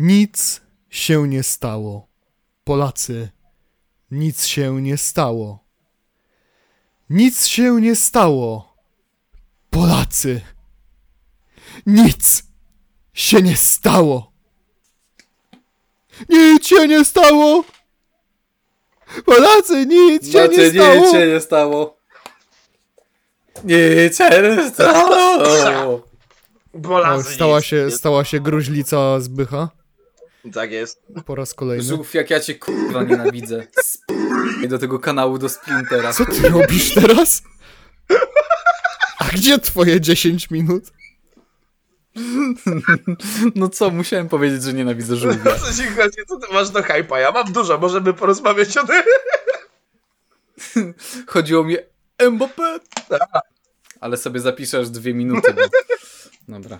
[0.00, 0.60] Nic
[0.90, 2.08] się nie stało.
[2.64, 3.30] Polacy,
[4.10, 5.64] nic się nie stało.
[7.10, 8.76] Nic się nie stało.
[9.70, 10.40] Polacy,
[11.86, 12.42] nic
[13.12, 14.32] się nie stało.
[16.28, 17.64] Nic się nie stało.
[19.24, 20.94] Polacy, nic się nie stało.
[20.94, 21.96] Nic się nie stało.
[23.64, 26.00] Nic się nie stało.
[26.72, 29.79] O, Polacy stała, nic się, nie- stała się gruźlica Zbycha
[30.52, 31.02] Tak jest.
[31.26, 31.84] po raz kolejny.
[31.84, 33.66] Żółw, jak ja cię kurwa nienawidzę.
[33.90, 36.12] Sp- do tego kanału do Splintera.
[36.12, 37.42] Co ty robisz teraz?
[39.18, 40.84] A gdzie twoje 10 minut?
[43.54, 45.58] No co, musiałem powiedzieć, że nienawidzę żółwia.
[45.58, 46.16] Co ci chodzi?
[46.28, 47.20] Co ty masz do hypa?
[47.20, 49.02] Ja mam dużo, możemy porozmawiać o tym.
[51.26, 51.76] Chodziło mi
[52.18, 52.78] Mbappé.
[54.00, 55.54] Ale sobie zapiszę aż dwie minuty.
[55.54, 55.62] Bo...
[56.48, 56.78] Dobra,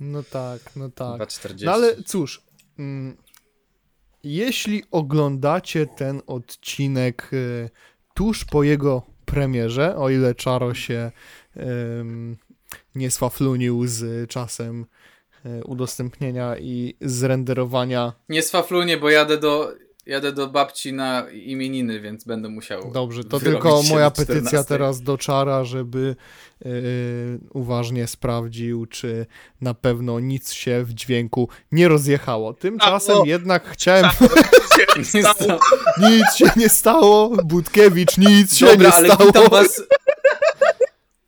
[0.00, 1.20] No tak, no tak.
[1.20, 1.64] 2,40.
[1.64, 2.42] No ale cóż,
[4.24, 7.70] jeśli oglądacie ten odcinek y,
[8.14, 11.10] tuż po jego premierze, o ile Czaro się
[12.94, 14.86] nie swaflunił z czasem
[15.46, 18.12] y, udostępnienia i zrenderowania.
[18.28, 19.72] Nie swaflunie, bo jadę do,
[20.06, 22.90] jadę do babci na imieniny, więc będę musiał.
[22.92, 24.64] Dobrze, to tylko się moja petycja 14.
[24.68, 26.16] teraz do Czara, żeby
[26.66, 29.26] y, uważnie sprawdził, czy
[29.60, 32.54] na pewno nic się w dźwięku nie rozjechało.
[32.54, 34.10] Tymczasem jednak chciałem...
[34.10, 34.18] Się
[35.18, 35.60] Nie stało.
[36.10, 39.26] Nic się nie stało, Budkiewicz, nic się Dobra, nie ale stało.
[39.26, 39.82] witam was.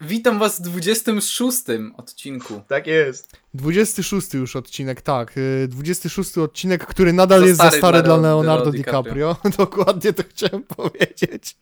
[0.07, 1.59] Witam was w 26
[1.97, 2.61] odcinku.
[2.69, 3.37] Tak jest.
[3.55, 5.37] 26 już odcinek, tak.
[5.39, 9.37] y, 26 odcinek, który nadal Za jest za stary dla dla Leo- Leonardo Leo DiCaprio.
[9.59, 11.57] Dokładnie to chciałem powiedzieć.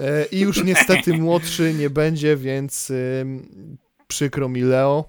[0.00, 3.78] E, I już niestety młodszy nie będzie, więc ym,
[4.08, 5.04] przykro mi Leo.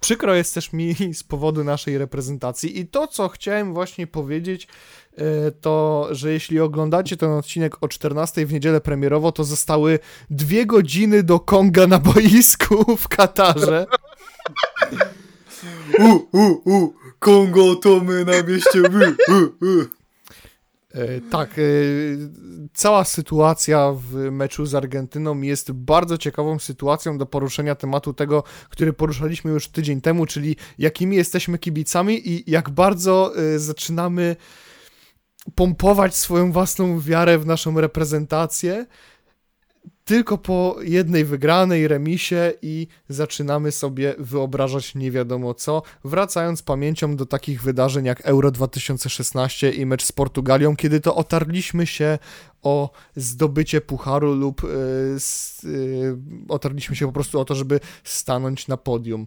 [0.00, 4.68] Przykro jest też mi z powodu naszej reprezentacji i to, co chciałem właśnie powiedzieć,
[5.60, 9.98] to, że jeśli oglądacie ten odcinek o 14 w niedzielę premierowo, to zostały
[10.30, 13.86] dwie godziny do Konga na boisku w Katarze.
[15.98, 18.82] U, u, u, Kongo to my na mieście.
[18.82, 20.02] U, u, u.
[20.94, 21.62] E, Tak, e,
[22.74, 28.92] cała sytuacja w meczu z Argentyną jest bardzo ciekawą sytuacją do poruszenia tematu tego, który
[28.92, 34.36] poruszaliśmy już tydzień temu, czyli jakimi jesteśmy kibicami i jak bardzo e, zaczynamy
[35.54, 38.86] pompować swoją własną wiarę w naszą reprezentację.
[40.04, 47.26] Tylko po jednej wygranej remisie i zaczynamy sobie wyobrażać nie wiadomo co, wracając pamięcią do
[47.26, 52.18] takich wydarzeń jak Euro 2016 i mecz z Portugalią, kiedy to otarliśmy się
[52.62, 54.68] o zdobycie pucharu lub y,
[55.16, 56.16] s, y,
[56.48, 59.26] otarliśmy się po prostu o to, żeby stanąć na podium.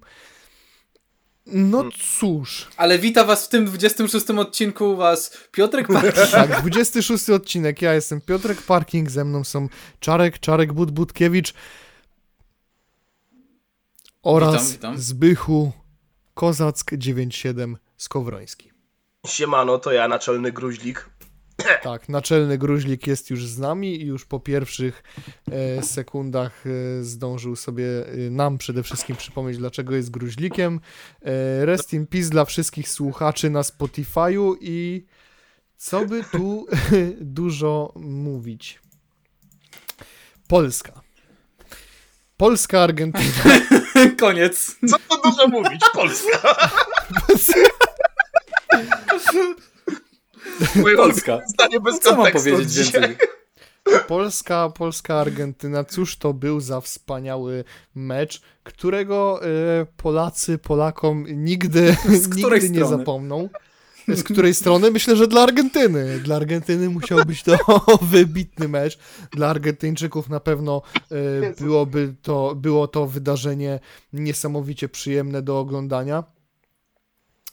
[1.45, 1.83] No
[2.19, 6.15] cóż, Ale wita was w tym 26 odcinku was Piotrek Park.
[6.31, 9.69] tak, 26 odcinek, ja jestem Piotrek Parking, ze mną są
[9.99, 11.53] Czarek, Czarek But Butkiewicz
[14.23, 14.97] oraz Witam, witam.
[14.97, 15.71] Zbychu
[16.33, 18.71] Kozack 97 Skowroński.
[19.25, 21.09] Siemano, to ja, naczelny gruźlik.
[21.83, 25.03] Tak, naczelny gruźlik jest już z nami i już po pierwszych
[25.51, 30.79] e, sekundach e, zdążył sobie e, nam przede wszystkim przypomnieć, dlaczego jest gruźlikiem.
[31.21, 35.05] E, rest in peace dla wszystkich słuchaczy na Spotify'u i
[35.77, 36.67] co by tu
[37.21, 38.79] dużo mówić.
[40.47, 41.01] Polska.
[42.37, 43.59] Polska, Argentyna.
[44.19, 44.75] Koniec.
[44.89, 45.81] Co to dużo mówić?
[45.93, 46.55] Polska.
[50.75, 51.39] Moje Polska.
[51.47, 53.01] Zdanie bez Co mam powiedzieć dzisiaj.
[53.01, 53.17] więcej?
[54.07, 55.83] Polska, Polska, Argentyna.
[55.83, 57.63] Cóż to był za wspaniały
[57.95, 59.47] mecz, którego e,
[59.97, 61.95] Polacy Polakom nigdy,
[62.35, 62.97] nigdy nie strony?
[62.97, 63.49] zapomną.
[64.07, 64.91] Z której strony?
[64.91, 66.19] Myślę, że dla Argentyny.
[66.19, 67.57] Dla Argentyny musiał być to
[68.11, 68.97] wybitny mecz.
[69.31, 73.79] Dla Argentyńczyków na pewno e, byłoby to, było to wydarzenie
[74.13, 76.23] niesamowicie przyjemne do oglądania.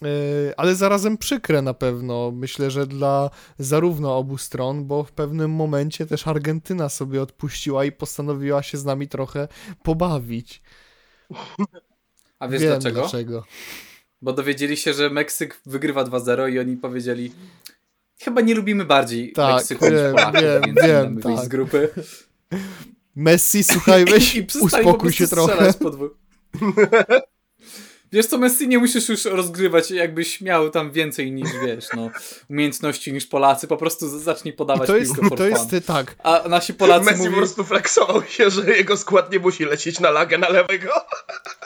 [0.05, 2.31] E, Ale zarazem przykre na pewno.
[2.31, 3.29] Myślę, że dla
[3.59, 8.85] zarówno obu stron, bo w pewnym momencie też Argentyna sobie odpuściła i postanowiła się z
[8.85, 9.47] nami trochę
[9.83, 10.61] pobawić.
[12.39, 13.01] A wiesz Wiem dlaczego?
[13.01, 13.43] dlaczego.
[14.21, 17.31] Bo dowiedzieli się, że Meksyk wygrywa 2-0 i oni powiedzieli
[18.19, 21.45] chyba nie lubimy bardziej Tak, Meksyku niż wiem, Polaków, wiem, wiem, tak.
[21.45, 21.89] z grupy.
[23.15, 25.73] Messi, słuchaj, weź I uspokój się trochę.
[25.73, 26.11] po dwóch.
[28.13, 32.09] Wiesz co, Messi nie musisz już rozgrywać, jakbyś miał tam więcej niż, wiesz, no,
[32.49, 35.81] umiejętności niż Polacy, po prostu zacznij podawać to jest, to jest fun.
[35.81, 36.15] tak.
[36.23, 39.99] A nasi Polacy Messi po mówią, prostu flexował się, że jego skład nie musi lecieć
[39.99, 40.91] na lagę na lewego.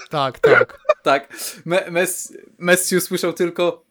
[0.10, 0.80] Tak, tak.
[1.04, 1.34] Tak.
[1.66, 3.86] Me Messi, Messi usłyszał tylko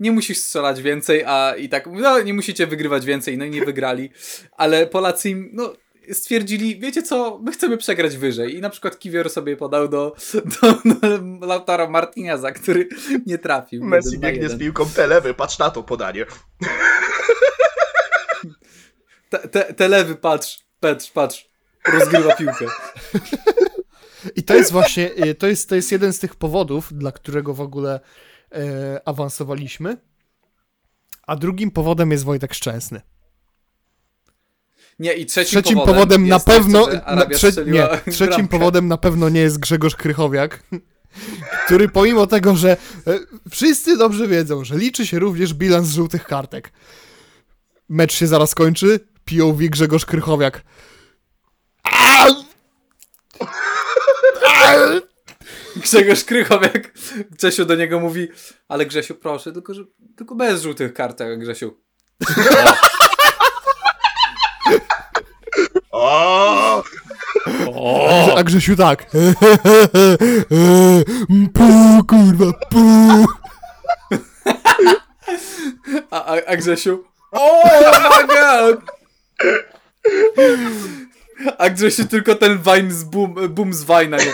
[0.00, 3.64] nie musisz strzelać więcej, a i tak, no nie musicie wygrywać więcej, no i nie
[3.64, 4.10] wygrali.
[4.56, 5.72] Ale Polacy im, no
[6.12, 8.56] stwierdzili, wiecie co, my chcemy przegrać wyżej.
[8.56, 10.16] I na przykład Kiwior sobie podał do,
[10.62, 12.88] do, do Lautaro Martineza, który
[13.26, 13.84] nie trafił.
[13.84, 16.26] Messi jeden biegnie z piłką, te lewy, patrz na to podanie.
[19.30, 21.48] Te, te, te lewy, patrz, patrz, patrz,
[21.92, 22.66] rozgrywa piłkę.
[24.36, 27.54] I to jest właśnie, y, to jest, to jest jeden z tych powodów, dla którego
[27.54, 28.00] w ogóle
[28.52, 29.96] e, awansowaliśmy.
[31.26, 33.00] A drugim powodem jest Wojtek Szczęsny.
[34.98, 36.86] Nie, i trzecim, Trzecim powodem, powodem, na to, pewno.
[37.16, 38.48] na, trze, nie, trzecim bramkę.
[38.58, 40.62] powodem na pewno nie jest Grzegorz Krychowiak,
[41.66, 42.70] który pomimo tego, że
[43.06, 43.18] e,
[43.50, 46.72] wszyscy dobrze wiedzą, że liczy się również bilans żółtych kartek.
[47.88, 49.00] Mecz się zaraz kończy.
[49.24, 50.62] POV Grzegorz Krychowiak.
[55.76, 56.92] Grzegorz Krychowiak,
[57.30, 58.28] Grzesiu do niego mówi,
[58.68, 59.84] ale Grzesiu proszę, tylko, że,
[60.16, 61.80] tylko bez żółtych kartek, Grzesiu.
[62.66, 62.74] O!
[68.36, 69.06] A Grzesiu tak.
[71.54, 73.24] Pu, kurwa, pu.
[76.10, 77.62] A, a, a Grzesiu, o
[78.10, 78.80] my god!
[81.58, 84.32] A Grzesiu tylko ten wine z boom, boom z wajna, nie?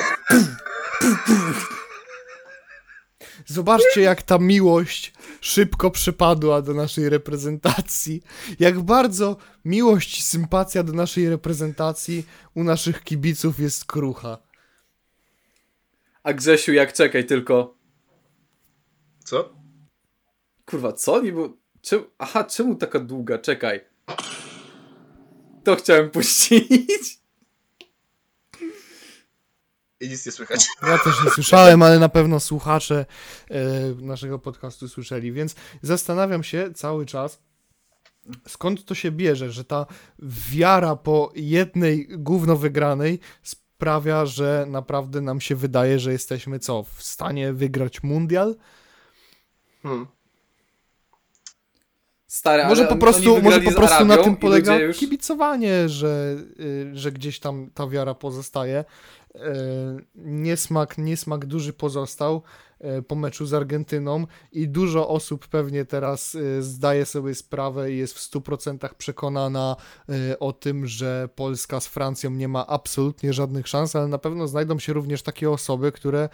[3.46, 8.22] Zobaczcie, jak ta miłość szybko przypadła do naszej reprezentacji.
[8.58, 14.38] Jak bardzo miłość i sympatia do naszej reprezentacji u naszych kibiców jest krucha.
[16.22, 17.74] A Grzesiu jak czekaj tylko,
[19.24, 19.54] Co?
[20.66, 21.22] kurwa, co?
[21.22, 21.56] Nie było...
[21.80, 22.04] Czemu...
[22.18, 23.38] Aha, czemu taka długa?
[23.38, 23.80] Czekaj.
[25.64, 27.19] To chciałem puścić.
[30.00, 30.66] I nic nie słychać.
[30.82, 33.06] Ja też nie słyszałem, ale na pewno słuchacze
[33.50, 33.64] e,
[33.94, 37.38] naszego podcastu słyszeli, więc zastanawiam się cały czas,
[38.48, 39.86] skąd to się bierze, że ta
[40.52, 47.02] wiara po jednej gówno wygranej sprawia, że naprawdę nam się wydaje, że jesteśmy co, w
[47.02, 48.56] stanie wygrać mundial?
[49.82, 50.06] Hmm.
[52.68, 54.96] Może po prostu, może po prostu na tym polega już...
[54.96, 58.84] kibicowanie, że, y, że gdzieś tam ta wiara pozostaje.
[59.34, 59.40] Y,
[60.14, 62.42] Niesmak, niesmak duży pozostał
[63.08, 68.14] po meczu z Argentyną i dużo osób pewnie teraz y, zdaje sobie sprawę i jest
[68.14, 69.76] w 100% przekonana
[70.10, 74.48] y, o tym, że Polska z Francją nie ma absolutnie żadnych szans, ale na pewno
[74.48, 76.28] znajdą się również takie osoby, które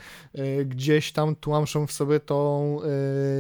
[0.67, 2.79] gdzieś tam tłamszą w sobie tą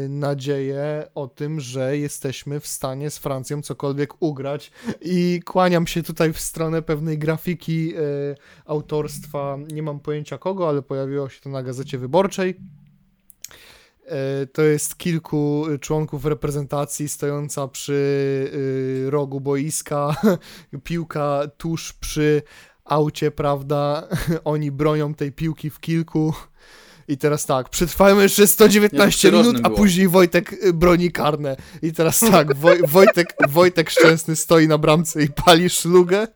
[0.09, 4.71] nadzieję o tym, że jesteśmy w stanie z Francją cokolwiek ugrać
[5.01, 7.93] i kłaniam się tutaj w stronę pewnej grafiki
[8.67, 12.57] autorstwa, nie mam pojęcia kogo, ale pojawiło się to na Gazecie Wyborczej.
[14.07, 17.93] E, To jest kilku członków reprezentacji stojąca przy
[19.07, 20.17] y, rogu boiska,
[20.85, 22.43] piłka tuż przy
[22.85, 24.09] aucie, prawda?
[24.45, 26.35] Oni bronią tej piłki w kilku.
[27.09, 29.77] I teraz tak, przetrwajmy jeszcze 119 Nie, to minut, a było.
[29.77, 31.57] później Wojtek y, broni karne.
[31.83, 36.29] I teraz tak, Woj, Wojtek, Wojtek Szczęsny stoi na bramce i pali szlugę,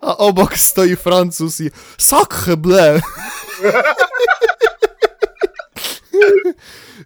[0.00, 3.00] a obok stoi Francuz i sacre bleu.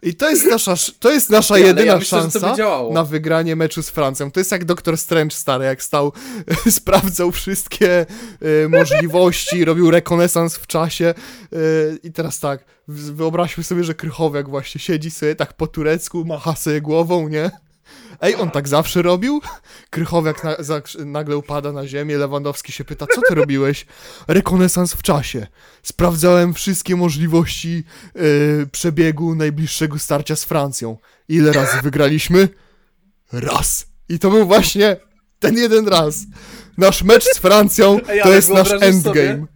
[0.03, 2.41] I to jest nasza, sz- to jest nasza Nie, jedyna ja myślę, szansa
[2.93, 4.31] na wygranie meczu z Francją.
[4.31, 6.13] To jest jak Doktor Strange stary, jak stał,
[6.71, 8.01] sprawdzał wszystkie
[8.65, 11.05] e, możliwości, robił rekonesans w czasie
[11.53, 11.57] e,
[12.03, 16.81] i teraz tak, wyobraźmy sobie, że Krychowiak właśnie siedzi sobie tak po turecku, macha sobie
[16.81, 17.51] głową, nie?
[18.23, 19.41] Ej, on tak zawsze robił?
[19.91, 23.87] Krychowiak na, za, nagle upada na ziemię, Lewandowski się pyta, co ty robiłeś?
[24.29, 25.47] Rekonesans w czasie.
[25.83, 28.21] Sprawdzałem wszystkie możliwości e,
[28.67, 30.99] przebiegu najbliższego starcia z Francją.
[31.29, 32.49] Ile razy wygraliśmy?
[33.33, 33.87] Raz.
[34.09, 34.97] I to był właśnie
[35.39, 36.19] ten jeden raz.
[36.79, 39.47] Nasz mecz z Francją Ej, to ale jest nasz wyobrażasz sobie?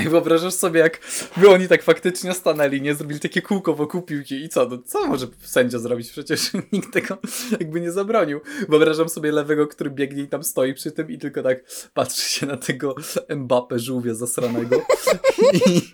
[0.00, 1.00] I wyobrażasz sobie, jak
[1.36, 5.06] by oni tak faktycznie stanęli, nie zrobili takie kółko wokół piłki i co, no co
[5.06, 6.10] może sędzia zrobić?
[6.10, 7.18] Przecież nikt tego
[7.60, 8.40] jakby nie zabronił.
[8.68, 11.58] Wyobrażam sobie lewego, który biegnie i tam stoi przy tym i tylko tak
[11.94, 12.94] patrzy się na tego
[13.36, 14.82] Mbappe żółwia zasranego
[15.66, 15.92] i,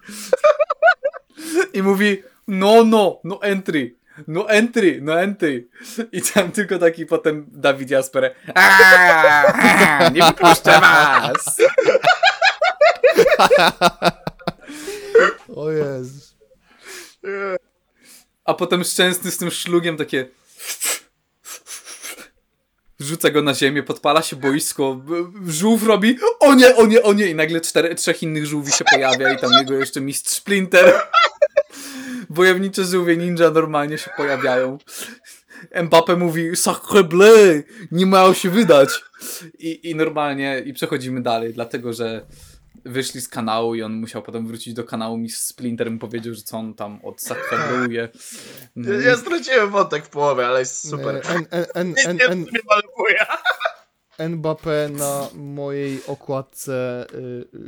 [1.72, 3.94] i mówi no, no, no entry.
[4.28, 5.68] No entry, no entry.
[6.12, 8.34] I tam tylko taki potem Dawid Jasper.
[8.54, 11.56] "Aaa, Nie wypuszczę was!
[15.56, 16.36] O Jezus.
[18.44, 20.28] A potem szczęsny z tym szlugiem takie.
[23.00, 25.00] rzuca go na ziemię, podpala się boisko,
[25.46, 28.84] żółw robi o nie, o nie, o nie i nagle cztery, trzech innych żółwi się
[28.84, 30.94] pojawia i tam jego jeszcze mistrz Splinter.
[32.30, 34.78] Wojownicze żółwie ninja normalnie się pojawiają.
[35.82, 38.88] Mbappe mówi sacre bleu, nie miało się wydać.
[39.58, 42.26] I, I normalnie, i przechodzimy dalej, dlatego że
[42.84, 45.18] wyszli z kanału i on musiał potem wrócić do kanału.
[45.18, 48.08] Mistrz Splinter mu powiedział, że co on tam od sacre bleuje.
[48.76, 51.22] No Ja straciłem wątek w połowie, ale jest super.
[51.28, 53.26] N, N, N, Nie, N, nie, N, nie malowuję.
[54.18, 57.06] Mbappé na mojej okładce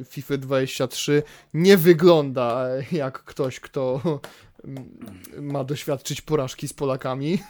[0.01, 1.23] y, FIFA 23
[1.55, 4.01] nie wygląda jak ktoś, kto
[4.65, 4.99] mm,
[5.39, 7.39] ma doświadczyć porażki z Polakami.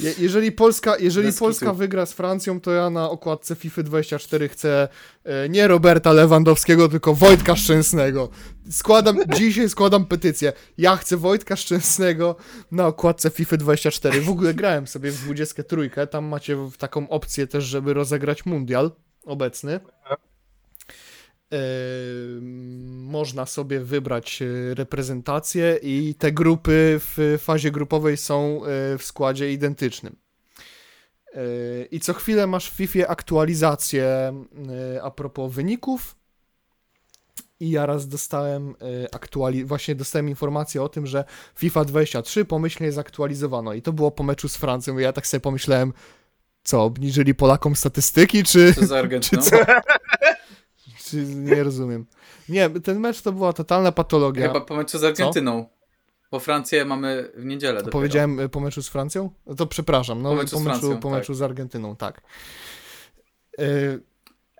[0.00, 1.78] Je- Jeżeli Polska, jeżeli Bez Polska kitu.
[1.78, 4.88] wygra z Francją, to ja na okładce FIFA 24 chcę
[5.24, 8.28] e, nie Roberta Lewandowskiego, tylko Wojtka Szczęsnego.
[8.70, 10.52] Składam, dzisiaj składam petycję.
[10.78, 12.36] Ja chcę Wojtka Szczęsnego
[12.72, 14.20] na okładce FIFA 24.
[14.20, 15.90] W ogóle grałem sobie w 23.
[16.10, 18.90] Tam macie taką opcję też, żeby rozegrać mundial
[19.24, 19.80] obecny.
[22.90, 29.52] Można sobie wybrać e, reprezentację i te grupy w fazie grupowej są e, w składzie
[29.52, 30.16] identycznym.
[31.34, 31.40] E,
[31.90, 34.32] I co chwilę masz w FIFA aktualizację
[35.02, 36.14] a propos wyników.
[37.60, 38.74] I ja raz dostałem
[39.12, 41.24] aktuali- właśnie dostałem informację o tym, że
[41.54, 45.40] FIFA 23 pomyślnie zaktualizowano i to było po meczu z Francją i ja tak sobie
[45.40, 45.92] pomyślałem,
[46.64, 49.42] co, obniżyli Polakom statystyki, czy, Co za czy Argentyną?
[49.42, 49.56] co?
[51.34, 52.06] Nie rozumiem.
[52.48, 54.46] Nie, ten mecz to była totalna patologia.
[54.46, 55.66] Chyba po meczu z Argentyną.
[56.30, 57.92] Bo Francję mamy w niedzielę dopiero.
[57.92, 59.30] Powiedziałem y, po meczu z Francją?
[59.46, 61.18] No to przepraszam, no Po po meczu meczu, z Francją, po tak.
[61.18, 62.22] meczu z Argentyną, tak.
[63.60, 64.00] Y,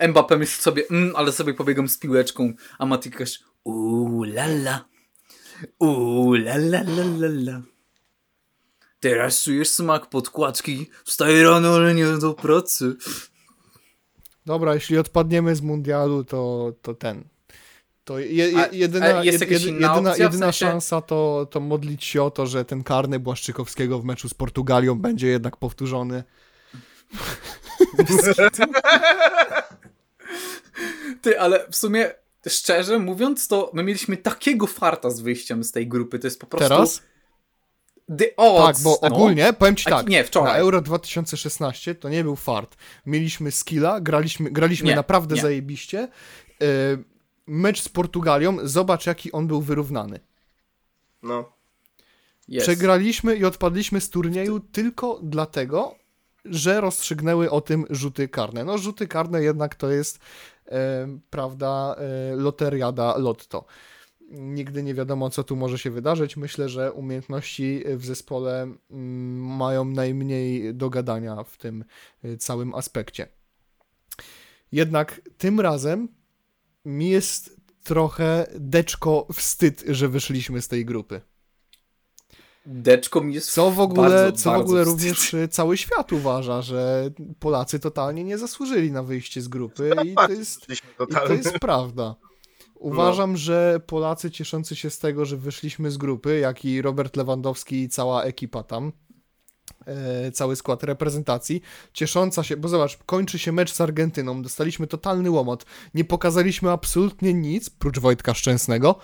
[0.01, 4.85] Mbappé myśli sobie, mm, ale sobie pobiegam z piłeczką, a Matikasz uuu lala,
[5.79, 7.63] uuu lala lala la.
[9.01, 12.97] Teraz czujesz smak podkładki, wstaję rano, ale nie do pracy.
[14.49, 17.25] Dobra, jeśli odpadniemy z mundialu, to, to ten.
[18.05, 22.05] To je, je, jedyna, a jest jed, jedyna, w jedyna sensie- szansa to, to modlić
[22.05, 26.25] się o to, że ten karny Błaszczykowskiego w meczu z Portugalią będzie jednak powtórzony.
[31.23, 32.11] Ty, ale w sumie,
[32.49, 36.47] szczerze mówiąc, to my mieliśmy takiego farta z wyjściem z tej grupy, to jest po
[36.47, 36.69] prostu...
[36.69, 37.03] Teraz?
[38.19, 39.09] The odds, Tak, bo no.
[39.17, 40.53] ogólnie, powiem ci tak, nie, wczoraj.
[40.53, 42.77] na Euro 2016 to nie był fart.
[43.07, 45.41] Mieliśmy skilla, graliśmy, graliśmy Nie, naprawdę nie.
[45.43, 46.09] zajebiście.
[46.63, 47.05] Y,
[47.47, 50.21] mecz z Portugalią, zobacz jaki on był wyrównany.
[51.23, 51.53] No.
[52.49, 52.67] Jest.
[52.67, 55.95] Przegraliśmy i odpadliśmy z turnieju tylko dlatego,
[56.45, 58.65] że rozstrzygnęły o tym rzuty karne.
[58.65, 60.19] No rzuty karne jednak to jest,
[60.69, 63.65] e, prawda, e, loteriada lotto.
[64.31, 66.37] Nigdy nie wiadomo, co tu może się wydarzyć.
[66.37, 71.85] Myślę, że umiejętności w zespole mm, mają najmniej do gadania w tym
[72.25, 73.29] y, całym aspekcie.
[74.73, 76.09] Jednak tym razem
[76.85, 81.21] mi jest trochę deczko wstyd, że wyszliśmy z tej grupy.
[82.67, 85.01] Deczko mi jest Co w ogóle, bardzo, co w bardzo ogóle wstyd.
[85.01, 90.15] również y, cały świat uważa, że Polacy totalnie nie zasłużyli na wyjście z grupy i
[90.15, 90.67] to jest,
[91.11, 92.15] i to jest prawda.
[92.79, 97.83] Uważam, że Polacy cieszący się z tego, że wyszliśmy z grupy, jak i Robert Lewandowski
[97.83, 98.93] i cała ekipa tam,
[99.87, 105.31] e, cały skład reprezentacji, ciesząca się, bo zobacz, kończy się mecz z Argentyną, dostaliśmy totalny
[105.31, 108.99] łomot, nie pokazaliśmy absolutnie nic, prócz Wojtka Szczęsnego,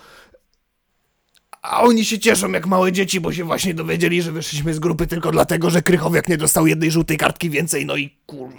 [1.63, 5.07] a oni się cieszą jak małe dzieci, bo się właśnie dowiedzieli, że wyszliśmy z grupy
[5.07, 8.51] tylko dlatego, że Krychowiak nie dostał jednej żółtej kartki więcej, no i kur...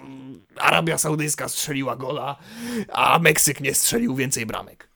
[0.55, 2.36] Arabia Saudyjska strzeliła gola,
[2.91, 4.94] a Meksyk nie strzelił więcej bramek.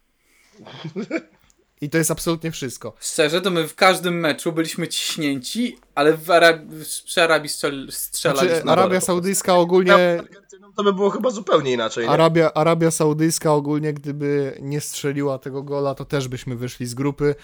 [1.82, 2.94] I to jest absolutnie wszystko.
[3.00, 6.58] Szczerze, to my w każdym meczu byliśmy ciśnięci, ale w Arab...
[7.06, 7.88] przy Arabii strzel...
[7.92, 9.92] strzelaliśmy Znaczy, Arabia Saudyjska ogólnie...
[9.92, 12.06] z Argentyną to by było chyba zupełnie inaczej.
[12.06, 12.12] Nie?
[12.12, 17.36] Arabia, Arabia Saudyjska ogólnie, gdyby nie strzeliła tego gola, to też byśmy wyszli z grupy.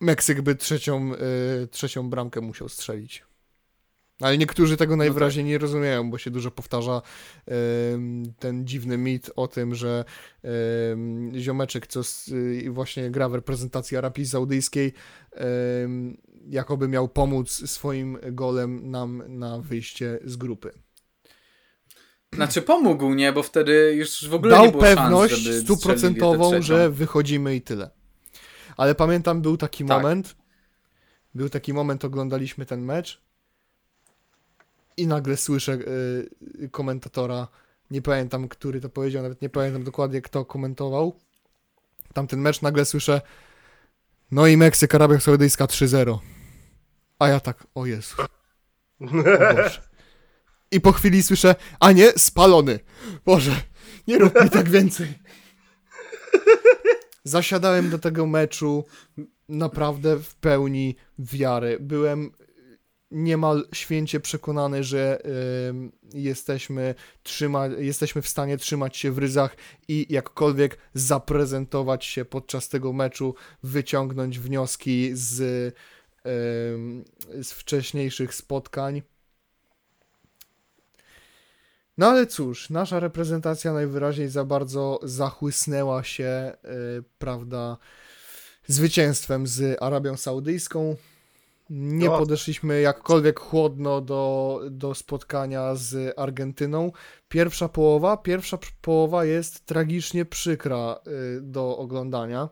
[0.00, 1.12] Meksyk by trzecią,
[1.62, 3.24] y, trzecią bramkę musiał strzelić.
[4.22, 7.02] Ale niektórzy tego najwyraźniej nie rozumieją, bo się dużo powtarza
[8.38, 10.04] ten dziwny mit o tym, że
[11.36, 12.00] ziomeczek, co
[12.32, 14.92] y, właśnie gra w reprezentacji Arabii Saudyjskiej,
[16.48, 20.72] jakoby miał pomóc swoim golem nam na wyjście z grupy.
[22.34, 23.32] Znaczy pomógł, nie?
[23.32, 27.60] Bo wtedy już w ogóle nie Dał było szans, pewność tę stuprocentową, że wychodzimy i
[27.60, 27.90] tyle.
[28.76, 30.02] Ale pamiętam, był taki Tak.
[30.02, 30.36] moment,
[31.34, 33.22] był taki moment, oglądaliśmy ten mecz
[34.96, 37.48] i nagle słyszę y, komentatora,
[37.90, 41.20] nie pamiętam, który to powiedział, nawet nie pamiętam dokładnie, kto komentował
[42.12, 43.20] tamten mecz, nagle słyszę
[44.32, 46.18] no i Meksyk, Arabia Saudyjska 3-0.
[47.18, 48.16] A ja tak, o Jezu.
[49.00, 49.82] Boże.
[50.70, 52.80] I po chwili słyszę, a nie, spalony.
[53.24, 53.62] Boże,
[54.06, 55.14] nie rób mi tak więcej.
[57.24, 58.84] Zasiadałem do tego meczu
[59.48, 61.76] naprawdę w pełni wiary.
[61.80, 62.30] Byłem
[63.12, 65.22] niemal święcie przekonany, że
[65.68, 69.56] ym, jesteśmy, trzyma, jesteśmy w stanie trzymać się w ryzach
[69.88, 75.40] i jakkolwiek zaprezentować się podczas tego meczu, wyciągnąć wnioski z,
[76.26, 77.04] ym,
[77.42, 79.02] z wcześniejszych spotkań.
[81.98, 87.76] No ale cóż, nasza reprezentacja najwyraźniej za bardzo zachłysnęła się, yy, prawda,
[88.66, 90.96] zwycięstwem z Arabią Saudyjską.
[91.74, 92.18] Nie No.
[92.18, 96.92] podeszliśmy jakkolwiek chłodno do, do spotkania z Argentyną.
[97.28, 101.00] Pierwsza połowa, pierwsza połowa jest tragicznie przykra
[101.36, 102.48] y, do oglądania.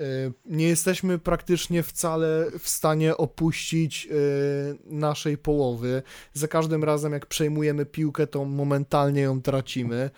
[0.00, 6.02] Y, Nie jesteśmy praktycznie wcale w stanie opuścić y, naszej połowy.
[6.32, 10.10] Za każdym razem, jak przejmujemy piłkę, to momentalnie ją tracimy.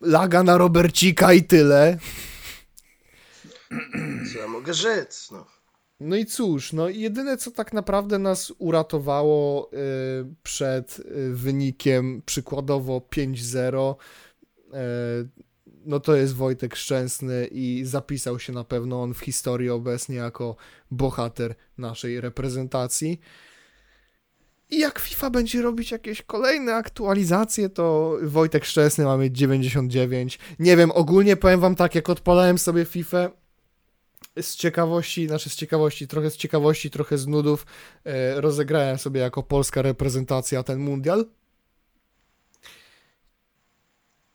[0.00, 1.98] Laga na Robercika i tyle.
[4.32, 5.46] Co ja mogę rzec, no.
[6.00, 9.76] No i cóż, no jedyne co tak naprawdę nas uratowało y,
[10.42, 14.72] przed y, wynikiem przykładowo 5-0, y,
[15.84, 20.56] no to jest Wojtek Szczęsny i zapisał się na pewno on w historii obecnie jako
[20.90, 23.20] bohater naszej reprezentacji.
[24.70, 30.38] I jak FIFA będzie robić jakieś kolejne aktualizacje, to Wojtek Szczęsny mamy 99.
[30.58, 33.30] Nie wiem, ogólnie powiem wam tak, jak odpalałem sobie FIFA,
[34.40, 37.66] z ciekawości, znaczy z ciekawości, trochę z ciekawości, trochę z nudów,
[38.04, 41.26] e, rozegrałem sobie jako polska reprezentacja ten mundial.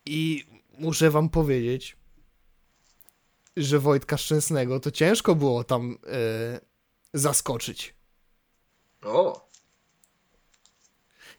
[0.05, 0.45] I
[0.77, 1.97] muszę wam powiedzieć,
[3.57, 6.59] że Wojtka Szczęsnego to ciężko było tam e,
[7.13, 7.93] zaskoczyć.
[9.03, 9.47] O,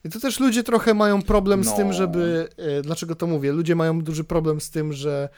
[0.04, 1.76] I to też ludzie trochę mają problem z No.
[1.76, 2.48] tym, żeby.
[2.56, 3.52] e, Dlaczego to mówię?
[3.52, 5.28] Ludzie mają duży problem z tym, że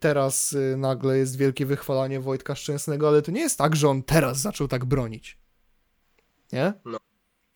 [0.00, 4.02] teraz e, nagle jest wielkie wychwalanie Wojtka Szczęsnego, ale to nie jest tak, że on
[4.02, 5.38] teraz zaczął tak bronić.
[6.52, 6.72] Nie?
[6.84, 6.98] No.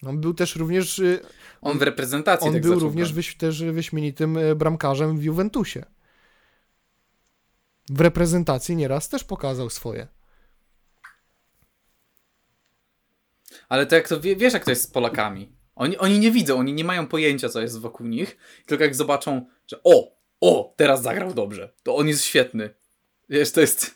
[0.07, 0.99] On był też również.
[0.99, 1.19] e,
[1.61, 5.85] On w reprezentacji On tak był zaczął również wyś, też wyśmienitym e, bramkarzem w Juventusie.
[7.91, 10.09] W reprezentacji nieraz też pokazał swoje.
[13.69, 15.57] Ale to jak to, wie- wiesz jak to jest z Polakami.
[15.75, 18.37] Oni, oni nie widzą, oni nie mają pojęcia, co jest wokół nich.
[18.67, 22.75] Tylko jak zobaczą, że o, o, teraz zagrał dobrze, to on jest świetny.
[23.29, 23.95] Wiesz, to jest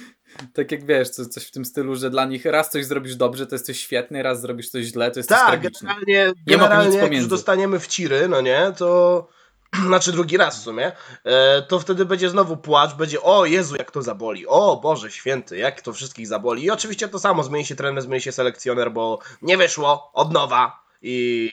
[0.54, 3.46] tak jak wiesz, co, coś w tym stylu, że dla nich raz coś zrobisz dobrze,
[3.46, 5.88] to jesteś świetny, raz zrobisz coś źle, to jesteś tak, tragiczny.
[5.88, 9.28] generalnie, nic generalnie jak już dostaniemy w ciry, no nie, to
[9.86, 10.92] znaczy drugi raz w sumie,
[11.24, 15.56] e, to wtedy będzie znowu płacz, będzie o Jezu, jak to zaboli, o Boże Święty,
[15.56, 16.64] jak to wszystkich zaboli.
[16.64, 20.82] I oczywiście to samo, zmieni się trener, zmieni się selekcjoner, bo nie wyszło, od nowa
[21.02, 21.50] i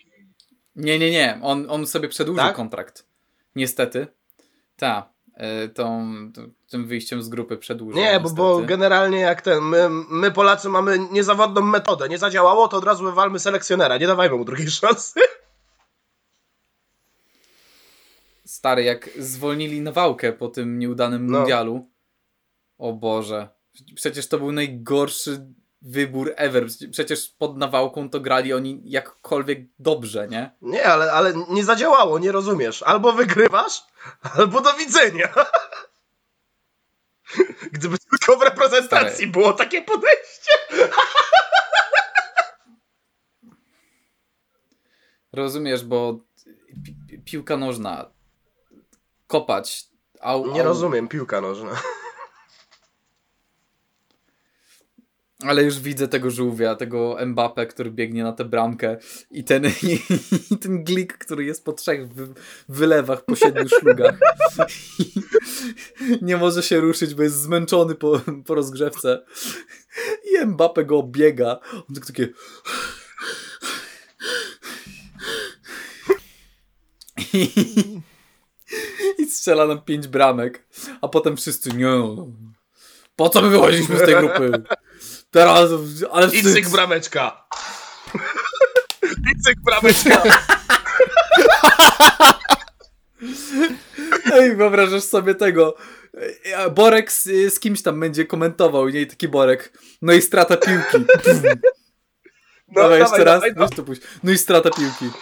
[0.75, 1.39] Nie, nie, nie.
[1.43, 2.55] On, on sobie przedłużył Tak?
[2.55, 3.05] kontrakt.
[3.55, 4.07] Niestety.
[4.77, 5.13] Ta.
[5.65, 6.05] y, Tą,
[6.69, 8.01] tym wyjściem z grupy przedłużył.
[8.01, 12.77] nie, bo, bo generalnie jak ten, my, my Polacy mamy niezawodną metodę, nie zadziałało, to
[12.77, 15.19] od razu wywalmy selekcjonera, nie dawajmy mu drugiej szansy.
[18.45, 21.37] Stary, jak zwolnili Nawałkę po tym nieudanym No.
[21.39, 21.89] mundialu.
[22.77, 23.49] O Boże.
[23.95, 25.45] Przecież to był najgorszy
[25.81, 26.65] wybór ever.
[26.91, 30.51] Przecież pod Nawałką to grali oni jakkolwiek dobrze, nie?
[30.61, 32.83] Nie, ale, ale nie zadziałało, nie rozumiesz.
[32.83, 33.83] Albo wygrywasz,
[34.37, 35.33] albo do widzenia.
[37.71, 39.31] Gdyby tylko w reprezentacji Stary.
[39.31, 40.51] było takie podejście.
[45.33, 46.19] Rozumiesz, bo
[47.07, 48.11] pi- piłka nożna
[49.27, 49.85] kopać.
[50.21, 51.81] Au, Nie au, rozumiem, piłka nożna.
[55.43, 58.97] Ale już widzę tego żółwia, tego Mbappe, który biegnie na tę bramkę
[59.31, 59.65] i ten,
[60.51, 62.27] i ten glik, który jest po trzech wy,
[62.69, 64.19] wylewach, po siedmiu szlugach.
[66.21, 69.25] Nie może się ruszyć, bo jest zmęczony po, po rozgrzewce.
[70.33, 71.59] I Mbappe go biega.
[71.73, 72.27] On tak takie...
[77.33, 77.49] I,
[79.17, 80.67] I strzela nam pięć bramek.
[81.01, 81.87] A potem wszyscy, nie
[83.15, 84.51] po co my wychodziliśmy z tej grupy?
[85.37, 85.69] Teraz,
[86.11, 86.53] ale wstyd.
[86.53, 87.47] cyk brameczka.
[89.31, 90.23] I cyk brameczka.
[94.33, 95.75] Ej, wyobrażasz sobie tego.
[96.43, 97.23] e, Borek z,
[97.53, 99.01] z kimś tam będzie komentował, nie?
[99.01, 99.77] I taki Borek.
[100.01, 100.97] No i strata piłki.
[102.71, 103.41] No, dawaj jeszcze raz.
[103.41, 104.01] dawaj, Weź to puść.
[104.23, 105.09] No i strata piłki.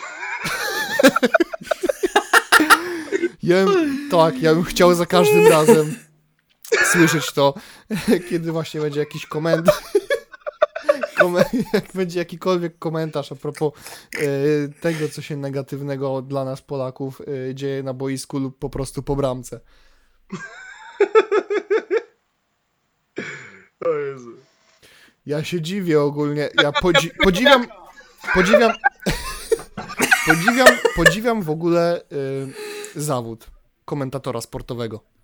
[3.44, 5.96] Ja bym, tak, ja bym chciał za każdym razem,
[6.92, 7.54] słyszeć to,
[8.30, 9.68] kiedy właśnie będzie jakiś koment.
[11.74, 13.74] Jak będzie jakikolwiek komentarz a propos
[14.18, 14.28] e,
[14.82, 19.16] tego, co się negatywnego dla nas Polaków e, dzieje na boisku lub po prostu po
[19.16, 19.60] bramce.
[23.86, 24.30] O Jezu.
[25.26, 26.50] Ja się dziwię ogólnie.
[26.64, 27.68] Ja podzi- podziwiam.
[28.34, 28.72] Podziwiam.
[30.28, 32.02] podziwiam, podziwiam w ogóle
[32.96, 33.48] y, zawód
[33.86, 35.15] komentatora sportowego.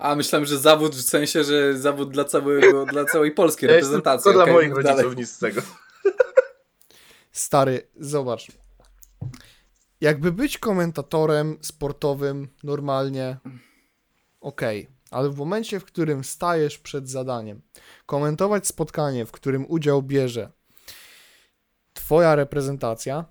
[0.00, 4.24] A myślałem, że zawód w sensie, że zawód dla całego, dla całej polskiej Ja reprezentacji.
[4.24, 5.16] tylko dla Okej, moich mów rodziców, dalej.
[5.16, 5.62] nic z tego.
[7.32, 8.46] Stary, zobacz.
[10.00, 13.36] Jakby być komentatorem sportowym normalnie,
[14.40, 17.62] okej, ale w momencie, w którym stajesz przed zadaniem,
[18.06, 20.50] komentować spotkanie, w którym udział bierze
[21.94, 23.24] twoja reprezentacja,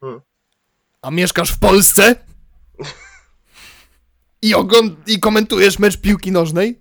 [0.00, 0.20] Hmm.
[1.02, 2.14] a mieszkasz w Polsce
[4.48, 6.78] i, ogląd- i komentujesz mecz piłki nożnej,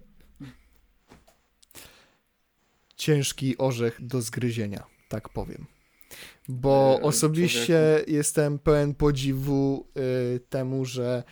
[2.95, 5.65] ciężki orzech do zgryzienia, tak powiem.
[6.47, 9.87] Bo Eee, osobiście jestem pełen podziwu
[10.35, 11.23] y, temu, że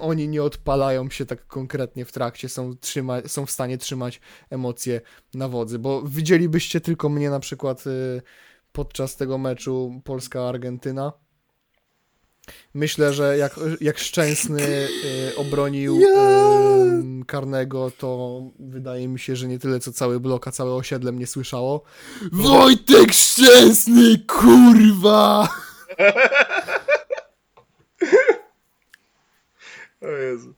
[0.00, 5.00] oni nie odpalają się tak konkretnie w trakcie, są, trzyma- są w stanie trzymać emocje
[5.34, 8.22] na wodzy, bo widzielibyście tylko mnie na przykład y,
[8.72, 11.12] podczas tego meczu Polska-Argentyna.
[12.74, 19.58] Myślę, że jak, jak Szczęsny y, obronił y, karnego, to wydaje mi się, że nie
[19.58, 21.82] tyle co cały blok, a całe osiedle mnie słyszało.
[22.32, 25.48] Wojtek Szczęsny, kurwa!
[30.02, 30.54] O Jezu.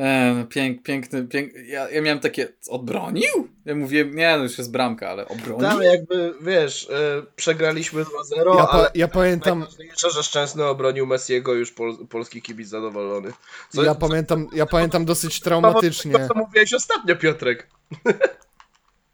[0.00, 1.52] E, pięk, piękny, pięk...
[1.66, 3.48] Ja, ja miałem takie, odbronił?
[3.64, 5.68] Ja mówię, nie, no już jest bramka, ale obronił?
[5.68, 8.08] Tam jakby, wiesz, y, przegraliśmy 2-0,
[8.56, 13.32] Ja, pa, ale ja pamiętam, najważniejsze, że Szczęsny obronił Messiego, już pol, polski kibic zadowolony.
[13.70, 16.12] Co, ja pamiętam, ja pamiętam dosyć traumatycznie.
[16.12, 17.70] To, co mówiłeś ostatnio, Piotrek.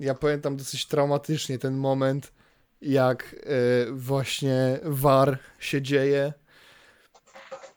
[0.01, 2.33] Ja pamiętam dosyć traumatycznie ten moment,
[2.81, 6.33] jak e, właśnie VAR się dzieje.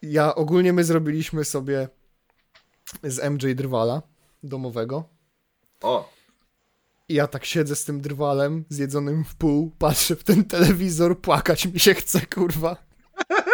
[0.02, 1.88] Ja ogólnie my zrobiliśmy sobie
[3.04, 4.02] z MJ drwala
[4.44, 5.04] domowego.
[5.82, 6.14] O,
[7.10, 11.66] I ja tak siedzę z tym drwalem zjedzonym w pół, patrzę w ten telewizor, płakać
[11.66, 12.78] mi się chce, kurwa.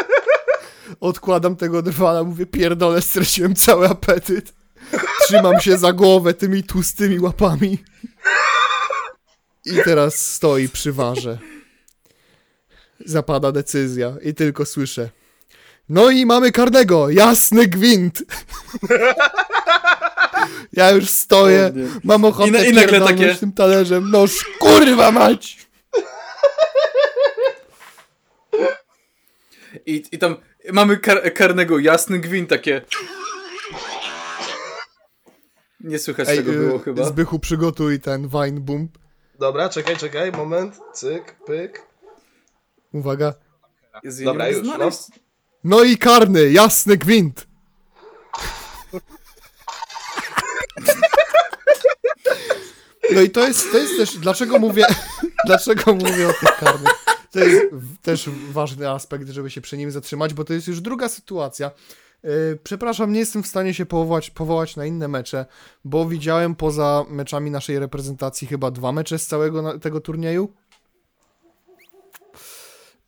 [0.99, 4.53] Odkładam tego drwala, mówię, pierdolę, straciłem cały apetyt.
[5.21, 7.77] Trzymam się za głowę tymi tłustymi łapami.
[9.65, 11.39] I teraz stoi przy warze.
[13.05, 15.09] Zapada decyzja i tylko słyszę.
[15.89, 18.23] No i mamy karnego, jasny gwint.
[20.73, 21.71] Ja już stoję,
[22.03, 24.11] mam ochotę I na- i nagle takie- tym talerzem.
[24.11, 24.25] No
[24.59, 25.67] kurwa mać!
[29.85, 30.35] I, I tam
[30.73, 32.81] mamy kar karnego, jasny gwint, takie...
[35.79, 37.05] Nie słychać Ej, tego y, było chyba.
[37.05, 38.89] Zbychu przygotuj ten wine boom.
[39.39, 41.87] dobra, czekaj, czekaj, moment, cyk, pyk.
[42.93, 43.33] Uwaga.
[44.03, 44.99] Jezu, Dobra, już, znaleźć.
[45.09, 45.15] No
[45.83, 47.47] i karny, jasny gwint.
[53.13, 54.85] No i to jest, to jest też, dlaczego mówię,
[55.47, 57.05] dlaczego mówię o tych karnych.
[57.31, 57.65] To jest
[58.01, 61.71] też ważny aspekt, żeby się przy nim zatrzymać, bo to jest już druga sytuacja.
[62.23, 65.45] Yy, Przepraszam, nie jestem w stanie się powołać, powołać na inne mecze,
[65.85, 70.53] bo widziałem poza meczami naszej reprezentacji chyba dwa mecze z całego tego turnieju.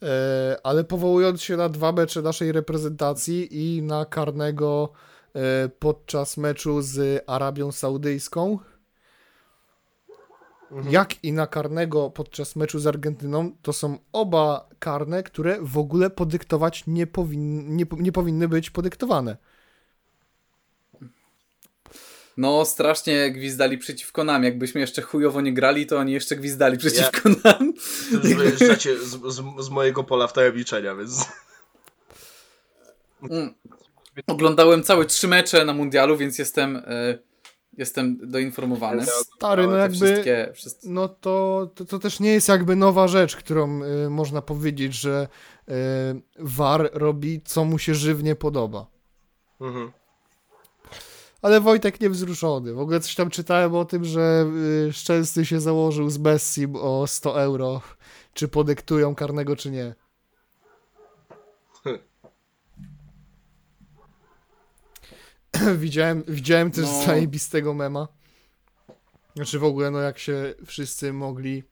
[0.04, 4.90] E, ale powołując się na dwa mecze naszej reprezentacji i na karnego
[5.34, 8.60] e, podczas meczu z Arabią Saudyjską,
[10.90, 16.10] jak i na karnego podczas meczu z Argentyną, to są oba karne, które w ogóle
[16.10, 19.38] podyktować nie, powin, nie, nie powinny być podyktowane.
[22.38, 24.44] No, strasznie gwizdali przeciwko nam.
[24.44, 27.74] Jakbyśmy jeszcze chujowo nie grali, to oni jeszcze gwizdali przeciwko nam.
[28.12, 31.26] Już wyjeżdżacie z, z, z mojego pola wtajemniczenia, więc...
[33.30, 33.54] Mm.
[34.28, 37.18] Oglądałem całe trzy mecze na mundialu, więc jestem, e,
[37.78, 39.06] jestem doinformowany.
[39.06, 39.98] Stary, no jakby...
[39.98, 40.90] Wszystkie, wszystkie...
[40.90, 45.28] No to, to, to też nie jest jakby nowa rzecz, którą y, można powiedzieć, że
[45.70, 45.74] y,
[46.40, 48.88] VAR robi, co mu się żywnie podoba.
[49.62, 49.92] Mhm.
[51.42, 52.74] Ale Wojtek niewzruszony.
[52.74, 54.46] W ogóle coś tam czytałem o tym, że
[54.88, 57.82] y, Szczęsny się założył z Bessim o 100 euro,
[58.34, 59.96] czy podyktują karnego, czy nie.
[65.78, 67.04] widziałem, widziałem też No.
[67.06, 68.08] zajebistego mema.
[69.36, 71.64] Znaczy w ogóle, no jak się wszyscy mogli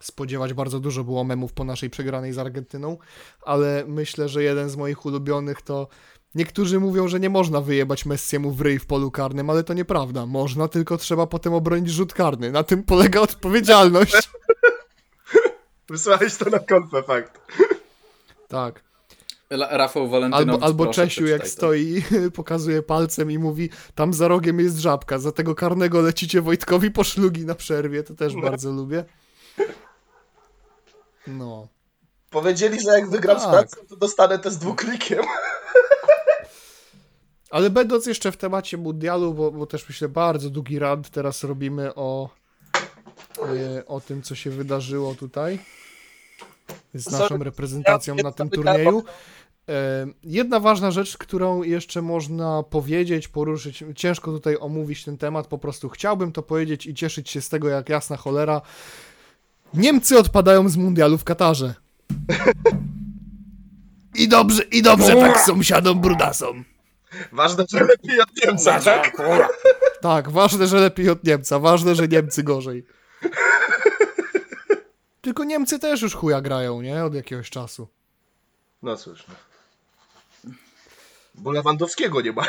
[0.00, 0.52] spodziewać.
[0.54, 2.98] Bardzo dużo było memów po naszej przegranej z Argentyną,
[3.42, 5.88] ale myślę, że jeden z moich ulubionych to
[6.34, 10.26] Niektórzy mówią, że nie można wyjebać Messiemu w ryj w polu karnym, ale to nieprawda.
[10.26, 12.52] Można, tylko trzeba potem obronić rzut karny.
[12.52, 14.30] Na tym polega odpowiedzialność.
[15.88, 17.40] Wysłałeś to na konfę, fakt.
[18.48, 18.82] Tak.
[19.50, 21.48] Rafał Walentynowicz, Albo, albo proszę, Czesiu jak to.
[21.48, 22.02] stoi,
[22.34, 27.04] pokazuje palcem i mówi tam za rogiem jest żabka, za tego karnego lecicie Wojtkowi po
[27.04, 28.40] szlugi na przerwie, to też No.
[28.42, 29.04] bardzo lubię.
[31.26, 31.68] No.
[32.30, 33.50] Powiedzieli, że jak wygram z Tak.
[33.52, 35.24] Francją, to dostanę to z dwuklikiem.
[37.50, 41.94] Ale będąc jeszcze w temacie mundialu, bo, bo też myślę bardzo długi rant teraz robimy
[41.94, 42.28] o,
[43.38, 45.58] e, o tym, co się wydarzyło tutaj
[46.94, 49.04] z naszą reprezentacją na tym turnieju.
[49.68, 55.58] E, Jedna ważna rzecz, którą jeszcze można powiedzieć, poruszyć, ciężko tutaj omówić ten temat, po
[55.58, 58.60] prostu chciałbym to powiedzieć i cieszyć się z tego jak jasna cholera.
[59.74, 61.74] Niemcy odpadają z mundialu w Katarze.
[64.14, 66.64] I dobrze, i dobrze tak sąsiadom brudasom.
[67.32, 69.12] Ważne, że lepiej od Niemca, tak?
[70.00, 72.86] Tak, ważne, że lepiej od Niemca, ważne, że Niemcy gorzej.
[75.20, 77.04] Tylko Niemcy też już chuja grają, nie?
[77.04, 77.88] Od jakiegoś czasu.
[78.82, 79.24] No cóż.
[79.28, 79.34] No.
[81.34, 82.42] Bo Lewandowskiego nie ma.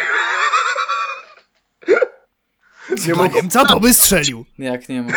[3.08, 3.36] Nie mogą...
[3.36, 4.46] Niemca to by strzelił.
[4.58, 5.12] Jak nie ma.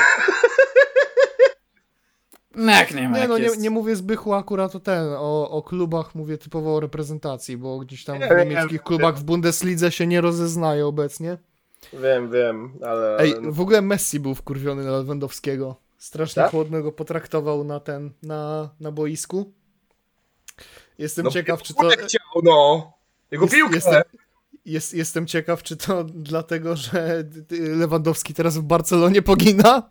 [2.56, 5.50] No jak nie ma, Nie, jak no nie, nie mówię Zbychu akurat o ten, o,
[5.50, 8.78] o klubach, mówię typowo o reprezentacji, bo gdzieś tam Nie, w nie, niemieckich nie.
[8.78, 11.38] klubach w Bundeslidze się nie rozeznaje obecnie.
[11.92, 13.18] Wiem, wiem, ale...
[13.18, 15.76] Ej, ale- w ogóle Messi był wkurwiony na Lewandowskiego.
[15.98, 16.50] Strasznie Tak?
[16.50, 19.52] chłodno go potraktował na ten, na, na boisku.
[20.98, 21.88] Jestem no, ciekaw, czy to...
[21.88, 22.92] Chciał, no.
[23.30, 23.74] Jego Jest- piłkę.
[23.74, 24.02] jestem-
[24.66, 29.82] Jest, jestem ciekaw, czy to dlatego, że Lewandowski teraz w Barcelonie pogina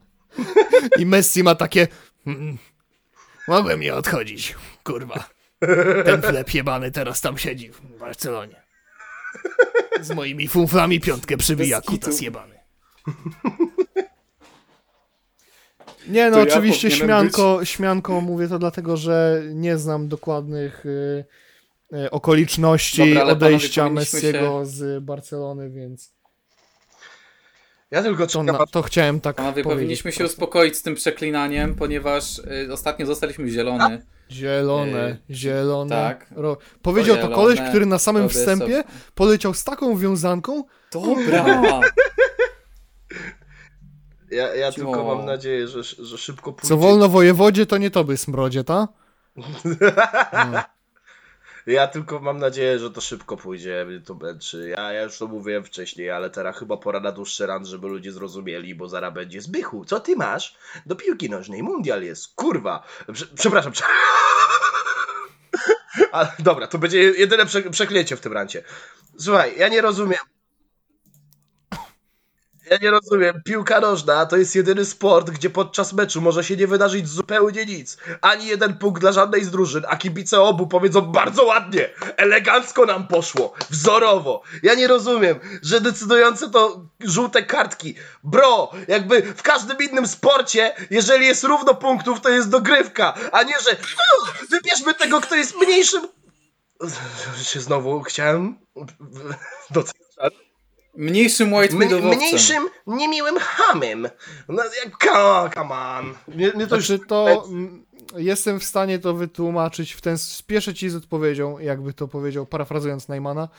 [1.00, 1.88] i Messi ma takie
[2.28, 2.58] "Mm,
[3.48, 5.30] mogłem nie odchodzić, kurwa.
[6.06, 8.64] Ten chleb jebany teraz tam siedzi w Barcelonie.
[10.02, 12.60] Z moimi funflami piątkę przybija kutas jebany.
[16.08, 20.86] Nie no, To ja oczywiście powinienem śmianko, śmianko mówię to dlatego, że nie znam dokładnych
[20.86, 21.26] y,
[21.94, 26.14] y, okoliczności Dobra, panowie, odejścia Messiego z Barcelony, więc
[27.94, 29.74] Ja tylko to, na, to chciałem tak Panowie, powiedzieć.
[29.74, 34.06] powinniśmy się uspokoić z tym przeklinaniem, ponieważ y, ostatnio zostaliśmy zielony.
[34.32, 35.90] Zielone, Y, zielone.
[35.96, 36.28] tak.
[36.36, 36.58] Ro...
[36.82, 38.84] Powiedział to zielone, koleś, który na samym wstępie sobie-
[39.16, 41.46] poleciał z taką wiązanką, Dobra!
[44.32, 46.68] ja, ja tylko mam nadzieję, że, że szybko pójdzie.
[46.68, 48.88] co wolno wojewodzie, to nie tobie smrodzie, ta?
[51.68, 54.70] Ja tylko mam nadzieję, że to szybko pójdzie, to męczy.
[54.78, 58.12] Ja, ja już to mówiłem wcześniej, ale teraz chyba pora na dłuższy run, żeby ludzie
[58.12, 60.56] zrozumieli, bo zaraz będzie Zbychu, co ty masz?
[60.86, 62.84] Do piłki nożnej, mundial jest, kurwa.
[63.14, 63.72] Prze przepraszam.
[63.72, 63.84] Prze
[66.40, 68.64] dobra, to będzie jedyne prze przeklęcie w tym rancie.
[69.18, 70.33] Słuchaj, ja nie rozumiem.
[72.74, 73.42] Ja nie rozumiem.
[73.46, 77.98] Piłka nożna to jest jedyny sport, gdzie podczas meczu może się nie wydarzyć zupełnie nic.
[78.22, 83.08] Ani jeden punkt dla żadnej z drużyn, a kibice obu powiedzą bardzo ładnie, elegancko nam
[83.08, 84.42] poszło, wzorowo.
[84.64, 87.96] Ja nie rozumiem, że decydujące to żółte kartki.
[88.24, 93.60] Bro, jakby w każdym innym sporcie, jeżeli jest równo punktów, to jest dogrywka, a nie,
[93.60, 96.08] że "O, wybierzmy tego, kto jest mniejszym...
[97.44, 98.58] Się znowu chciałem
[99.72, 100.04] docenić.
[100.96, 102.20] Mniejszym white midowowcem.
[102.20, 104.08] mniejszym, niemiłym hamem.
[104.50, 104.64] No,
[105.54, 106.14] come, on.
[106.28, 107.08] Mnie, mnie to Znaczy już...
[107.08, 107.48] to
[108.18, 113.08] jestem w stanie to wytłumaczyć w ten spieszę ci z odpowiedzią, jakby to powiedział, parafrazując
[113.08, 113.50] Najmana.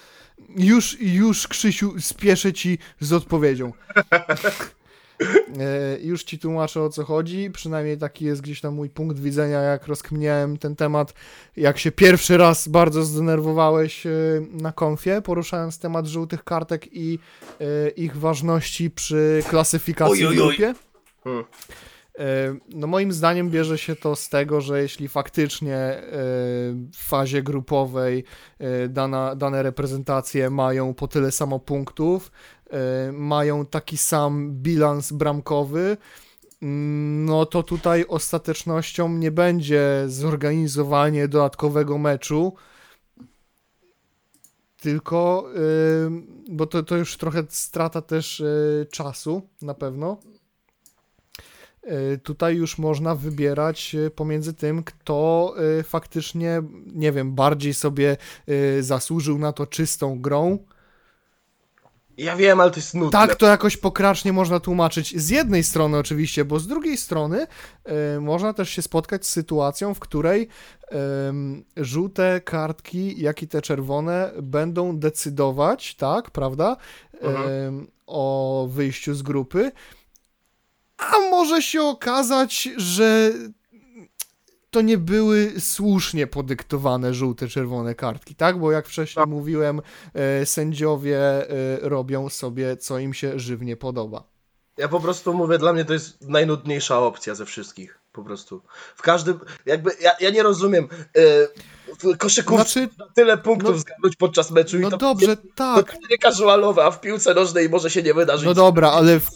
[0.57, 3.73] Już, już Krzysiu, spieszę ci z odpowiedzią.
[5.61, 9.61] E, Już ci tłumaczę o co chodzi, przynajmniej taki jest gdzieś tam mój punkt widzenia,
[9.61, 11.15] jak rozkminiałem ten temat,
[11.57, 14.11] jak się pierwszy raz bardzo zdenerwowałeś e,
[14.53, 17.19] na konfie, poruszając temat żółtych kartek i
[17.61, 20.47] e, ich ważności przy klasyfikacji Oj, oj, w oj.
[20.47, 20.75] grupie.
[21.25, 21.45] Hmm.
[22.69, 26.03] No moim zdaniem bierze się to z tego, że jeśli faktycznie
[26.93, 28.25] w fazie grupowej
[28.89, 32.31] dana, dane reprezentacje mają po tyle samo punktów,
[33.13, 35.97] mają taki sam bilans bramkowy,
[36.63, 42.53] mm, no to tutaj ostatecznością nie będzie zorganizowanie dodatkowego meczu,
[44.81, 46.11] tylko, y,
[46.51, 50.19] bo to, to już trochę strata też y, czasu na pewno.
[52.23, 58.17] Tutaj już można wybierać pomiędzy tym, kto faktycznie, nie wiem, bardziej sobie
[58.81, 60.59] zasłużył na to czystą grą,
[62.19, 63.11] Ja wiem, ale to jest nudne.
[63.11, 65.21] Tak to jakoś pokracznie można tłumaczyć.
[65.21, 67.47] Z jednej strony oczywiście, bo z drugiej strony
[67.85, 70.49] e, można też się spotkać z sytuacją, w której
[71.77, 76.77] żółte kartki, jak i te czerwone będą decydować, tak, prawda,
[77.23, 77.87] Mhm.
[78.07, 79.73] o wyjściu z grupy.
[80.99, 83.33] A może się okazać, że
[84.75, 88.59] to nie były słusznie podyktowane żółte, czerwone kartki, tak?
[88.59, 89.29] Bo jak wcześniej Tak.
[89.29, 89.81] mówiłem,
[90.15, 91.45] e, sędziowie e,
[91.89, 94.25] robią sobie, co im się żywnie podoba.
[94.77, 97.99] Ja po prostu mówię, dla mnie to jest najnudniejsza opcja ze wszystkich.
[98.13, 98.63] Po prostu.
[98.97, 100.89] W każdym, jakby, ja, ja nie rozumiem.
[101.15, 101.49] Yy,
[101.99, 105.43] w koszykówce Znaczy, na tyle punktów no- zgarnąć podczas meczu no i to dobrze, to
[105.55, 108.47] tak, nie casualowe, a w piłce nożnej może się nie wydarzyć.
[108.47, 109.31] no dobra, ale w,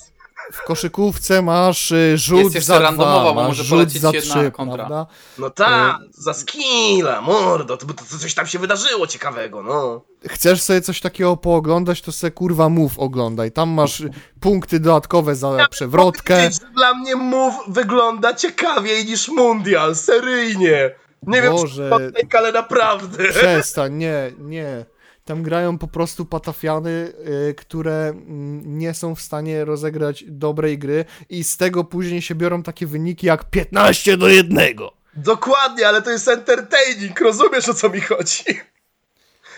[0.53, 4.35] w koszykówce masz e, rzut Jest jeszcze za randomowa, dwa, może rzut polecieć za jedna
[4.35, 4.77] trzy, kontra.
[4.77, 5.07] prawda?
[5.39, 10.03] No tak, za skilla, mordo, to, to, to coś tam się wydarzyło ciekawego, no.
[10.29, 13.53] Chcesz sobie coś takiego pooglądać, to se kurwa mów oglądaj.
[13.53, 14.03] Tam masz
[14.41, 16.37] punkty dodatkowe za przewrotkę.
[16.37, 20.91] Powiedzieć, że Dla mnie move wygląda ciekawiej niż mundial, seryjnie.
[21.23, 21.91] Nie wiem, Boże.
[21.91, 23.29] czy to fake, ale naprawdę.
[23.29, 24.85] Przestań, nie, nie.
[25.29, 27.13] Tam grają po prostu patafiany,
[27.51, 32.35] y, które mm, nie są w stanie rozegrać dobrej gry i z tego później się
[32.35, 34.59] biorą takie wyniki jak 15 do 1.
[35.17, 38.45] Dokładnie, ale to jest entertaining, rozumiesz o co mi chodzi?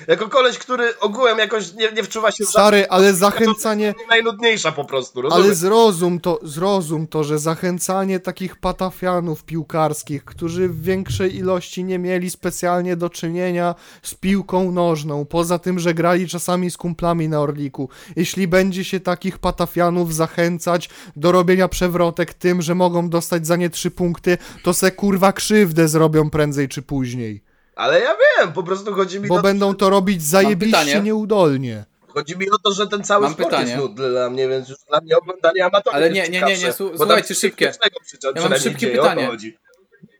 [0.08, 2.44] Jako koleś, który ogółem jakoś nie, nie wczuwa się.
[2.44, 5.56] Stary, ale zachęcanie, Najnudniejsza po prostu, ale rozumiesz?
[5.56, 12.30] zrozum to, zrozum to, że zachęcanie takich patafianów piłkarskich, którzy w większej ilości nie mieli
[12.30, 17.88] specjalnie do czynienia z piłką nożną, poza tym, że grali czasami z kumplami na Orliku.
[18.16, 23.70] Jeśli będzie się takich patafianów zachęcać do robienia przewrotek tym, że mogą dostać za nie
[23.70, 27.49] trzy punkty, to se kurwa krzywdę zrobią prędzej czy później.
[27.74, 31.84] Ale ja wiem, po prostu chodzi mi, Bo o, będą to robić zajebiście nieudolnie.
[32.08, 33.70] chodzi mi o to, że ten cały Mam sport pytanie.
[33.70, 36.72] jest nudny dla mnie, więc już dla mnie oglądanie amatorów Ale nie, nie, nie, nie,
[36.72, 37.70] słu- słuchajcie, coś szybkie.
[37.70, 39.30] przy- mam szybkie dzieje, to pytanie.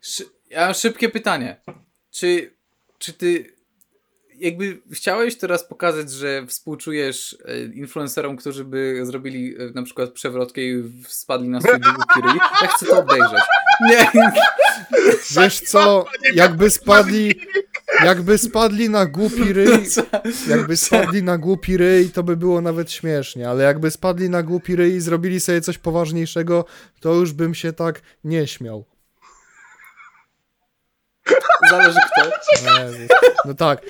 [0.03, 1.61] Szy- Ja mam szybkie pytanie.
[2.11, 2.57] Czy,
[2.99, 3.55] czy ty
[4.41, 10.61] jakby chciałeś teraz pokazać, że współczujesz e, influencerom, którzy by zrobili e, na przykład przewrotkę
[10.61, 12.41] i spadli na swój długi ryj?
[12.63, 13.43] Ja chcę to obejrzeć.
[13.89, 14.11] Nie,
[15.31, 17.35] Wiesz co, jakby spadli,
[18.05, 19.87] jakby spadli na głupi ryj,
[20.49, 24.77] jakby spadli na głupi ryj, to by było nawet śmiesznie, ale jakby spadli na głupi
[24.77, 26.65] ryj i zrobili sobie coś poważniejszego,
[27.01, 28.85] to już bym się tak nie śmiał.
[31.71, 32.27] zależy kto.
[32.65, 33.09] Nie,
[33.45, 33.83] No tak.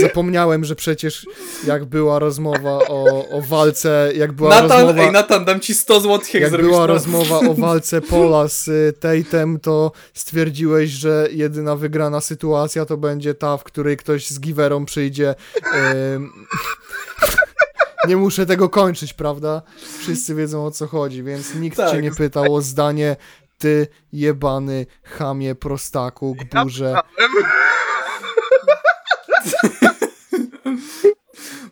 [0.00, 1.26] Zapomniałem, że przecież
[1.66, 5.02] jak była rozmowa o, o walce, jak była Natan, rozmowa...
[5.06, 6.92] ej Natan, dam ci 100 zł, jak, Jak zrobisz była to.
[6.92, 13.34] rozmowa o walce Pola z y, Tatem, to stwierdziłeś, że jedyna wygrana sytuacja to będzie
[13.34, 15.34] ta, w której ktoś z giwerą przyjdzie.
[16.14, 16.32] ym,
[18.08, 19.62] Nie muszę tego kończyć, prawda?
[19.98, 21.90] Wszyscy wiedzą o co chodzi, więc nikt Tak.
[21.90, 23.16] cię nie pytał o zdanie.
[23.58, 26.94] Ty jebany chamie prostaku, gburze.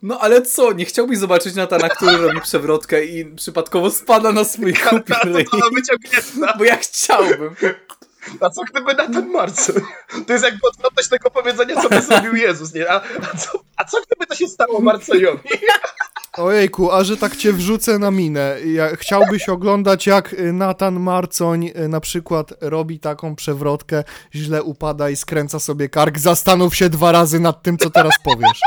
[0.02, 4.74] No ale co, nie chciałbyś zobaczyć Natana, który robi przewrotkę i przypadkowo spada na swój
[4.90, 5.44] kupi ryj?
[5.44, 6.58] To ona wyciągnięta.
[6.58, 7.56] Bo ja chciałbym.
[8.40, 9.80] A co gdyby na ten Marcel?
[10.26, 12.90] To jest jak podstawność tego powiedzenia, co by zrobił Jezus, nie?
[12.90, 12.94] A,
[13.32, 15.48] a, co, a co gdyby to się stało Marcejowi?
[16.32, 18.56] Ojejku, a że tak cię wrzucę na minę.
[18.64, 25.10] Ja, chciałbyś oglądać, jak y, Natan Marcoń y, na przykład robi taką przewrotkę, źle upada
[25.10, 26.18] i skręca sobie kark.
[26.18, 28.60] Zastanów się dwa razy nad tym, co teraz powiesz.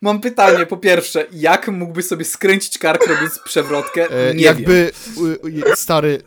[0.00, 4.10] Mam pytanie, po pierwsze, jak mógłbyś sobie skręcić kark robiąc przewrotkę?
[4.10, 4.92] E, Nie jakby,
[5.44, 6.22] y, y, stary,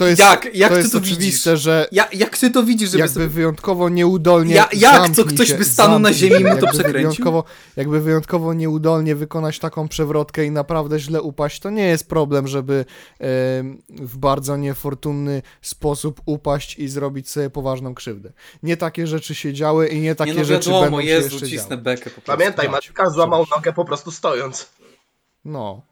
[0.00, 0.54] to jest, Jak?
[0.54, 1.62] Jak to ty jest to oczywiste, widzisz?
[1.64, 1.88] że.
[1.92, 3.26] Ja, jak ty to widzisz, żeby jakby sobie...
[3.28, 4.54] wyjątkowo nieudolnie.
[4.54, 5.10] Ja- jak?
[5.10, 6.44] Co, ktoś się, by stanął na ziemi i się.
[6.44, 6.92] mu to przekręcił?
[6.92, 7.44] Wyjątkowo,
[7.76, 12.84] jakby wyjątkowo nieudolnie wykonać taką przewrotkę i naprawdę źle upaść, to nie jest problem, żeby
[13.18, 18.32] em, w bardzo niefortunny sposób upaść i zrobić sobie poważną krzywdę.
[18.62, 21.28] Nie takie rzeczy się działy i nie takie Nie no rzeczy wiadomo, będą się Jezu,
[21.32, 21.82] jeszcze cisnę działy.
[21.82, 22.38] bekę po prostu.
[22.38, 22.68] Pamiętaj.
[22.68, 24.68] Maciuka złamał nogę po prostu stojąc.
[25.44, 25.82] No,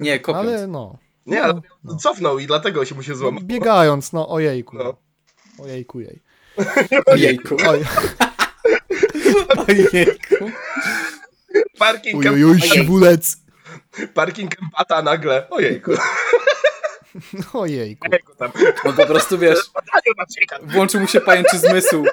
[0.00, 0.46] Nie, kopiąc.
[0.48, 0.98] ale no.
[1.26, 1.96] Nie, no, ale no.
[1.96, 3.40] cofnął i dlatego się mu się No, złamał.
[3.42, 4.76] biegając, no ojejku.
[4.76, 4.96] No.
[5.64, 6.22] Ojejku jej.
[7.06, 7.56] Ojejku.
[7.68, 7.84] Oj,
[9.68, 10.50] Ojejku.
[11.78, 12.24] Parking,
[12.62, 13.36] siwulec.
[14.14, 15.46] parking empata nagle.
[15.50, 15.90] Ojejku.
[17.52, 18.06] Ojejku.
[18.08, 18.50] Ojejku tam.
[18.84, 19.58] No po prostu wiesz,
[20.72, 22.04] włączył mu się pajęczy zmysł.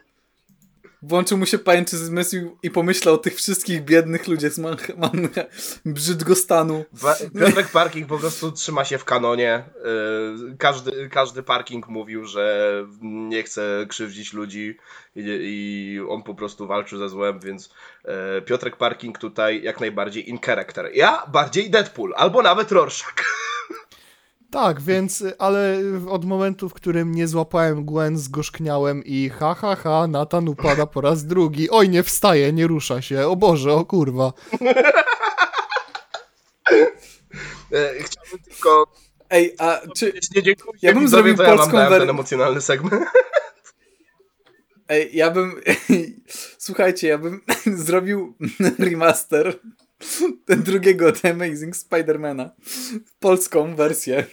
[1.02, 4.78] Włączył mu się pajęczy zmysł i pomyślał o tych wszystkich biednych ludziach z Man
[5.86, 6.86] Brzydgostanu.
[7.02, 9.64] Ba- Piotrek Parking po prostu trzyma się w kanonie.
[10.50, 12.72] Yy, Każdy, każdy parking mówił, że
[13.02, 14.78] nie chce krzywdzić ludzi
[15.16, 17.74] i, i on po prostu walczy ze złem, więc
[18.06, 20.90] e, Piotrek Parking tutaj jak najbardziej in character.
[20.94, 23.16] Ja bardziej Deadpool, albo nawet Rorschach.
[24.52, 30.08] Tak, więc, ale od momentu, w którym nie złapałem Gwen, zgorzkniałem i ha, ha, ha,
[30.08, 31.70] Nathan upada po raz drugi.
[31.70, 33.28] Oj, nie wstaje, nie rusza się.
[33.28, 34.34] O Boże, o kurwa.
[37.74, 38.88] E, Chciałbym tylko
[39.32, 40.14] Ej, a czy...
[40.36, 40.80] nie dziękuję.
[40.82, 43.04] Ja bym widzowie, zrobił ja polską ten emocjonalny segment.
[44.90, 45.62] Ej, ja bym...
[46.58, 48.36] Słuchajcie, ja bym zrobił
[48.80, 49.60] remaster
[50.46, 52.50] ten drugiego The Amazing Spider-Mana.
[53.20, 54.26] Polską wersję.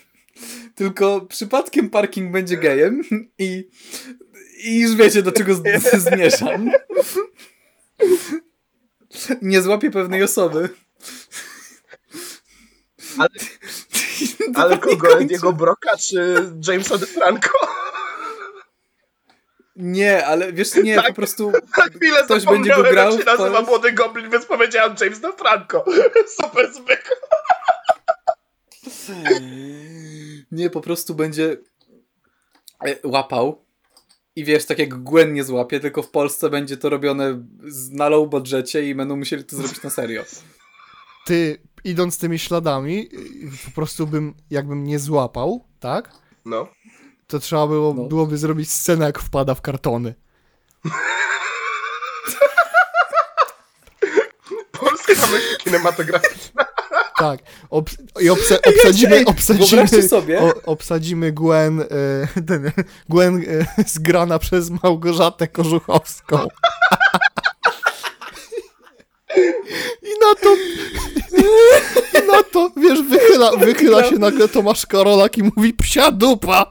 [0.78, 3.02] Tylko przypadkiem parking będzie gejem
[3.38, 3.68] i...
[4.64, 6.70] I już wiecie, do czego z- zmierzam.
[9.42, 10.68] Nie złapię pewnej osoby.
[13.18, 13.28] Ale,
[14.64, 15.18] ale kogo?
[15.20, 17.50] Ediego Broka czy Jamesa DeFranco?
[19.76, 21.06] Nie, ale wiesz, nie, Tak.
[21.08, 23.62] po prostu Na chwilę Ktoś będzie go grał jak się nazywa Polsce.
[23.70, 25.84] Młody Goblin, więc powiedziałem James DeFranco.
[26.42, 27.16] Super zwykły.
[30.52, 31.56] Nie, po prostu będzie
[32.86, 33.64] e, łapał.
[34.36, 38.08] I wiesz, tak jak Gwen nie złapie, tylko w Polsce będzie to robione z- na
[38.08, 40.24] low budżecie i będą musieli to zrobić na serio.
[41.26, 43.08] Ty, idąc tymi śladami,
[43.64, 46.10] po prostu bym, jakbym nie złapał, tak?
[46.44, 46.68] No.
[47.26, 48.04] To trzeba było, No.
[48.04, 50.14] byłoby zrobić scenę, jak wpada w kartony.
[54.80, 56.64] Polska myśl kinematograficzna.
[57.18, 57.40] Tak.
[58.20, 60.40] I obsa obsadzimy, obsadzimy, sobie.
[60.40, 61.86] O, obsadzimy Gwen, y,
[62.46, 62.72] ten,
[63.08, 66.48] Gwen y, zgrana przez Małgorzatę Kożuchowską.
[70.02, 70.56] I na to,
[72.18, 76.70] i na to, wiesz, wychyla, wychyla się nagle Tomasz Karolak i mówi psia dupa.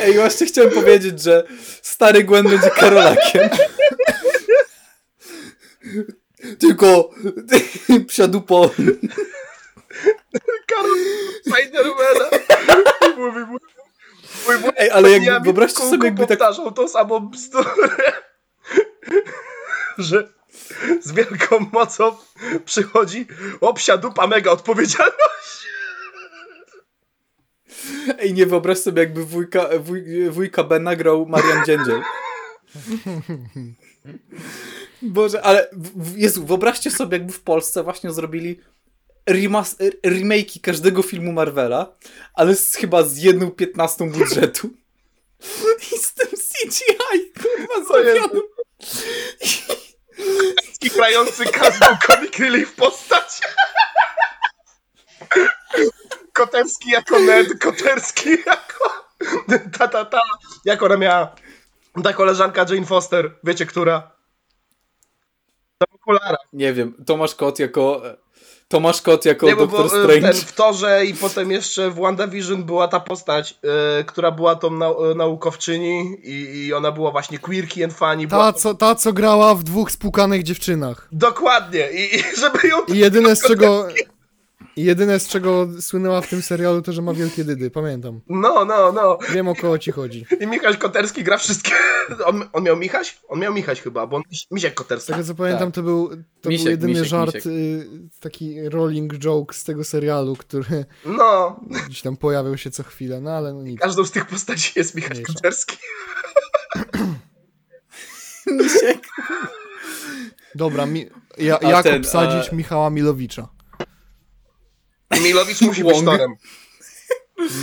[0.00, 1.44] Ej, właśnie chciałem powiedzieć, że
[1.82, 3.48] stary Gwen będzie Karolakiem.
[6.58, 7.10] Tylko
[8.08, 8.70] psiadupo.
[10.66, 10.98] Karol
[11.40, 12.30] Spidermana.
[13.16, 13.58] Mówi mu...
[14.46, 18.12] Mój wujek Ej, ale jakby wyobraźcie sobie, jakby tak powtarzał tą samą bzdurę.
[19.98, 20.28] Że
[21.00, 22.16] z wielką mocą
[22.64, 23.26] przychodzi
[23.60, 25.68] opsia dupa mega odpowiedzialność.
[28.18, 32.02] Ej, nie wyobraź sobie, jakby wujka, wuj, wujka Bena grał Marian Dziędziel.
[35.02, 35.70] Boże, ale
[36.16, 38.60] Jezu, wyobraźcie sobie, jakby w Polsce właśnie zrobili
[39.30, 39.76] remas-
[40.06, 41.96] remake'i każdego filmu Marvela,
[42.34, 44.70] ale z, chyba z jedną piętnastą budżetu.
[45.92, 48.42] I z tym CGI, kurwa, zrobionym.
[50.78, 53.40] Kikrający każdą comic relief postać.
[56.32, 59.08] Koterski jako Ned, Koterski jako...
[59.78, 60.20] Ta, ta, ta.
[60.64, 61.34] Jak ona miała...
[62.02, 64.17] Ta koleżanka Jane Foster, wiecie która?
[66.08, 66.40] Okularach.
[66.52, 68.02] Nie wiem, Tomasz Kot jako...
[68.68, 70.32] Tomasz Kot jako Nie, bo, Doktor bo e, Strange.
[70.32, 73.58] ten, w Torze i potem jeszcze w WandaVision była ta postać,
[73.98, 78.26] e, która była tą nau- e, naukowczyni i, i ona była właśnie queerki and funny.
[78.26, 78.52] Była...
[78.52, 81.08] Ta co, ta, co grała w dwóch spłukanych dziewczynach.
[81.12, 81.88] Dokładnie.
[81.92, 82.76] I, I żeby ją...
[82.84, 83.88] I jedyne z czego...
[84.78, 88.20] I jedyne z czego słynęła w tym serialu to, że ma wielkie dydy, pamiętam.
[88.28, 89.18] No, no, no.
[89.32, 90.26] Wiem o kogo ci chodzi.
[90.40, 91.72] I Michaś Koterski gra wszystkie...
[92.26, 93.20] On, on miał Michaś?
[93.28, 94.22] On miał Michaś chyba, bo on...
[94.50, 95.12] Misiek Koterski.
[95.12, 96.08] tego co pamiętam, to był,
[96.40, 97.46] to Misiek, był jedyny misiek, żart, misiek.
[97.52, 97.86] y,
[98.20, 101.60] taki rolling joke z tego serialu, który No.
[101.86, 103.80] gdzieś tam pojawiał się co chwilę, no ale no nic.
[103.80, 105.32] Każdą z tych postaci jest Michaś Mniejsza.
[105.32, 105.76] Koterski.
[108.46, 109.06] Misiek.
[110.54, 111.06] Dobra, mi,
[111.38, 113.48] ja, jak ten, obsadzić a- Michała Milowicza?
[115.10, 116.04] Milowicz musi być.
[116.04, 116.34] Torem.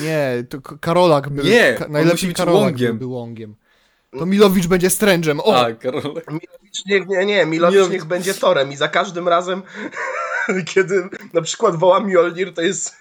[0.03, 1.45] Nie, to Karolak był.
[1.45, 2.97] Nie, ka, najlepiej być Karolak Łągiem.
[2.97, 3.55] był Łągiem.
[4.19, 5.39] To Milowicz będzie Strężem.
[5.39, 5.57] O!
[5.65, 6.01] A, Karol.
[6.27, 9.61] Milowicz, nie, nie, nie, Milowicz Milowicz- niech będzie Torem i za każdym razem,
[10.73, 12.95] kiedy na przykład woła Mjolnir, to jest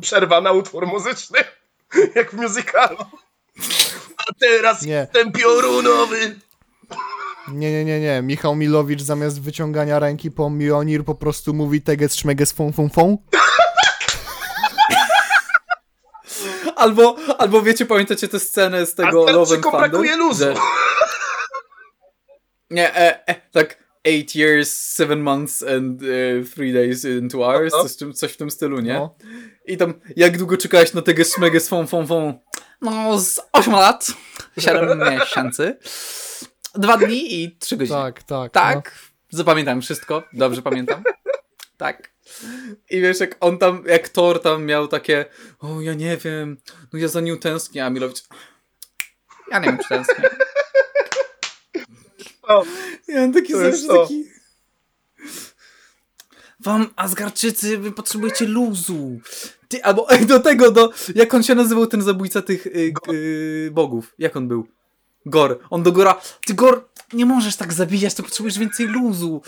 [0.00, 1.38] przerwa na utwór muzyczny,
[2.16, 2.96] jak w musicalu.
[4.16, 4.92] A teraz Nie.
[4.92, 6.36] jestem piorunowy.
[7.52, 8.22] Nie, nie, nie, nie.
[8.22, 13.18] Michał Milowicz zamiast wyciągania ręki po Mionir po prostu mówi teges szmeges fą fą fą.
[16.80, 19.80] Albo, albo wiecie, pamiętacie tę scenę z tego A Love and Thunder?
[19.80, 20.44] brakuje luzu.
[20.44, 20.54] Że...
[22.70, 27.72] Nie, e, e, tak eight years, seven months and e, three days and two hours,
[27.72, 27.82] No.
[27.82, 28.94] coś, w tym- coś w tym stylu, nie?
[28.94, 29.14] No.
[29.66, 32.38] I tam, jak długo czekałeś na tego szmegę z fą, fą, fą?
[32.80, 34.06] No, z 8 lat.
[34.58, 35.78] 7 miesięcy.
[36.74, 37.98] Dwa dni i trzy godziny.
[37.98, 38.52] Tak, tak.
[38.52, 38.94] Tak,
[39.30, 41.02] zapamiętam wszystko, dobrze pamiętam.
[41.76, 42.10] Tak.
[42.90, 45.24] I wiesz, jak on tam, jak Thor tam miał takie,
[45.58, 46.56] o ja nie wiem,
[46.92, 48.22] no ja za nią tęsknię, a Milowicz,
[49.50, 50.30] ja nie wiem, czy tęsknię.
[52.42, 52.64] O,
[53.08, 54.24] I on taki, To jest zawsze taki...
[56.60, 59.20] Wam, Asgarczycy, wy potrzebujecie luzu.
[59.68, 64.14] Ty, albo do tego, do, jak on się nazywał, ten zabójca tych y, y, bogów?
[64.18, 64.66] Jak on był?
[65.26, 65.58] Gor.
[65.70, 69.42] On do Gora, ty Gor, nie możesz tak zabijać, to potrzebujesz więcej luzu.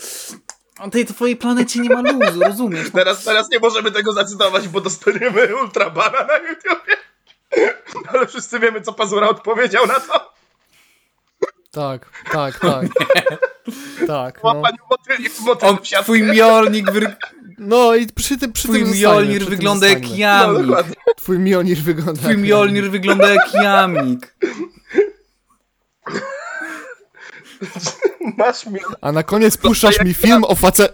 [0.79, 2.85] Na tej twojej planecie nie ma luzu, rozumiesz?
[2.85, 6.95] No, Teraz, teraz nie możemy tego zacytować, bo dostaniemy ultrabana na YouTubie.
[8.13, 10.33] Ale wszyscy wiemy, co Pazura odpowiedział na to.
[11.71, 12.85] Tak, tak, tak.
[14.07, 14.43] tak.
[14.43, 14.49] No.
[14.49, 16.03] Łapaniu motyli w motyl on, w siatkę.
[16.03, 17.15] twój Mjolnir, wy,
[17.57, 20.01] no i przy tym, przy twój tym Mjolnir wygląda jak.
[20.01, 20.65] No, jamnik.
[20.67, 20.95] dokładnie.
[21.17, 24.35] Twój Mjolnir wygląda Twój jak Mjolnir wygląda jak jamnik.
[28.37, 28.79] Masz mi...
[29.01, 30.89] A na koniec puszczasz mi film o face...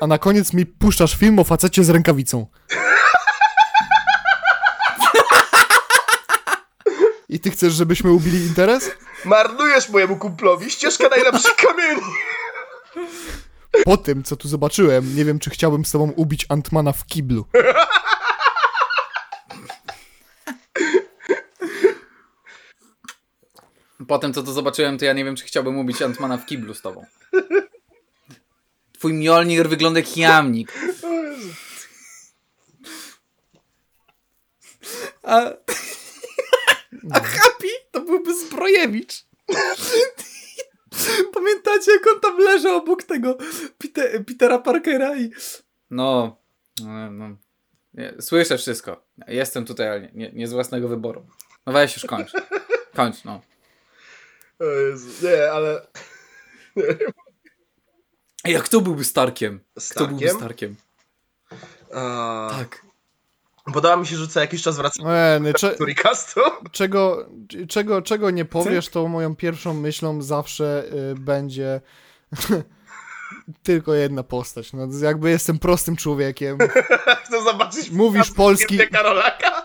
[0.00, 2.46] A na koniec mi puszczasz film o facecie z rękawicą.
[7.28, 8.90] I ty chcesz, żebyśmy ubili interes?
[9.24, 12.02] Marnujesz mojemu kumplowi ścieżkę najlepszych kamieni.
[13.84, 17.46] Po tym, co tu zobaczyłem, nie wiem, czy chciałbym z tobą ubić Antmana w kiblu.
[24.12, 26.74] Po tym, co to zobaczyłem, to ja nie wiem, czy chciałbym ubić Antmana w kiblu
[26.74, 27.06] z tobą.
[28.92, 30.72] Twój Mjolnir wygląda jak jamnik.
[35.22, 35.38] A,
[37.12, 39.24] a Happy to byłby Zbrojewicz.
[41.34, 43.38] Pamiętacie, jak on tam leżał obok tego
[43.78, 45.30] Pite, Petera Parkera i...
[45.90, 46.36] No,
[46.84, 47.36] no, no.
[47.94, 49.04] Nie, słyszę wszystko.
[49.28, 51.26] Jestem tutaj, ale nie, nie z własnego wyboru.
[51.66, 52.32] No weź już kończ.
[52.94, 53.51] Kończ, no.
[54.62, 55.86] O Jezu, nie, ale...
[58.44, 59.60] Ej, a kto byłby Starkiem?
[59.90, 60.38] Kto byłby Starkiem?
[60.38, 60.76] Starkiem?
[61.94, 62.82] A, Tak.
[63.64, 65.02] Podoba mi się, że co jakiś czas wraca
[65.40, 66.40] nie, cze, do Recastu.
[66.72, 67.28] czego,
[67.68, 71.80] czego, czego nie powiesz, to moją pierwszą myślą zawsze y, będzie
[73.62, 74.72] tylko jedna postać.
[74.72, 76.58] No, jakby jestem prostym człowiekiem.
[77.24, 77.90] Chcę zobaczyć...
[77.90, 79.62] Mówisz polski- Karolaka.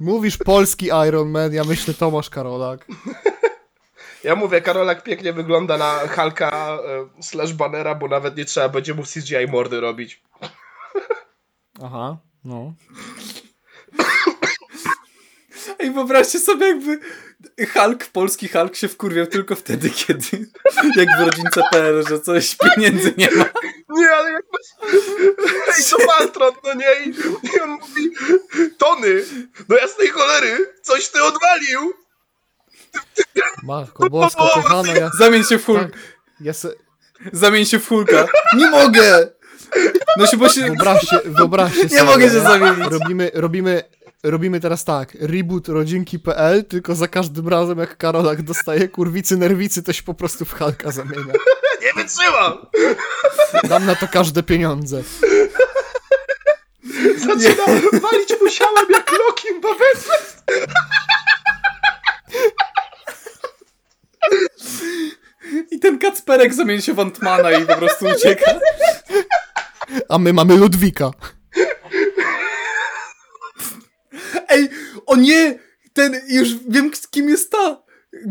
[0.00, 2.86] Mówisz polski Iron Man, ja myślę Tomasz Karolak.
[4.26, 6.78] Ja mówię, Karolak pięknie wygląda na Hulka
[7.18, 10.22] e, slash Bannera, bo nawet nie trzeba będzie mu CGI mordy robić.
[11.82, 12.74] Aha, no.
[15.78, 17.00] Ej, wyobraźcie sobie, jakby
[17.72, 20.48] Hulk, polski Hulk się wkurwiał tylko wtedy, kiedy
[20.96, 23.44] jak w rodzince.pl, że coś pieniędzy nie ma.
[23.88, 24.92] Nie, ale jak masz...
[25.78, 27.04] Ej, to Maltron, no nie?
[27.04, 27.08] I
[27.56, 28.10] i on mówi,
[28.78, 29.24] Tony,
[29.68, 32.05] do jasnej cholery, coś ty odwalił.
[33.62, 35.92] Matko Bosko, kochana, ja, Zamień się w Hulk, tak,
[36.40, 36.68] ja se,
[37.32, 38.26] zamień się w Hulka.
[38.56, 39.28] Nie mogę!
[40.16, 40.60] No się, bo się...
[40.60, 42.04] wyobraźcie, wyobraźcie sobie.
[42.04, 42.90] mogę się zamienić.
[42.90, 43.82] Robimy, robimy,
[44.22, 49.92] robimy teraz tak, reboot rodzinki.pl, tylko za każdym razem jak Karolak dostaje kurwicy, nerwicy, to
[49.92, 51.32] się po prostu w Halka zamienia.
[51.82, 52.66] Nie wytrzymam.
[53.68, 55.02] Dam na to każde pieniądze.
[57.16, 60.08] Zaczyna walić musiałem jak Loki Bawet.
[65.70, 68.54] I ten Kacperek zamieni się w Antmana i po prostu ucieka.
[70.08, 71.10] A my mamy Ludwika.
[74.48, 74.68] Ej,
[75.06, 75.58] o nie!
[75.92, 77.82] Ten, już wiem kim jest ta.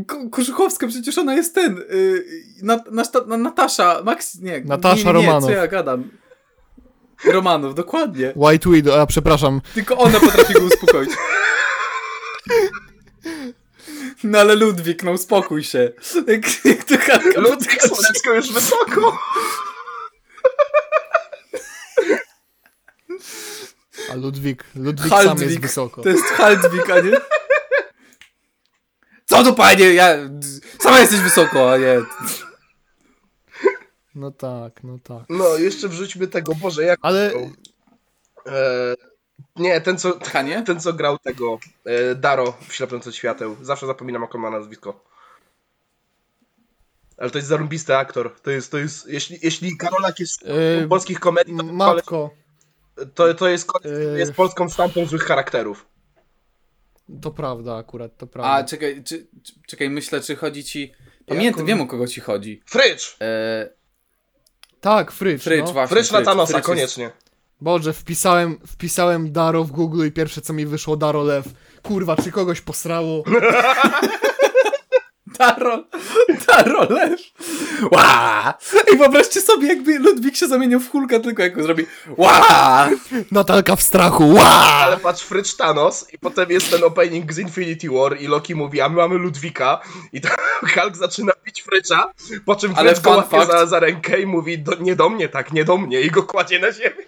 [0.08, 1.76] Ko- Korzuchowska, przecież ona jest ten.
[1.78, 2.26] Yy,
[2.64, 2.84] na,
[3.38, 4.62] Natasza, Max, nie.
[4.62, 5.44] Natasza nie, nie, nie, Romanow.
[5.44, 6.10] co ja gadam.
[7.26, 8.34] Romanów, dokładnie.
[8.36, 9.62] White Widow, a przepraszam.
[9.74, 11.10] Tylko ona potrafi go uspokoić.
[14.26, 15.92] No ale Ludwik, no uspokój się.
[16.28, 17.96] Jak, jak to Hanka Ludwik podchodzi.
[17.96, 19.20] Słonecko już wysoko.
[24.12, 26.02] A Ludwik, Ludwik sam jest wysoko.
[26.04, 27.12] To jest Haldwik, a nie?
[29.26, 29.94] Co to panie?
[29.94, 30.18] Ja...
[30.80, 32.02] Sama jesteś wysoko, a nie...
[34.16, 35.24] No tak, no tak.
[35.30, 37.00] No, jeszcze wrzućmy tego, Boże, jak...
[37.02, 37.34] Ale
[38.48, 38.96] E,
[39.56, 40.14] nie, ten co,
[40.66, 43.56] ten co grał tego, e, Daro w Ślepnąc od świateł.
[43.62, 45.04] Zawsze zapominam, jak on ma nazwisko.
[47.18, 48.36] Ale to jest zarąbisty aktor.
[48.42, 52.30] To jest, to jest, jeśli, jeśli Karolak jest Yy, w polskich komedii, to, matko,
[53.16, 54.20] to, to jest, Yy.
[54.20, 55.86] jest polską sztampą złych charakterów.
[57.22, 58.64] to prawda akurat, to A, prawda.
[58.64, 59.28] czekaj, czy,
[59.68, 60.94] czekaj, myślę, czy chodzi ci...
[61.26, 62.62] Pamiętam, wiem o kogo ci chodzi.
[62.66, 63.18] Frycz!
[63.22, 63.70] E,
[64.82, 65.74] Tak, Frycz, Frycz, no.
[65.74, 65.96] właśnie.
[65.98, 67.12] Frycz na Thanosa, Frycz jest- koniecznie.
[67.62, 71.46] Boże, wpisałem, wpisałem Daro w Google i pierwsze co mi wyszło Daro Lew.
[71.84, 73.24] Kurwa, czy kogoś posrało?
[75.38, 75.84] Taro,
[76.48, 77.34] Taro leż.
[77.92, 78.54] Ła!
[78.94, 81.86] I wyobraźcie sobie, jakby Ludwik się zamienił w Hulka, tylko jak go zrobi
[82.18, 82.90] Ła!
[83.32, 84.44] Natalka w strachu, ła!
[84.50, 88.82] Ale patrz, Frycz Thanos i potem jest ten opening z Infinity War i Loki mówi,
[88.82, 89.82] a my mamy Ludwika
[90.14, 90.32] i tam
[90.74, 92.12] Hulk zaczyna bić Frycza,
[92.46, 94.96] po czym Ale Frycz go fun łapie fact- za, za rękę i mówi, do, nie
[94.96, 97.06] do mnie tak, nie do mnie i go kładzie na ziemię.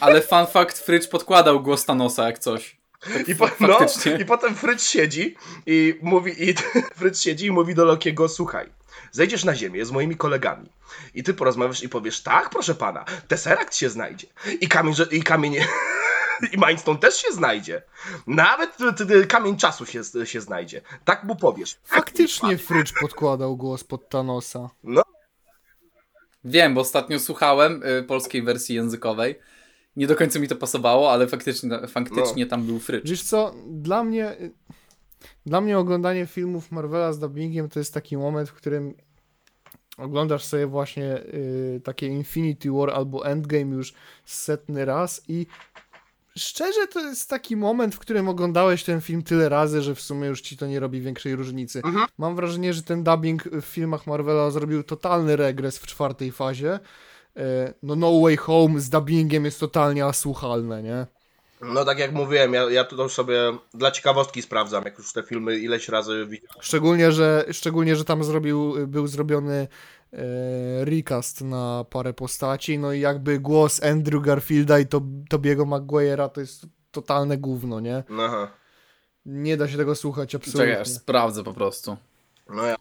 [0.00, 2.80] Ale fun fact, Frycz podkładał głos Thanosa jak coś.
[3.00, 3.78] Tak I, po, no.
[4.20, 5.36] I potem Frycz siedzi
[5.66, 6.54] i mówi, i
[6.98, 8.72] Frycz siedzi i mówi do Lokiego, słuchaj,
[9.12, 10.70] zejdziesz na ziemię z moimi kolegami
[11.14, 14.26] i ty porozmawiasz i powiesz, tak, proszę pana, Tesseract się znajdzie
[14.60, 15.56] i kamień, i kamień,
[16.52, 17.82] i Mindstone też się znajdzie.
[18.26, 20.82] Nawet t- t- kamień czasu się, się znajdzie.
[21.04, 21.78] Tak mu powiesz.
[21.84, 24.70] Faktycznie Frycz podkładał głos pod Thanosa.
[24.84, 25.02] No,
[26.44, 29.38] Wiem, bo ostatnio słuchałem y, polskiej wersji językowej.
[29.96, 33.10] Nie do końca mi to pasowało, ale faktycznie, faktycznie tam był Frycz.
[33.10, 34.36] Wiesz co, dla mnie
[35.46, 38.94] dla mnie oglądanie filmów Marvela z dubbingiem to jest taki moment, w którym
[39.96, 45.46] oglądasz sobie właśnie y, takie Infinity War albo Endgame już setny raz i
[46.38, 50.28] szczerze to jest taki moment, w którym oglądałeś ten film tyle razy, że w sumie
[50.28, 51.82] już ci to nie robi większej różnicy.
[52.18, 56.78] Mam wrażenie, że ten dubbing w filmach Marvela zrobił totalny regres w czwartej fazie.
[57.36, 61.06] E, No No Way Home z dubbingiem jest totalnie asłuchalne, nie?
[61.62, 63.38] no tak jak mówiłem, ja, ja tu sobie
[63.74, 66.62] dla ciekawostki sprawdzam, jak już te filmy ileś razy widziałem.
[66.62, 69.68] Szczególnie, że, szczególnie, że tam zrobił, był zrobiony
[70.84, 76.40] recast na parę postaci, no i jakby głos Andrew Garfielda i to, Tobiego Maguire'a to
[76.40, 78.04] jest totalne gówno, nie?
[78.20, 78.50] Aha.
[79.26, 80.80] Nie da się tego słuchać Czekaj, absolutnie.
[80.80, 81.96] aż sprawdzę po prostu.
[82.48, 82.76] No ja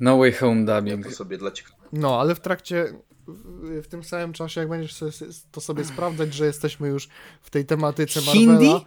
[0.00, 1.06] No Way Home Dubbing.
[1.06, 1.96] to sobie dla ciekawostki.
[1.98, 2.92] No, ale w trakcie,
[3.26, 5.12] w, w tym samym czasie, jak będziesz sobie,
[5.52, 7.08] to sobie sprawdzać, że jesteśmy już
[7.42, 8.66] w tej tematyce Hindi?
[8.68, 8.80] Marvela.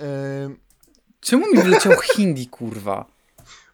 [0.00, 0.50] E,
[1.20, 3.04] Czemu mi wyleciał Hindi, kurwa?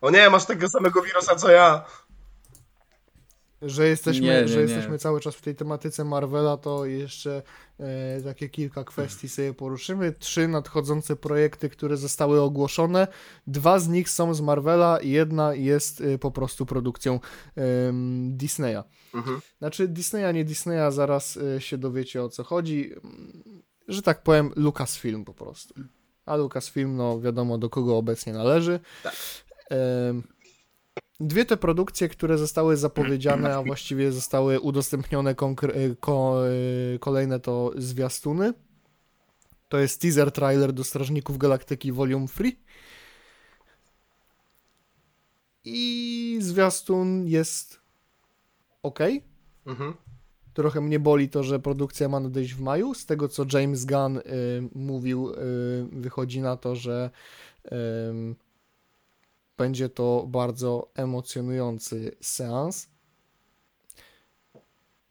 [0.01, 1.85] O nie, masz tego samego wirusa co ja.
[3.63, 4.63] Że jesteśmy, nie, że nie.
[4.63, 7.43] jesteśmy cały czas w tej tematyce Marvela, to jeszcze
[7.81, 10.13] e, takie kilka kwestii sobie poruszymy.
[10.13, 13.09] Trzy nadchodzące projekty, które zostały ogłoszone.
[13.47, 17.21] Dwa z nich są z Marvela i jedna jest e, po prostu produkcją
[17.57, 18.83] em, Disneya.
[19.15, 19.41] Mhm.
[19.59, 22.91] Znaczy Disneya, nie Disneya, zaraz e, się dowiecie o co chodzi.
[23.89, 25.75] Że tak powiem, Lucasfilm po prostu.
[26.27, 28.81] A Lucasfilm, no wiadomo do kogo obecnie należy.
[29.03, 29.15] Tak.
[31.21, 35.35] Dwie te produkcje, które zostały zapowiedziane, a właściwie zostały udostępnione e,
[36.01, 38.53] ko- e, kolejne to zwiastuny.
[39.69, 42.53] To jest teaser trailer do Strażników Galaktyki Volume 3.
[45.65, 47.81] I zwiastun jest
[48.83, 48.99] ok.
[49.67, 49.95] Mhm.
[50.55, 52.95] Trochę mnie boli to, że produkcja ma nadejść w maju.
[52.95, 54.23] Z tego co James Gunn y,
[54.75, 55.35] mówił, y,
[55.93, 57.11] wychodzi na to, że
[58.11, 58.37] ym,
[59.57, 62.89] będzie to bardzo emocjonujący seans.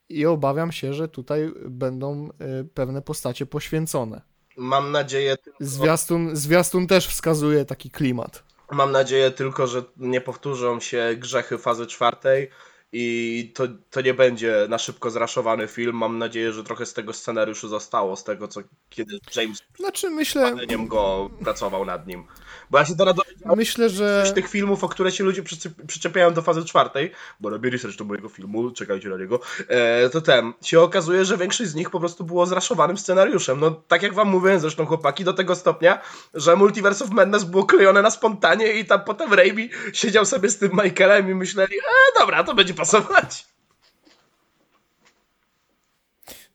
[0.09, 4.21] I obawiam się, że tutaj będą y, pewne postacie poświęcone.
[4.57, 8.43] Mam nadzieję, Zwiastun, zwiastun też wskazuje taki klimat.
[8.71, 12.49] mam nadzieję tylko, że nie powtórzą się grzechy fazy czwartej
[12.93, 15.97] i to, to nie będzie na szybko zraszowany film.
[15.97, 20.55] Mam nadzieję, że trochę z tego scenariuszu zostało, z tego co kiedy James Znaczy myślę,
[20.87, 22.23] go pracował nad nim.
[22.69, 23.15] Bo ja się teraz
[23.55, 27.49] myślę, że z tych filmów, o które się ludzie przyczep- przyczepiają do fazy czwartej, bo
[27.49, 31.69] robię research do mojego filmu, czekajcie na niego, e, to ten, się okazuje, że większość
[31.69, 33.59] z nich po prostu było zraszowanym scenariuszem.
[33.59, 36.01] No tak jak wam mówiłem zresztą chłopaki, do tego stopnia,
[36.33, 40.57] że Multiverse of Madness było klejone na spontanie i tam potem Raimi siedział sobie z
[40.57, 43.45] tym Michaelem i myśleli, e dobra, to będzie pasować.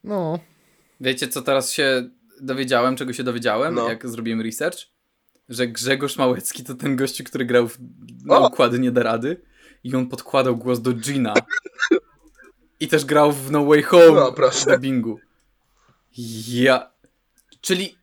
[0.04, 0.38] no,
[1.00, 2.08] Wiecie, co teraz się
[2.40, 3.88] dowiedziałem, czego się dowiedziałem, No.
[3.88, 4.78] jak zrobiłem research?
[5.48, 7.78] Że Grzegorz Małecki to ten gościu, który grał w
[8.24, 9.40] na układy nie da rady
[9.84, 11.34] i on podkładał głos do Gina.
[12.80, 14.60] I też grał w No Way Home No, proszę.
[14.70, 15.18] w dubbingu.
[16.48, 16.90] Ja...
[17.60, 17.98] Czyli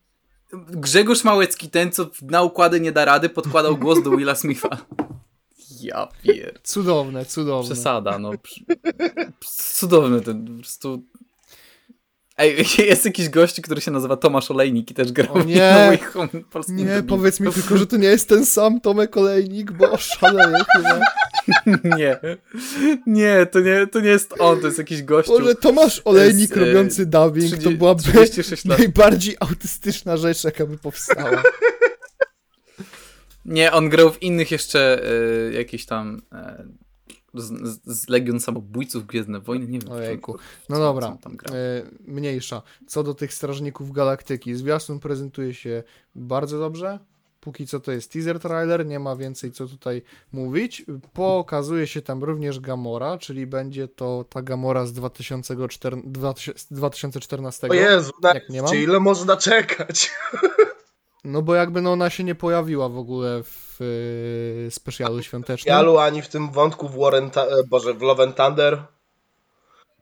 [0.52, 4.68] Grzegorz Małecki, ten, co na układy nie da rady, podkładał głos do Willa Smitha.
[5.82, 6.60] Ja pier...
[6.62, 7.74] cudowne, cudowne.
[7.74, 8.30] Przesada, no.
[9.78, 11.02] Cudowny ten, po prostu...
[12.38, 15.58] Ej, jest jakiś gość, który się nazywa Tomasz Olejnik i też grał O w nie!
[15.58, 16.28] Way Home
[16.68, 21.00] Nie, powiedz mi tylko, że to nie jest ten sam Tomek Olejnik, bo szaleję chyba.
[21.96, 22.20] Nie,
[23.06, 25.32] nie, to nie, to nie jest on, to jest jakiś gościu.
[25.32, 28.78] Boże, Tomasz Olejnik To jest, e, robiący dubbing, to 30 byłaby 36 lat.
[28.78, 31.42] najbardziej autystyczna rzecz, jaka by powstała.
[33.46, 35.02] Nie, on grał w innych jeszcze
[35.50, 36.64] e, jakichś tam e,
[37.34, 39.92] z, z- Legion Samobójców, Gwiezdne Wojny, nie wiem.
[39.92, 40.32] Ojejku.
[40.32, 40.38] co-
[40.68, 41.16] No dobra,
[41.52, 42.62] e, mniejsza.
[42.86, 45.82] Co do tych Strażników Galaktyki, zwiastun prezentuje się
[46.14, 46.98] bardzo dobrze,
[47.40, 50.84] póki co to jest teaser trailer, nie ma więcej co tutaj mówić.
[51.12, 57.68] Pokazuje się tam również Gamora, czyli będzie to ta Gamora z 2014.
[57.68, 58.74] O Jezu, jak nie mam.
[58.76, 60.10] ile można czekać?
[61.26, 65.74] No bo jakby no ona się nie pojawiła w ogóle w yy, specjalu świątecznym.
[65.74, 68.82] Jalu ani w tym wątku w Warren, e, Boże, w Love and Thunder.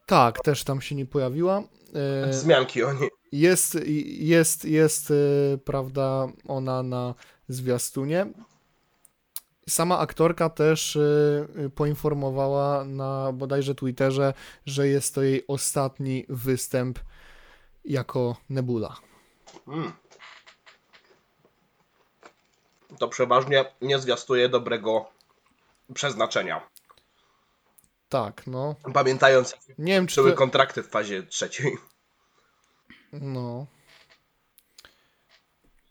[0.06, 1.62] Tak, też tam się nie pojawiła.
[2.22, 3.10] Yy, Wzmianki o niej.
[3.32, 3.78] Jest,
[4.18, 7.14] jest, jest, yy, prawda, ona na
[7.48, 8.26] zwiastunie.
[9.68, 10.98] Sama aktorka też
[11.56, 14.34] yy, poinformowała na bodajże Twitterze,
[14.66, 16.98] że jest to jej ostatni występ
[17.84, 18.96] jako Nebula.
[19.66, 19.92] Hmm.
[23.04, 25.10] To przeważnie nie zwiastuje dobrego
[25.94, 26.68] przeznaczenia.
[28.08, 28.76] Tak, no.
[28.94, 30.36] Pamiętając, Nie wiem, czy były to...
[30.36, 31.76] kontrakty w fazie trzeciej.
[33.12, 33.66] No.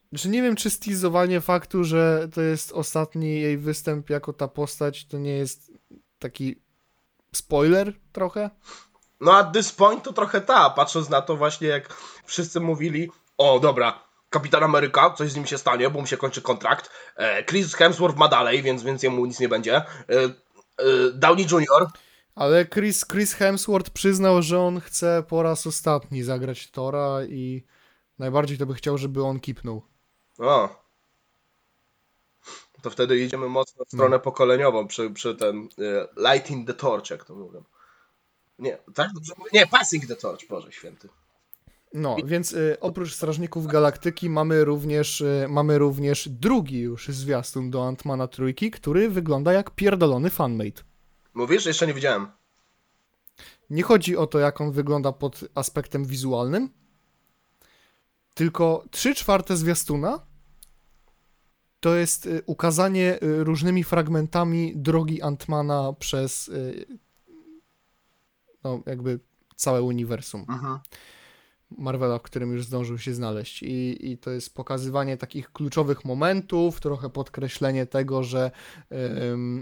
[0.09, 5.05] Znaczy nie wiem, czy stizowanie faktu, że to jest ostatni jej występ jako ta postać,
[5.05, 5.71] to nie jest
[6.19, 6.61] taki
[7.35, 8.49] spoiler trochę?
[9.19, 11.93] No a this point to trochę ta, patrząc na to właśnie jak
[12.25, 14.03] wszyscy mówili, o dobra,
[14.33, 18.17] Kapitan Ameryka, coś z nim się stanie, bo mu się kończy kontrakt, e, Chris Hemsworth
[18.17, 20.31] ma dalej, więc, więc jemu nic nie będzie, e, e,
[21.13, 21.87] Downey Jr.,
[22.35, 27.63] Ale Chris, Chris Hemsworth przyznał, że on chce po raz ostatni zagrać Tora i
[28.19, 29.81] najbardziej to by chciał, żeby on kipnął.
[30.39, 30.83] o,
[32.81, 35.69] to wtedy idziemy mocno w stronę pokoleniową przy, przy ten
[36.17, 37.63] lighting the torch, jak to mówią.
[38.59, 39.13] Nie, tak?
[39.13, 39.49] Dobrze mówię?
[39.53, 41.09] Nie, passing the torch, Boże święty.
[41.93, 47.87] No, więc y, oprócz Strażników Galaktyki mamy również, y, mamy również drugi już zwiastun do
[47.87, 50.81] Antmana Trójki, który wygląda jak pierdolony fanmate.
[51.33, 51.65] Mówisz?
[51.65, 52.27] Jeszcze nie widziałem.
[53.69, 56.69] Nie chodzi o to, jak on wygląda pod aspektem wizualnym,
[58.33, 60.19] tylko 3 czwarte zwiastuna
[61.79, 66.85] to jest y, ukazanie y, różnymi fragmentami drogi Antmana przez y,
[68.63, 69.19] no, jakby
[69.55, 70.79] całe uniwersum Mhm.
[71.77, 73.63] Marvela, w którym już zdążył się znaleźć.
[73.63, 78.51] I, I to jest pokazywanie takich kluczowych momentów, trochę podkreślenie tego, że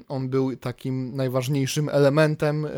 [0.08, 2.72] on był takim najważniejszym elementem em,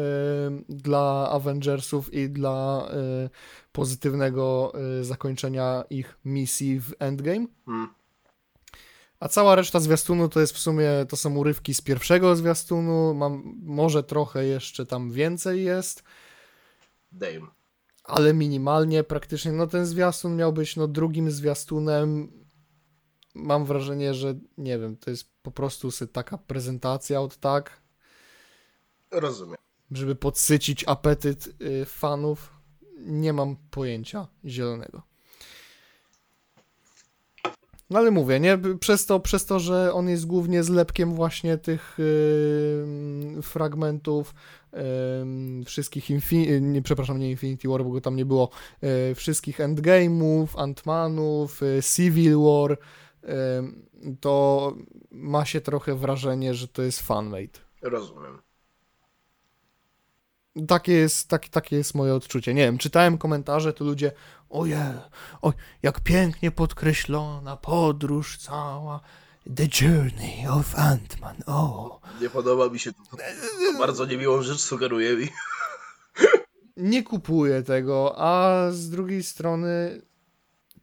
[0.69, 3.29] dla Avengersów i dla e,
[3.71, 7.47] pozytywnego e, zakończenia ich misji w Endgame.
[7.65, 7.87] Hmm.
[9.19, 13.55] A cała reszta zwiastunu to jest w sumie, to są urywki z pierwszego zwiastunu, mam,
[13.63, 16.03] może trochę jeszcze tam więcej jest,
[17.11, 17.62] Dame.
[18.03, 22.31] Ale minimalnie praktycznie, no ten zwiastun miał być no drugim zwiastunem,
[23.35, 27.81] mam wrażenie, że nie wiem, to jest po prostu taka prezentacja od tak,
[29.11, 29.57] Rozumiem.
[29.91, 32.53] żeby podsycić apetyt y, fanów,
[32.97, 35.12] nie mam pojęcia zielonego.
[37.93, 38.57] No ale mówię, nie?
[38.79, 44.33] Przez to, przez to, że on jest głównie zlepkiem właśnie tych y, fragmentów
[45.61, 48.49] y, wszystkich, Infi- nie, przepraszam, nie Infinity War, bo go tam nie było,
[49.11, 52.77] y, wszystkich Endgame'ów, Ant-Manów, y, Civil War, y,
[54.19, 54.73] to
[55.11, 57.59] ma się trochę wrażenie, że to jest fanmade.
[57.81, 58.52] Rozumiem.
[60.67, 62.53] Takie jest, tak, takie jest moje odczucie.
[62.53, 64.11] Nie wiem, czytałem komentarze, to ludzie,
[64.49, 64.77] ojej,
[65.41, 68.99] oj, jak pięknie podkreślona podróż cała,
[69.55, 71.99] the journey of Ant-Man, o.
[72.21, 72.99] Nie podoba mi się to.
[73.11, 73.17] to
[73.79, 75.27] bardzo niemiłą rzecz sugeruje mi.
[76.77, 80.01] Nie kupuję tego, a z drugiej strony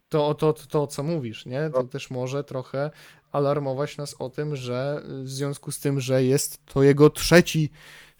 [0.08, 1.70] to, to, to, to co mówisz, nie?
[1.70, 1.88] To No.
[1.88, 2.90] też może trochę
[3.32, 7.70] alarmować nas o tym, że w związku z tym, że jest to jego trzeci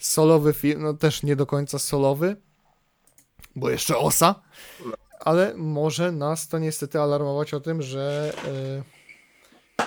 [0.00, 2.36] solowy film, no też nie do końca solowy,
[3.56, 4.34] bo jeszcze osa,
[4.86, 4.92] No.
[5.20, 8.99] ale może nas to niestety alarmować o tym, że y,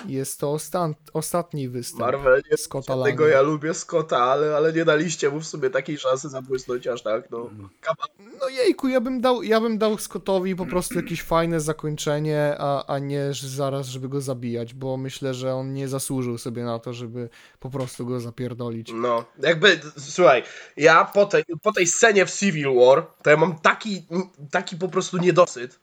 [0.06, 3.28] jest to ostan- ostatni występ Marvel nie Scotta tego Langa.
[3.36, 7.30] ja lubię Scotta, ale, ale nie daliście mu w sobie takiej szansy zabłysnąć aż tak,
[7.30, 7.50] no.
[7.80, 8.08] Kama-
[8.40, 12.86] No jejku, ja bym dał, ja bym dał Scottowi po prostu jakieś fajne zakończenie, a,
[12.86, 16.78] a nie że zaraz, żeby go zabijać, bo myślę, że on nie zasłużył sobie na
[16.78, 17.28] to, żeby
[17.60, 18.90] po prostu go zapierdolić.
[18.94, 20.42] No, jakby, słuchaj,
[20.76, 24.06] ja po tej, po tej scenie w Civil War, to ja mam taki,
[24.50, 25.78] taki po prostu niedosyt,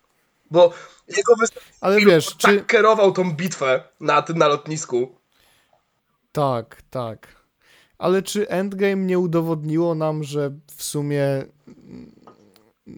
[0.51, 0.73] bo
[1.07, 1.35] jego
[1.81, 2.57] Ale wiesz, War czy...
[2.57, 5.15] tak kierował tą bitwę na tym na lotnisku.
[6.31, 7.27] Tak, tak.
[7.97, 11.45] Ale czy Endgame nie udowodniło nam, że w sumie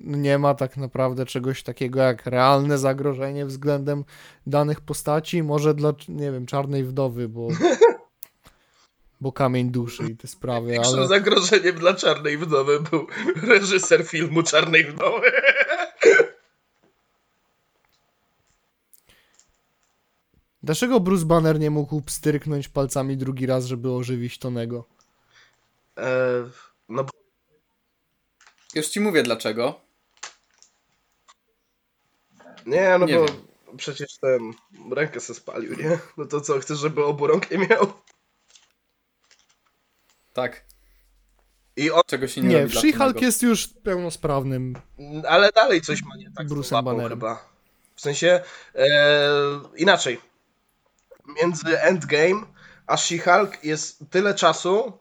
[0.04, 4.04] nie ma tak naprawdę czegoś takiego jak realne zagrożenie względem
[4.48, 5.44] danych postaci?
[5.44, 7.48] Może dla, nie wiem, Czarnej Wdowy, bo...
[9.22, 11.08] Bo kamień duszy i te sprawy, Większym ale...
[11.08, 13.08] zagrożeniem dla Czarnej Wdowy był
[13.44, 15.32] reżyser filmu Czarnej Wdowy.
[20.64, 24.86] Dlaczego Bruce Banner nie mógł pstryknąć palcami drugi raz, żeby ożywić Tonego?
[25.98, 26.04] E,
[26.90, 27.10] no bo
[28.76, 29.82] Już ci mówię dlaczego.
[32.66, 33.36] Nie, no Nie bo wiem.
[33.78, 34.54] przecież ten
[34.92, 36.00] rękę se spalił, nie?
[36.18, 37.94] No to co, chcesz, żeby obu rąk nie miał?
[40.34, 40.66] Tak.
[41.76, 44.76] I on, Czego się nie, Nie, robi dla She-Hulk jest już pełnosprawnym.
[45.28, 47.10] ale dalej coś ma nie tak Bruce'em Bannerem.
[47.10, 47.50] chyba.
[47.96, 48.42] W sensie,
[48.76, 49.30] e,
[49.78, 50.20] inaczej.
[51.28, 52.46] Między Endgame
[52.88, 54.98] a She-Hulk jest tyle czasu,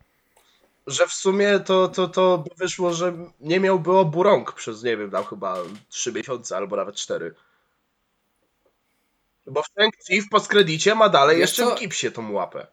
[0.87, 4.97] że w sumie to, to, to by wyszło, że nie miałby obu rąk przez, nie
[4.97, 5.57] wiem, tam chyba
[5.89, 7.35] 3 miesiące albo nawet 4.
[9.47, 11.77] Bo w Shang-Chi w postkredicie ma dalej Wiesz jeszcze co?
[11.77, 12.67] w gipsie tą łapę.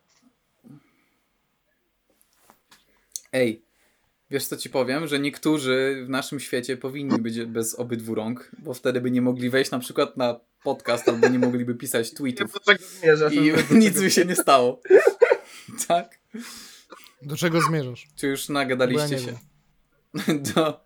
[3.33, 3.61] Ej,
[4.31, 5.07] wiesz co ci powiem?
[5.07, 9.49] Że niektórzy w naszym świecie powinni być bez obydwu rąk, bo wtedy by nie mogli
[9.49, 13.33] wejść na przykład na podcast albo nie mogliby pisać tweetów Do czego zmierzasz?
[13.33, 14.81] i nic by się nie stało.
[15.87, 16.19] Tak?
[17.21, 18.07] Do czego zmierzasz?
[18.15, 19.37] Czy już ja nagadaliście nie się?
[20.55, 20.85] Do...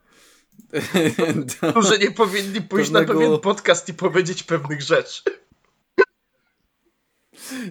[1.74, 1.82] Do...
[1.82, 5.22] że nie powinni pójść na Pewnego- pewien podcast i powiedzieć pewnych rzeczy.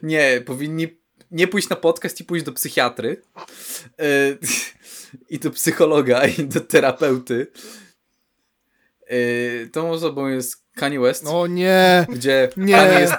[0.03, 3.23] Nie, powinni nie pójść na podcast i pójść do psychiatry.
[3.99, 4.39] Yy,
[5.31, 7.47] I do psychologa, i do terapeuty.
[9.11, 12.07] Yy, tą osobą jest Kanye West, O nie!
[12.13, 12.75] gdzie Nie.
[12.75, 13.17] Kanye jest,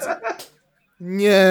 [0.99, 1.43] Nie!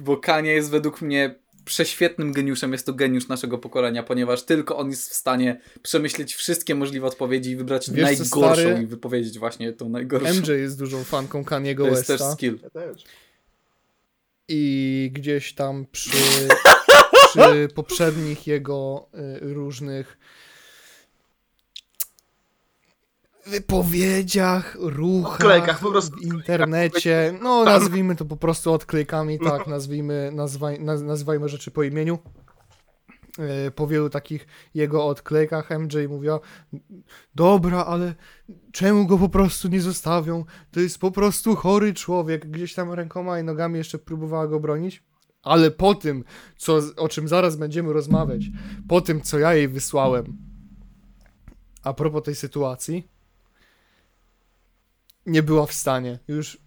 [0.00, 1.34] bo Kanye jest według mnie
[1.64, 6.74] prześwietnym geniuszem, jest to geniusz naszego pokolenia, ponieważ tylko on jest w stanie przemyśleć wszystkie
[6.74, 8.82] możliwe odpowiedzi i wybrać Wiesz najgorszą stary?
[8.82, 10.34] i wypowiedzieć właśnie tą najgorszą.
[10.34, 12.32] MJ jest dużą fanką Kaniego to jest też Westa.
[12.34, 12.58] skill.
[12.62, 13.04] Ja też.
[14.48, 16.10] I gdzieś tam przy,
[17.34, 20.18] przy poprzednich jego y, różnych
[23.46, 30.30] wypowiedziach, ruchach Odklejkach, po prostu w internecie, no nazwijmy to po prostu odklejkami, tak, nazwijmy,
[30.34, 32.18] nazwaj, naz, nazywajmy rzeczy po imieniu.
[33.68, 36.40] Y, Po wielu takich jego odklejkach MJ mówiła
[37.34, 38.14] dobra, ale
[38.72, 40.44] czemu go po prostu nie zostawią?
[40.70, 42.50] To jest po prostu chory człowiek.
[42.50, 45.02] Gdzieś tam rękoma i nogami jeszcze próbowała go bronić.
[45.44, 46.24] Ale po tym,
[46.56, 48.42] co, o czym zaraz będziemy rozmawiać,
[48.88, 50.36] po tym, co ja jej wysłałem,
[51.82, 53.08] a propos tej sytuacji,
[55.26, 56.18] nie była w stanie.
[56.28, 56.58] Już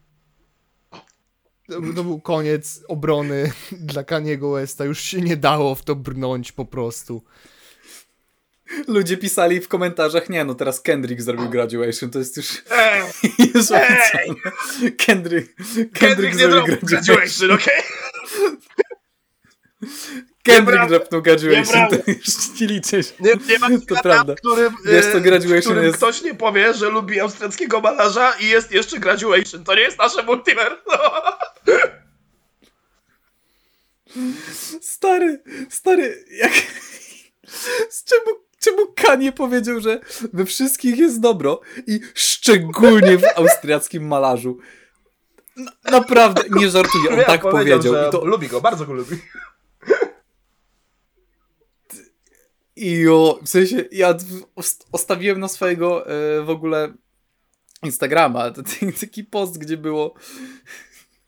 [1.68, 4.86] to, był- to był koniec obrony dla Kaniego Westa.
[4.86, 7.24] Już się nie dało w to brnąć po prostu.
[8.88, 12.64] Ludzie pisali w komentarzach, nie no teraz Kendrick zrobił graduation, to jest już...
[12.72, 13.04] Ej,
[13.56, 14.30] już Ej!
[14.98, 17.84] Kendrick, Kendrick, Kendrick nie zrobił zrobił graduation, okej?
[20.44, 22.98] Kendrick dropnął graduation, to już nie liczę.
[23.20, 24.34] Nie, nie ma To prawda.
[24.34, 25.98] w którym, Wiesz, e, co graduation w którym jest?
[25.98, 29.64] ktoś nie powie, że lubi austriackiego malarza i jest jeszcze graduation.
[29.64, 30.78] To nie jest nasze multiver.
[30.88, 30.98] No.
[34.82, 36.52] Stary, stary, jak...
[37.90, 38.26] Z czemu,
[38.60, 40.00] czemu Kanye powiedział, że
[40.34, 44.58] we wszystkich jest dobro i szczególnie w austriackim malarzu?
[45.56, 47.82] Na, naprawdę, nie żartuję, on Nie, tak powiedział.
[47.94, 49.18] że I to, Lubi go, bardzo go lubi.
[52.76, 54.18] I o, w sensie, ja
[54.92, 56.94] ostawiłem na swojego e, w ogóle
[57.84, 60.14] Instagrama taki- post, gdzie było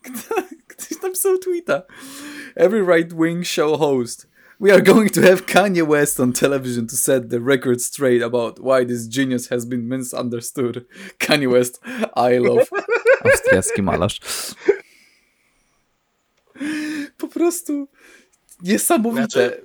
[0.03, 1.82] kto- ktoś napisał tweeta
[2.55, 4.30] Every right-wing show host
[4.62, 8.60] We are going to have Kanye West on television to set the record straight about
[8.60, 10.86] why this genius has been misunderstood.
[11.18, 11.82] Kanye West,
[12.16, 12.68] I love.
[13.24, 14.20] Austriacki malarz.
[17.18, 17.88] Po prostu
[18.62, 19.22] niesamowite.
[19.24, 19.62] Znaczy-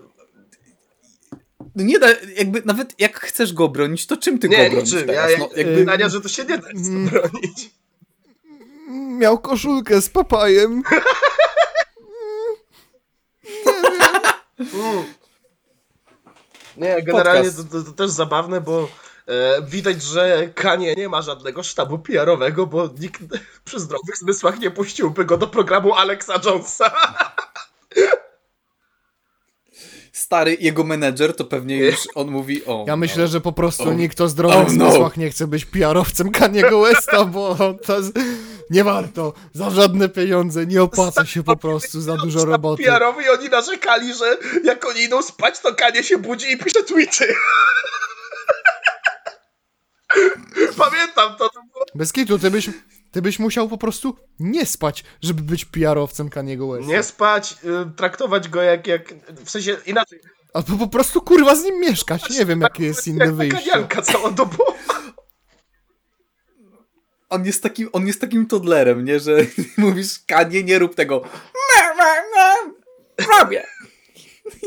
[1.77, 4.93] No nie da, jakby nawet jak chcesz go bronić, to czym ty Nie, go bronisz
[4.93, 5.07] niczym.
[5.09, 5.31] teraz?
[5.31, 5.83] Ja, no, jakby...
[5.83, 7.09] Zdania, że to się nie da Mm.
[7.09, 7.71] bronić.
[9.19, 10.83] Miał koszulkę z papajem.
[14.59, 15.05] Mm.
[16.77, 18.89] Nie, generalnie to, to, to też zabawne, bo
[19.27, 23.21] e, widać, że Kanie nie ma żadnego sztabu PR-owego, bo nikt
[23.65, 26.93] przy zdrowych zmysłach nie puściłby go do programu Alexa Jonesa.
[30.25, 32.85] stary jego menedżer, to pewnie już on mówi o.
[32.89, 33.95] Ja myślę, że po prostu Oh.
[33.95, 34.91] nikt o zdrowych Oh, no.
[34.91, 37.57] zmysłach nie chce być PR-owcem Kaniego Westa, bo
[37.87, 38.13] to jest,
[38.71, 39.33] nie warto.
[39.53, 42.83] Za żadne pieniądze, nie opłaca się po prostu, za dużo roboty.
[42.85, 46.83] PR-owy i oni narzekali, że jak oni idą spać, to Kanie się budzi i pisze
[46.83, 47.35] tweety.
[50.79, 51.49] Pamiętam to.
[51.49, 51.85] to było...
[51.95, 52.71] Bez kitu, ty byś,
[53.15, 56.93] ty byś musiał po prostu nie spać, żeby być PR-owcem Kaniego Westa.
[56.93, 59.15] Nie spać, y, traktować go jak, jak...
[59.45, 60.21] W sensie inaczej.
[60.55, 62.31] Albo po prostu kurwa z nim mieszkać.
[62.31, 63.71] Nie wiem, jakie jest inne jak wyjście.
[63.71, 64.73] Kanianka całodobowa.
[67.31, 69.21] on jest takim, on jest takim toddlerem, nie?
[69.21, 69.37] Że
[69.79, 71.23] mówisz, Kanie, nie rób tego.
[73.39, 73.67] Robię.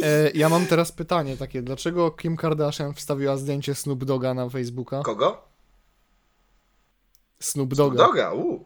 [0.03, 5.01] E, ja mam teraz pytanie takie, dlaczego Kim Kardashian wstawiła zdjęcie Snoop Doga na Facebooka?
[5.01, 5.46] Kogo?
[7.39, 7.97] Snoop Doga.
[7.97, 8.65] Doga, u.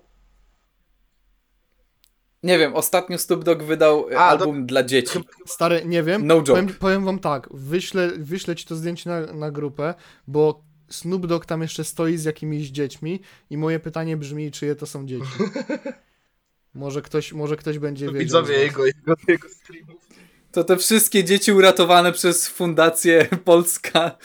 [2.44, 5.20] Nie wiem, ostatnio Snoop Dogg wydał e, A, album dla dzieci.
[5.46, 6.28] Stary, nie wiem.
[6.28, 6.62] No joke.
[6.62, 9.94] Powiem, powiem wam tak, wyślę, wyślę ci to zdjęcie na, na grupę,
[10.28, 14.86] bo Snoop Dogg tam jeszcze stoi z jakimiś dziećmi i moje pytanie brzmi, czyje to
[14.86, 15.26] są dzieci.
[16.74, 18.20] Może ktoś, może ktoś będzie wiedział.
[18.20, 20.08] Widzowie jego, jego, jego streamów.
[20.52, 24.12] To te wszystkie dzieci uratowane przez Fundację Polska.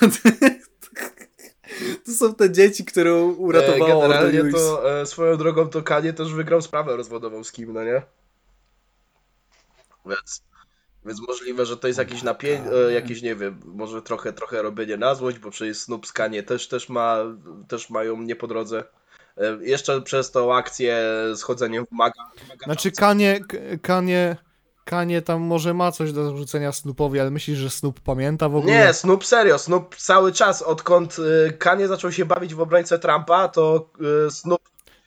[0.00, 0.06] To,
[2.06, 4.54] to są te dzieci, które E, uratowało Generalnie Ordo Juris.
[4.54, 8.02] to e, swoją drogą to Kanie też wygrał sprawę rozwodową z kim, no nie?
[10.06, 10.42] Więc,
[11.06, 14.96] więc możliwe, że to jest jakieś napięcie, e, jakieś nie wiem, może trochę, trochę robienie
[14.96, 17.16] na złość, bo przecież Snoop z Kanie też, też, ma,
[17.68, 18.84] też mają mnie po drodze.
[19.36, 21.02] E, Jeszcze przez tą akcję
[21.34, 22.22] z chodzeniem w maga.
[22.64, 23.40] Znaczy Kanie,
[23.82, 24.36] Kanie,
[24.86, 28.72] Kanie tam może ma coś do zarzucenia Snoopowi, ale myślisz, że Snoop pamięta w ogóle?
[28.72, 31.16] Nie, Snoop serio, Snoop cały czas, odkąd
[31.48, 33.90] e, Kanie zaczął się bawić w obrońcę Trumpa, to
[34.26, 34.60] e, Snoop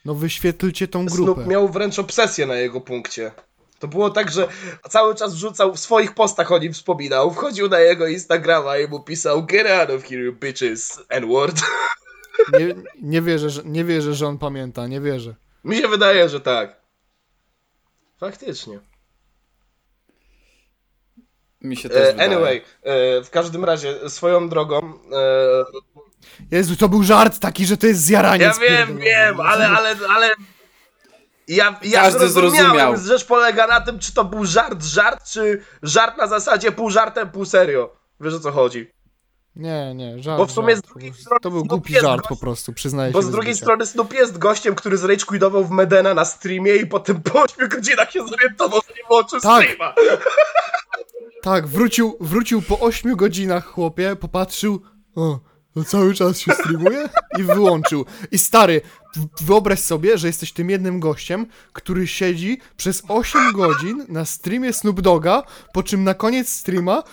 [0.05, 1.33] No wyświetlcie tą grupę.
[1.33, 3.31] Snoop miał wręcz obsesję na jego punkcie.
[3.79, 4.47] To było tak, że
[4.89, 8.99] cały czas wrzucał w swoich postach o nim wspominał, wchodził na jego Instagrama i mu
[8.99, 11.61] pisał Get out of here, bitches, N-word.
[12.59, 15.35] Nie, nie, wierzę, że, nie wierzę, że on pamięta, nie wierzę.
[15.63, 16.81] Mi się wydaje, że tak.
[18.19, 18.88] Faktycznie.
[21.61, 24.93] Mi się też E, anyway, e, w każdym razie, swoją drogą.
[25.13, 25.65] E,
[26.51, 28.43] Jezu, to był żart taki, że to jest zjaranie.
[28.43, 30.29] ja wiem, wiem, ale, ale, ale.
[31.47, 32.67] Ja, ja Każdy zrozumiałem.
[32.71, 32.97] zrozumiał.
[32.97, 37.29] Rzecz polega na tym, czy to był żart, żart, czy żart na zasadzie pół żartem,
[37.31, 37.95] pół serio.
[38.21, 38.91] Wiesz o co chodzi?
[39.55, 40.37] Nie, nie, żart.
[40.37, 42.73] Bo w sumie żart, z drugiej strony To był Snoop głupi żart gość- po prostu,
[42.73, 46.13] przyznaję Bo się z bez drugiej strony Snoop jest gościem, który zrage quidował w Medena
[46.13, 49.65] na streamie i potem po 8 godzinach się zorientował, że nie włączył Tak.
[49.65, 49.93] streama.
[51.41, 54.81] Tak, wrócił, wrócił po 8 godzinach, chłopie, popatrzył,
[55.15, 55.39] o,
[55.73, 58.05] to cały czas się streamuje i wyłączył.
[58.31, 58.81] I stary,
[59.41, 65.01] wyobraź sobie, że jesteś tym jednym gościem, który siedzi przez 8 godzin na streamie Snoop
[65.01, 65.43] Doga,
[65.73, 67.03] po czym na koniec streama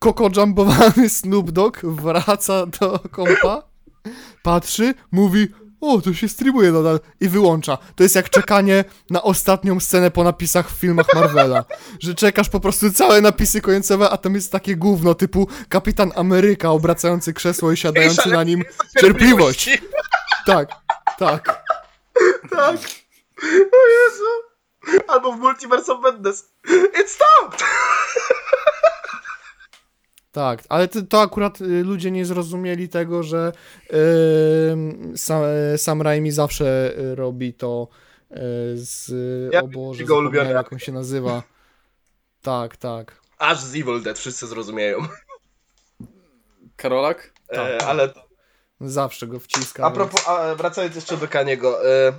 [0.00, 3.62] kokojumpowany Snoop Dogg wraca do kompa,
[4.42, 5.48] patrzy, mówi,
[5.80, 7.78] o, to się streamuje nadal i wyłącza.
[7.96, 11.64] To jest jak czekanie na ostatnią scenę po napisach w filmach Marvela.
[12.00, 16.70] Że czekasz po prostu całe napisy końcowe, a tam jest takie gówno typu Kapitan Ameryka
[16.70, 18.64] obracający krzesło i siadający na nim.
[19.00, 19.82] Cierpliwość!
[20.46, 20.68] Tak,
[21.18, 21.64] tak.
[22.50, 22.76] Tak.
[23.72, 24.30] O Jezu.
[25.08, 26.52] Albo w Multiverse of Madness.
[27.00, 27.64] It stopped!
[30.32, 33.52] Tak, ale to, to akurat y, ludzie nie zrozumieli tego, że
[33.92, 35.42] y, sam,
[35.76, 37.88] Sam Raimi zawsze y, robi to
[38.30, 38.36] y,
[38.74, 39.12] z...
[39.52, 41.42] Ja o Boże, jego ulubiony zapomniałem, jak on się nazywa.
[42.42, 43.20] Tak, tak.
[43.38, 44.98] Aż z Evil Dead wszyscy zrozumieją.
[46.76, 47.32] Karolak?
[47.48, 47.82] E, Tak.
[47.82, 48.12] ale
[48.80, 49.84] Zawsze go wciska.
[49.84, 51.90] a propos, a, wracając jeszcze do Kaniego.
[51.90, 52.12] E,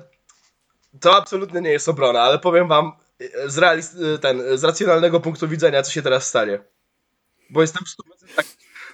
[1.00, 5.48] to absolutnie nie jest obrona, ale powiem wam e, z, e, ten, z racjonalnego punktu
[5.48, 6.60] widzenia, co się teraz stanie.
[7.52, 8.44] Bo jestem w 100%,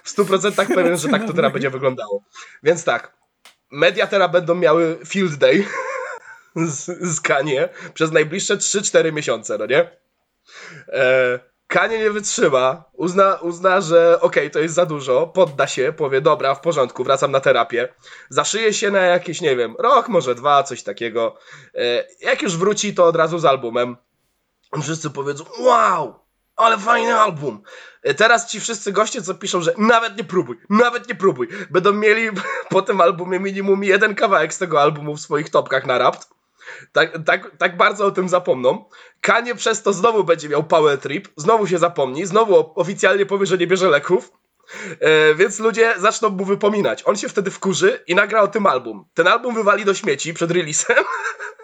[0.04, 2.22] w 100% pewien, że tak to teraz będzie wyglądało.
[2.62, 3.16] Więc tak,
[3.70, 5.64] media teraz będą miały field day
[6.56, 9.90] z, z Kanie przez najbliższe 3-4 miesiące, no nie?
[10.88, 16.20] E, Kanie nie wytrzyma, uzna, uzna że okej, to jest za dużo, podda się, powie
[16.20, 17.88] dobra, w porządku, wracam na terapię,
[18.28, 21.38] zaszyje się na jakieś, nie wiem, rok, może dwa, coś takiego.
[21.74, 23.96] E, jak już wróci, to od razu z albumem.
[24.82, 26.27] Wszyscy powiedzą, wow,
[26.58, 27.62] ale fajny album.
[28.02, 31.92] E, Teraz ci wszyscy goście, co piszą, że nawet nie próbuj, nawet nie próbuj, będą
[31.92, 32.30] mieli
[32.70, 36.28] po tym albumie minimum jeden kawałek z tego albumu w swoich topkach na rapt.
[36.92, 38.84] Tak, tak, tak bardzo o tym zapomną.
[39.20, 43.58] Kanie przez to znowu będzie miał power trip, znowu się zapomni, znowu oficjalnie powie, że
[43.58, 44.32] nie bierze leków.
[45.00, 47.02] E, więc ludzie zaczną mu wypominać.
[47.06, 49.04] On się wtedy wkurzy i nagra o tym album.
[49.14, 50.96] Ten album wywali do śmieci przed releasem.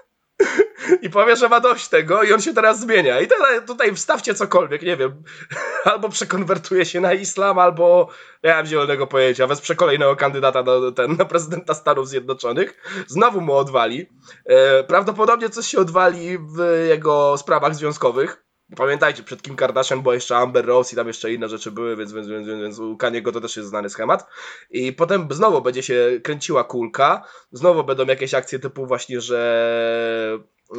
[1.03, 3.20] I powie, że ma dość tego i on się teraz zmienia.
[3.20, 5.22] I tutaj, tutaj wstawcie cokolwiek, nie wiem.
[5.85, 8.09] Albo przekonwertuje się na islam, albo
[8.45, 9.47] nie mam zielonego pojęcia.
[9.47, 12.82] Wesprze kolejnego kandydata do, ten, na prezydenta Stanów Zjednoczonych.
[13.07, 14.07] Znowu mu odwali.
[14.47, 18.43] E, prawdopodobnie coś się odwali w jego sprawach związkowych.
[18.76, 22.12] Pamiętajcie, przed Kim Kardashian była jeszcze Amber Rose i tam jeszcze inne rzeczy były, więc,
[22.12, 24.26] więc, więc, więc u Kaniego to też jest znany schemat.
[24.70, 30.38] I potem znowu będzie się kręciła kulka, znowu będą jakieś akcje typu właśnie, że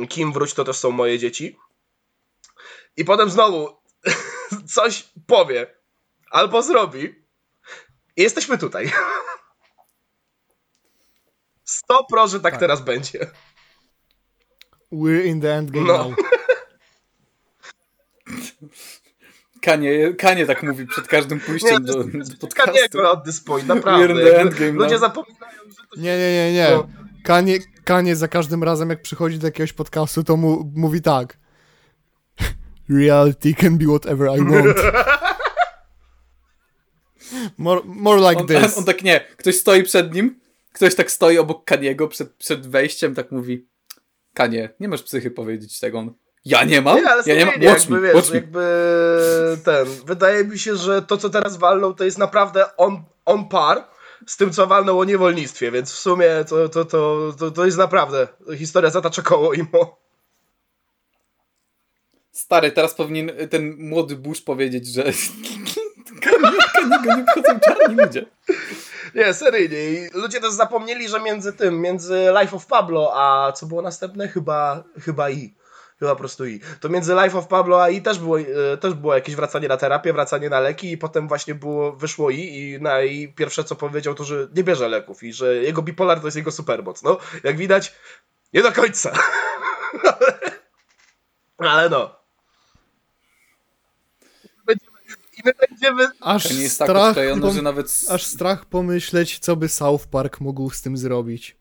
[0.09, 1.57] Kim wróć to też są moje dzieci.
[2.97, 3.77] I potem znowu
[4.75, 5.75] coś powie
[6.31, 7.25] albo zrobi
[8.17, 8.91] i jesteśmy tutaj.
[11.63, 12.59] 100 pro, że tak, Tak.
[12.59, 13.31] teraz będzie.
[14.91, 15.97] We're in the endgame No.
[15.97, 16.15] now.
[19.65, 22.71] Kanie, Kanie tak mówi przed każdym pójściem Nie, do, to do jest podcastu.
[22.71, 24.39] Kaniego at this point, naprawdę.
[24.39, 24.99] Endgame Ludzie now.
[24.99, 26.67] zapominają, że to Nie, nie, nie, nie.
[26.71, 26.87] No.
[27.23, 31.37] Kanie, Kanie za każdym razem, jak przychodzi do jakiegoś podcastu, to mu, mówi tak.
[32.89, 34.77] Reality can be whatever I want.
[37.57, 38.77] More, more like On, this.
[38.77, 40.39] on tak nie, ktoś stoi przed nim,
[40.73, 43.67] ktoś tak stoi obok Kaniego przed, przed wejściem, tak mówi
[44.33, 45.99] Kanie, nie masz psychy powiedzieć tego.
[45.99, 46.13] On,
[46.45, 46.95] ja nie mam?
[46.97, 47.55] Nie, ale ja nie mam?
[47.55, 48.35] Watch jakby, me, wiesz, watch me.
[48.35, 53.49] jakby ten, wydaje mi się, że to, co teraz walną, to jest naprawdę on, on
[53.49, 53.87] par
[54.27, 57.77] z tym, co walną o niewolnictwie, więc w sumie to, to, to, to, to jest
[57.77, 58.27] naprawdę
[58.57, 59.97] historia zatacza koło imo.
[62.31, 65.03] Stary, teraz powinien ten młody Bush powiedzieć, że
[67.17, 68.25] nie wchodzą czarni ludzie.
[69.15, 69.77] Nie, seryjnie.
[69.91, 74.27] I ludzie też zapomnieli, że między tym, między Life of Pablo, a co było następne?
[74.27, 75.53] Chyba, chyba I.
[75.99, 76.59] Chyba po prostu I.
[76.79, 79.77] To między Life of Pablo a I też było, e, też było jakieś wracanie na
[79.77, 83.75] terapię, wracanie na leki i potem właśnie było, wyszło I i na I pierwsze co
[83.75, 87.03] powiedział to, że nie bierze leków i że jego bipolar to jest jego supermoc.
[87.03, 87.95] No, jak widać,
[88.53, 89.11] nie do końca.
[91.57, 92.15] Ale no.
[94.65, 94.97] Będziemy,
[95.37, 97.15] I my będziemy Aż nie jest tak strach,
[97.53, 97.87] że nawet...
[98.09, 101.57] aż strach pomyśleć, co by South Park mógł z tym zrobić.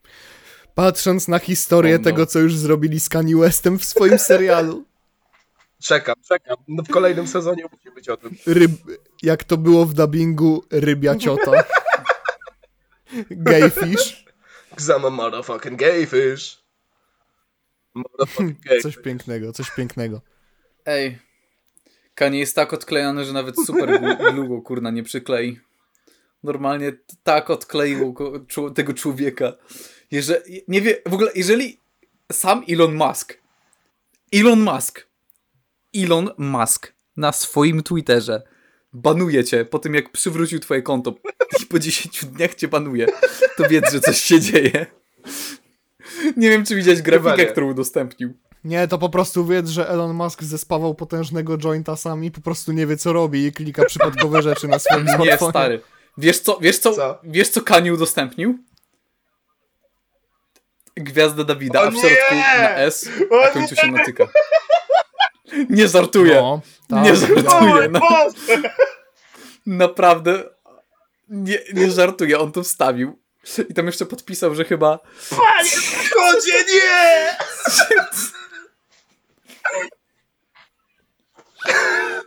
[0.74, 2.04] Patrząc na historię Oh no.
[2.04, 4.84] tego, co już zrobili z Kanye Westem w swoim serialu.
[5.82, 6.56] Czekam, czekam.
[6.68, 8.36] No w kolejnym sezonie musi być o tym.
[8.46, 8.70] Ryb,
[9.22, 11.64] jak to było w dubbingu, rybia ciota.
[13.30, 14.24] Gay fish.
[14.76, 16.58] Cause I'm a motherfucking gay fish.
[17.94, 20.20] Motherfucking gay Coś pięknego, coś pięknego.
[20.86, 21.18] Ej,
[22.14, 25.60] Kanie jest tak odklejony, że nawet super glu- glue go kurna nie przyklei.
[26.42, 27.48] Normalnie tak
[28.48, 29.52] czu- tego człowieka.
[30.10, 31.80] Jeżeli, nie wie, w ogóle, jeżeli
[32.32, 33.38] sam Elon Musk,
[34.34, 35.06] Elon Musk,
[35.96, 38.42] Elon Musk na swoim Twitterze
[38.92, 41.14] banuje cię po tym, jak przywrócił twoje konto
[41.62, 43.06] i po 10 dniach cię banuje,
[43.56, 44.86] to wiedz, że coś się dzieje.
[46.36, 47.46] Nie wiem, czy widziałeś grafikę, nie.
[47.46, 48.34] którą udostępnił.
[48.64, 52.72] Nie, to po prostu wiedz, że Elon Musk zespawał potężnego jointa sam i po prostu
[52.72, 55.50] nie wie, co robi i klika przypadkowe rzeczy na swoim Nie, smartfonie.
[55.50, 55.80] stary.
[56.18, 57.18] Wiesz co, wiesz co, Co?
[57.24, 58.58] wiesz co Kanye udostępnił?
[60.96, 62.58] Gwiazda Dawida, O a w środku nie!
[62.58, 63.08] na S,
[63.44, 64.26] a kończy się na tyka.
[65.70, 66.34] Nie żartuję.
[66.34, 67.88] No, tak, Nie żartuję.
[67.90, 68.00] No,
[69.66, 70.42] naprawdę.
[71.28, 73.18] Nie, nie żartuję, on to wstawił.
[73.68, 74.98] I tam jeszcze podpisał, że chyba
[75.30, 75.70] Panie
[76.14, 77.36] Chodzie, nie!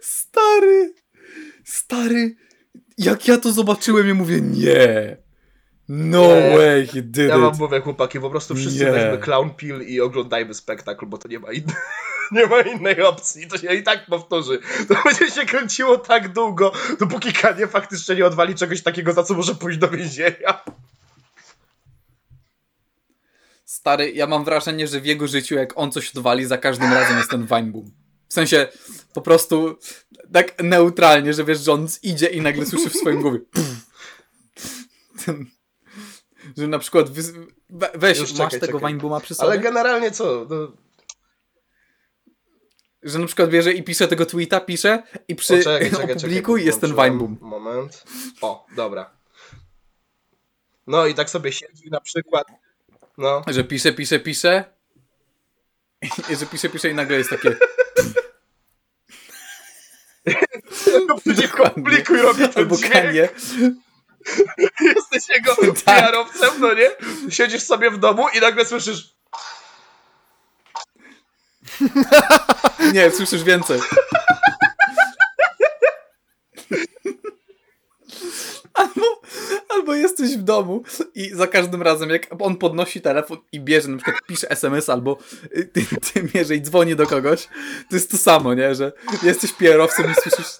[0.01, 0.93] Stary,
[1.65, 2.35] stary,
[2.97, 5.17] jak ja to zobaczyłem, ja mówię nie.
[5.89, 6.57] No Nie.
[6.57, 8.91] way, he did Ja wam mówię, chłopaki, po prostu wszyscy Nie.
[8.91, 11.75] weźmy clown pill i oglądajmy spektakl, bo to nie ma innej,
[12.31, 13.47] nie ma innej opcji.
[13.47, 14.59] To się i tak powtórzy.
[14.87, 19.33] To będzie się kręciło tak długo, dopóki Kanie faktycznie nie odwali czegoś takiego, za co
[19.33, 20.63] może pójść do więzienia.
[23.65, 27.17] Stary, ja mam wrażenie, że w jego życiu, jak on coś odwali, za każdym razem
[27.17, 27.91] jest ten Weinboom.
[28.29, 28.67] W sensie,
[29.13, 29.77] po prostu
[30.33, 33.69] tak neutralnie, że wiesz, że on idzie i nagle słyszy w swoim głowie pff.
[35.25, 35.45] Ten,
[36.57, 37.21] że na przykład wy,
[37.69, 38.81] we, weź, Już masz czekaj, tego czekaj.
[38.81, 39.49] Weinbooma przy sobie?
[39.49, 40.45] Ale generalnie co?
[40.49, 40.71] No,
[43.03, 46.65] Że na przykład bierze i pisze tego tweeta, pisze i przy Poczekaj, czekaj, opublikuj czekaj,
[46.65, 46.95] jest ten.
[46.95, 47.37] Weinboom.
[47.41, 48.03] Moment.
[48.41, 49.09] O, dobra.
[50.87, 52.47] No i tak sobie siedzi na przykład.
[53.17, 53.41] No.
[53.47, 54.63] Że pisze, pisze, pisze
[56.29, 57.55] i że pisze, pisze i nagle jest takie
[61.25, 61.83] Dokładnie.
[61.83, 62.93] publiku i robi ten albo dźwięk.
[62.93, 63.29] Kanie.
[64.95, 65.83] Jesteś jego Tak.
[65.83, 66.89] PR-owcem, no nie?
[67.29, 69.17] Siedzisz sobie w domu i nagle słyszysz
[72.93, 73.79] Nie, słyszysz więcej.
[78.73, 79.21] Albo,
[79.69, 80.83] albo jesteś w domu
[81.15, 85.17] i za każdym razem, jak on podnosi telefon i bierze, na przykład pisze SMS albo
[85.57, 87.47] y, ty, ty bierze i dzwoni do kogoś,
[87.89, 88.75] to jest to samo, nie?
[88.75, 88.91] Że
[89.23, 90.57] jesteś PR-owcem i słyszysz...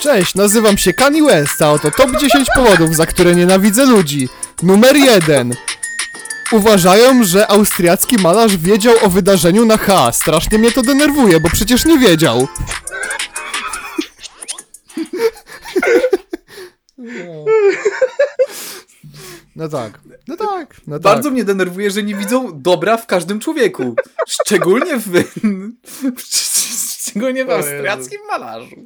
[0.00, 4.28] Cześć, nazywam się Kanye West, a oto top 10 powodów, za które nienawidzę ludzi.
[4.62, 5.54] Numer 1.
[6.52, 10.12] Uważają, że austriacki malarz wiedział o wydarzeniu na H.
[10.12, 12.48] Strasznie mnie to denerwuje, bo przecież nie wiedział.
[19.56, 21.02] No tak, no tak, no tak.
[21.02, 23.96] Bardzo mnie denerwuje, że nie widzą dobra w każdym człowieku.
[24.28, 25.10] Szczególnie w...
[27.10, 28.76] Szczególnie w O austriackim malarzu.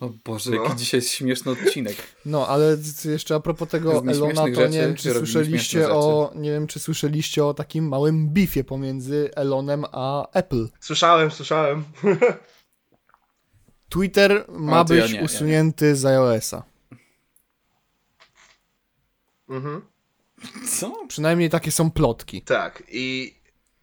[0.00, 0.62] O Boże, No.
[0.64, 1.96] jaki dzisiaj jest śmieszny odcinek.
[2.26, 6.50] No, ale jeszcze a propos tego Elona, to rzeczy nie wiem, czy słyszeliście o, nie
[6.50, 10.68] wiem, czy słyszeliście o takim małym bifie pomiędzy Elonem a Apple.
[10.80, 11.84] Słyszałem, słyszałem.
[13.88, 15.24] Twitter ma ja być ja nie.
[15.24, 16.62] usunięty z iOS-a.
[19.48, 19.82] Mhm.
[20.80, 21.06] Co?
[21.08, 23.34] Przynajmniej takie są plotki Tak, i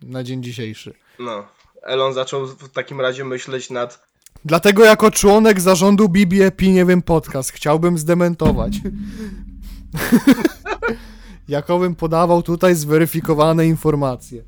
[0.02, 0.94] na dzień dzisiejszy.
[1.20, 1.48] no,
[1.82, 4.12] Elon zaczął w takim razie myśleć nad
[4.46, 8.74] Dlatego jako członek zarządu BBEP nie wiem podcast chciałbym zdementować.
[11.48, 14.44] Jakobym podawał tutaj zweryfikowane informacje.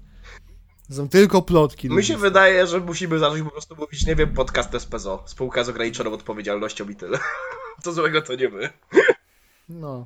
[0.91, 1.89] Są tylko plotki.
[1.89, 5.69] Mi się wydaje, że musimy zacząć po prostu mówić, nie wiem, podcast SPZO, spółka z
[5.69, 7.19] ograniczoną odpowiedzialnością i tyle.
[7.83, 8.69] Co złego to nie my.
[9.69, 10.05] No,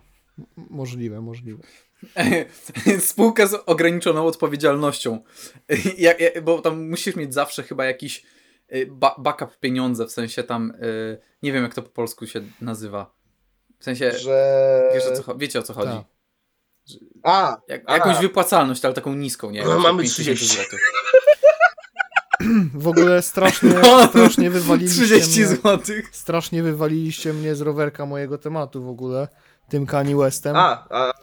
[0.70, 1.64] możliwe, możliwe.
[3.00, 5.20] Spółka z ograniczoną odpowiedzialnością.
[5.98, 8.26] Ja, ja, bo tam musisz mieć zawsze chyba jakiś
[8.74, 12.42] y, ba backup pieniądze, w sensie tam, y, nie wiem jak to po polsku się
[12.62, 13.14] nazywa.
[13.80, 14.84] W sensie, Że...
[14.94, 15.92] wiesz o co, wiecie o co chodzi.
[15.92, 16.04] Tak.
[17.24, 19.64] A, Jak, a, jakąś wypłacalność, ale taką niską, nie?
[19.64, 20.56] No, mamy 5000 30.
[20.56, 20.80] złotych.
[22.74, 26.10] W ogóle strasznie, No, strasznie wywaliliście 30 mnie, złotych.
[26.16, 29.28] strasznie wywaliliście mnie z rowerka mojego tematu w ogóle,
[29.70, 31.14] tym Kanye Westem, a, a?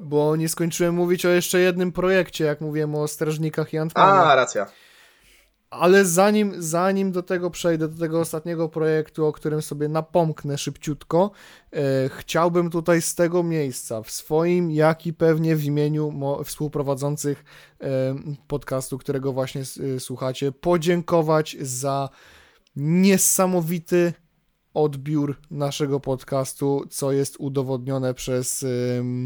[0.00, 4.20] Bo nie skończyłem mówić o jeszcze jednym projekcie, jak mówiłem o Strażnikach i Antmanie.
[4.20, 4.66] a, racja.
[5.70, 11.30] Ale zanim, zanim do tego przejdę, do tego ostatniego projektu, o którym sobie napomknę szybciutko,
[11.72, 11.78] e,
[12.08, 17.44] chciałbym tutaj z tego miejsca, w swoim, jak i pewnie w imieniu mo- współprowadzących
[17.80, 17.86] e,
[18.48, 19.60] podcastu, którego właśnie
[19.96, 22.08] e, słuchacie, podziękować za
[22.76, 24.12] niesamowity
[24.74, 28.66] odbiór naszego podcastu, co jest udowodnione przez e,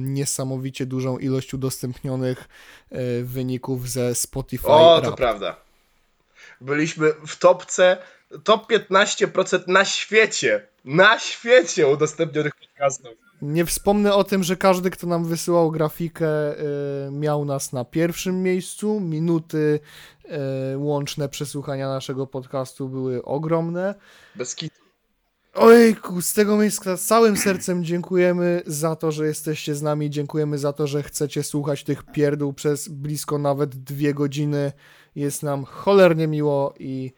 [0.02, 2.48] niesamowicie dużą ilość udostępnionych
[2.90, 4.66] e, wyników ze Spotify.
[4.66, 5.16] O, to Rap.
[5.16, 5.56] prawda.
[6.60, 7.97] Byliśmy w topce,
[8.44, 10.66] top 15% na świecie.
[10.85, 13.10] Na świecie udostępnionych podcastów.
[13.43, 16.28] Nie wspomnę o tym, że każdy, kto nam wysyłał grafikę,
[17.09, 19.01] y, miał nas na pierwszym miejscu.
[19.01, 19.81] Minuty
[20.73, 23.94] y, łączne przesłuchania naszego podcastu były ogromne.
[24.35, 24.85] Bez kitu.
[25.57, 30.11] Ojku, z tego miejsca z całym sercem dziękujemy za to, że jesteście z nami.
[30.11, 34.73] Dziękujemy za to, że chcecie słuchać tych pierdół przez blisko nawet dwie godziny.
[35.15, 37.12] Jest nam cholernie miło i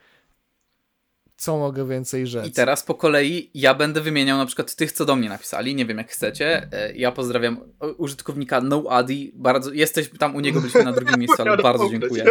[1.37, 2.47] co mogę więcej rzec.
[2.47, 5.75] I teraz po kolei ja będę wymieniał na przykład tych, co do mnie napisali.
[5.75, 6.73] Nie wiem, jak chcecie.
[6.73, 7.61] E, Ja pozdrawiam
[7.97, 9.33] użytkownika NoAdi.
[9.35, 12.25] Bardzo, jesteś tam u niego, byliśmy na drugim miejscu, ale bardzo dziękuję.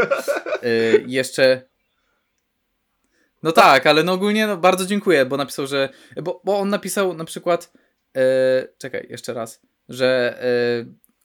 [0.64, 0.68] E,
[1.08, 1.70] Jeszcze.
[3.48, 5.90] No tak, ale no ogólnie no, bardzo dziękuję, bo napisał, że.
[6.24, 7.74] Bo, bo on napisał na przykład.
[8.18, 9.61] E, czekaj, jeszcze raz.
[9.90, 10.38] Że.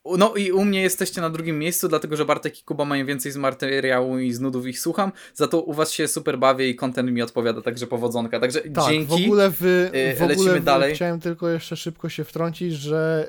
[0.04, 3.06] E, no i u mnie jesteście na drugim miejscu, dlatego że Bartek i Kuba mają
[3.06, 5.12] więcej z materiału i z nudów ich słucham.
[5.34, 8.40] Za to u was się super bawię i content mi odpowiada, także powodzonka.
[8.40, 9.06] Także Tak, dzięki.
[9.06, 10.94] w ogóle, w, Yy, w ogóle w, dalej.
[10.94, 13.28] chciałem tylko jeszcze szybko się wtrącić, że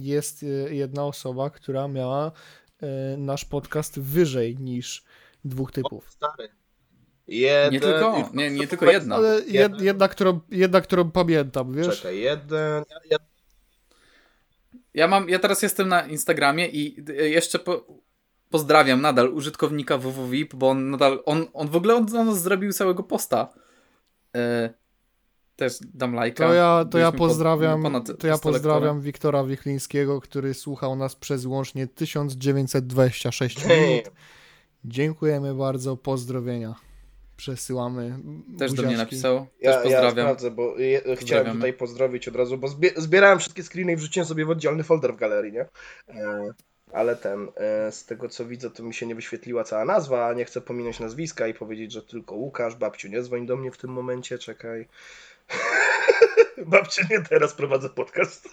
[0.00, 2.32] jest e, jedna osoba, która miała
[2.82, 5.04] e, nasz podcast wyżej niż
[5.44, 6.10] dwóch typów.
[6.10, 6.48] Stary.
[7.26, 7.72] Jeden...
[7.72, 9.16] Nie tylko, nie, nie tylko jedna.
[9.16, 11.96] Ale jed, jedna, którą, jedna, którą pamiętam, wiesz?
[11.96, 12.84] Czekaj, jeden...
[13.10, 13.16] Ja,
[14.94, 17.86] Ja mam, ja teraz jestem na Instagramie i y, jeszcze po,
[18.50, 23.02] pozdrawiam nadal użytkownika www.vip, bo on nadal, on, on w ogóle on, on zrobił całego
[23.02, 23.48] posta.
[24.36, 24.70] E,
[25.56, 26.46] też dam lajka.
[26.46, 29.00] To ja, to ja pozdrawiam, to ja 100 pozdrawiam.
[29.00, 33.80] Wiktora Wichlińskiego, który słuchał nas przez łącznie 1926 Damn.
[33.80, 34.10] minut.
[34.84, 36.74] Dziękujemy bardzo, pozdrowienia.
[37.36, 38.18] Przesyłamy.
[38.58, 39.38] Też do mnie napisał.
[39.38, 40.26] Też ja, ja pozdrawiam.
[40.26, 44.26] sprawdzę, bo je, chciałem tutaj pozdrowić od razu, bo zbie, zbierałem wszystkie screeny i wrzuciłem
[44.26, 45.66] sobie w oddzielny folder w galerii, nie?
[46.08, 46.54] E,
[46.92, 50.32] ale ten, e, z tego co widzę, to mi się nie wyświetliła cała nazwa, a
[50.32, 53.78] nie chcę pominąć nazwiska i powiedzieć, że tylko Łukasz, babciu, nie dzwoń do mnie w
[53.78, 54.88] tym momencie, czekaj.
[56.66, 58.48] babciu, nie teraz prowadzę podcast.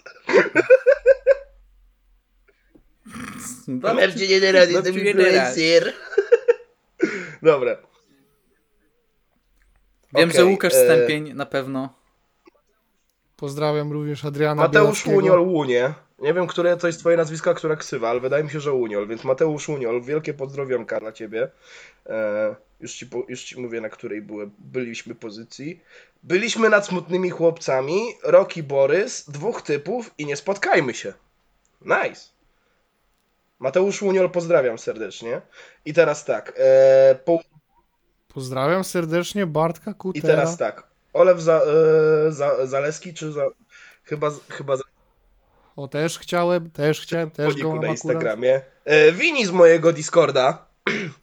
[3.68, 5.92] Babciu, nie teraz, jestem influencer.
[7.42, 7.91] Dobra.
[10.12, 11.94] Wiem, Okej, że Łukasz e, Stępień na pewno.
[13.36, 15.06] Pozdrawiam również Adriana Mateusz.
[15.06, 15.94] Łuniol Łunie.
[16.18, 18.72] Nie wiem, które to jest twoje nazwisko, a która ksywa, ale wydaje mi się, że
[18.72, 21.48] Łuniol, więc Mateusz Łuniol, wielkie pozdrowionka dla ciebie.
[22.06, 25.80] E, już, ci, już ci mówię, na której były, byliśmy pozycji.
[26.22, 31.12] Byliśmy nad smutnymi chłopcami, Roki Borys, dwóch typów i nie spotkajmy się.
[31.80, 32.30] Nice.
[33.58, 35.40] Mateusz Łuniol, pozdrawiam serdecznie.
[35.84, 37.38] I teraz tak, e, po,
[38.34, 40.26] Pozdrawiam serdecznie Bartka i Kutera.
[40.26, 43.42] teraz tak, Olew za, e, za, Zaleski, czy za,
[44.04, 44.82] chyba, chyba za,
[45.76, 47.88] O, też chciałem, też chciałem, też go na.
[47.88, 48.60] Instagramie.
[48.84, 50.66] E, Wini z mojego Discorda.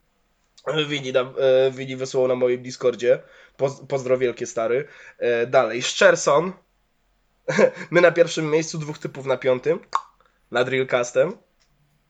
[0.90, 3.20] Wini, nam, e, Wini wysłał na moim Discordzie.
[3.58, 4.88] Poz, pozdro wielkie stary.
[5.48, 6.54] Dalej, Szczerson.
[7.92, 9.80] My na pierwszym miejscu, dwóch typów na piątym.
[10.52, 11.34] Nad Realcastem.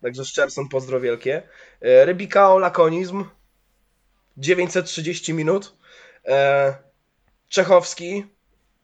[0.02, 1.44] Także Szczerson, pozdro wielkie.
[1.82, 3.26] Rybikao, Lakonizm.
[4.40, 5.76] 930 minut.
[6.26, 6.76] E,
[7.49, 8.26] Czechowski.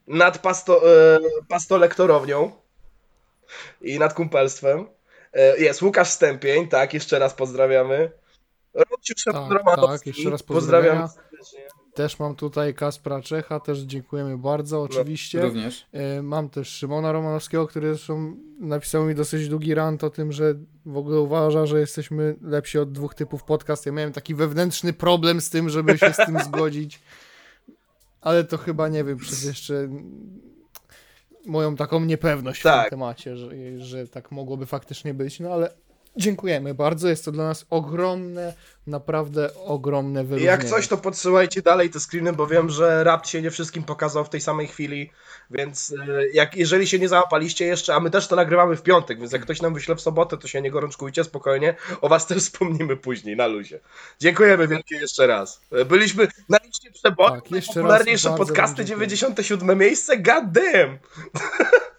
[0.07, 0.82] Nad pasto,
[1.15, 1.19] e,
[1.49, 2.52] pastolektorownią.
[3.82, 4.88] I nad kumpelstwem.
[5.34, 8.11] E, jest Łukasz Stępień, tak, jeszcze raz pozdrawiamy.
[8.73, 11.02] Robciu Szefon Tak, tak, jeszcze raz pozdrawiam.
[11.02, 11.74] pozdrowienia.
[11.95, 15.41] Też mam tutaj Kaspra Czecha, też dziękujemy bardzo, oczywiście.
[15.41, 15.85] Również.
[15.93, 20.55] E, Mam też Szymona Romanowskiego, który zresztą napisał mi dosyć długi rant o tym, że
[20.85, 23.85] w ogóle uważa, że jesteśmy lepsi od dwóch typów podcast.
[23.85, 26.99] Ja miałem taki wewnętrzny problem z tym, żeby się z tym zgodzić.
[28.22, 29.89] Ale to chyba, nie wiem, przez jeszcze
[31.45, 32.84] moją taką niepewność w Tak.
[32.84, 35.39] tym temacie, że, że tak mogłoby faktycznie być.
[35.39, 35.73] No ale
[36.18, 37.08] dziękujemy bardzo.
[37.08, 38.54] Jest to dla nas ogromne,
[38.88, 40.52] naprawdę ogromne wyróżnienie.
[40.52, 44.26] Jak coś, to podsyłajcie dalej te screeny, bo wiem, że Rapt się nie wszystkim pokazał
[44.26, 45.12] w tej samej chwili,
[45.52, 49.20] więc e, jak, jeżeli się nie załapaliście jeszcze, a my też to nagrywamy w piątek,
[49.20, 52.38] więc jak ktoś nam wyśle w sobotę, to się nie gorączkujcie, spokojnie, o was też
[52.38, 53.80] wspomnimy później, na luzie.
[54.20, 55.62] Dziękujemy wielkie jeszcze raz.
[55.72, 59.08] E, Byliśmy na liście przebojów, Tak, najpopularniejsze podcasty, dziękuję.
[59.08, 60.98] 97 miejsce, god damn!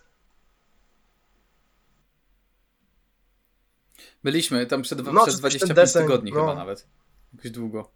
[4.26, 6.40] Byliśmy tam przed, No, przez czy 25 ten deseń, tygodni no.
[6.40, 6.86] chyba nawet.
[7.34, 7.90] Jakoś długo.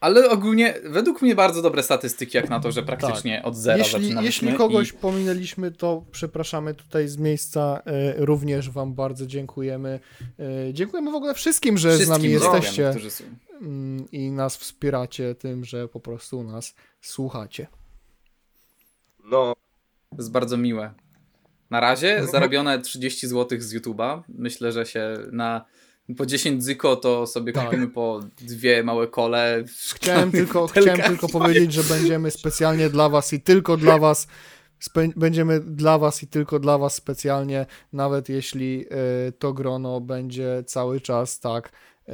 [0.00, 3.92] Ale ogólnie, według mnie bardzo dobre statystyki, jak na to, że praktycznie od zera Jeśli,
[3.92, 4.24] zaczynaliśmy.
[4.48, 7.82] jeśli kogoś i pominęliśmy, to przepraszamy tutaj z miejsca.
[7.86, 10.00] E, również Wam bardzo dziękujemy.
[10.68, 13.24] E, dziękujemy w ogóle wszystkim, że z wszystkim nami dziękujemy, jesteście są.
[13.60, 17.66] mm, i nas wspieracie tym, że po prostu nas słuchacie.
[19.24, 19.54] No,
[20.10, 20.94] To jest bardzo miłe.
[21.70, 22.30] Na razie Mhm.
[22.30, 24.22] zarobione 30 zł z YouTube'a.
[24.28, 25.64] Myślę, że się na
[26.16, 27.64] po 10 zyko to sobie Tak.
[27.64, 29.64] kupimy po dwie małe kole.
[29.94, 34.26] Chciałem tylko, chciałem tylko powiedzieć, że będziemy specjalnie dla Was i tylko dla Was.
[35.16, 41.00] Będziemy dla Was i tylko dla Was specjalnie, nawet jeśli e, to grono będzie cały
[41.00, 41.72] czas tak
[42.08, 42.12] e,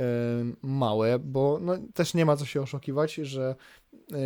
[0.63, 3.55] małe, bo no, też nie ma co się oszukiwać, że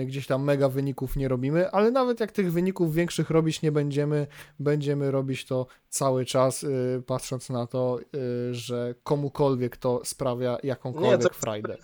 [0.07, 4.27] gdzieś tam mega wyników nie robimy, ale nawet jak tych wyników większych robić nie będziemy,
[4.59, 6.69] będziemy robić to cały czas, e,
[7.07, 11.77] patrząc na to, e, że komukolwiek to sprawia jakąkolwiek Nie, to- frajdę.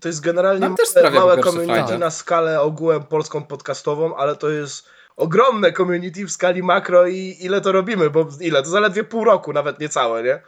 [0.00, 1.98] To jest generalnie Nam też małe, community frajdę.
[1.98, 4.84] na skalę ogółem polską podcastową, ale to jest
[5.16, 8.62] ogromne community w skali makro i ile to robimy, bo ile?
[8.62, 10.42] To zaledwie pół roku, nawet niecałe, nie?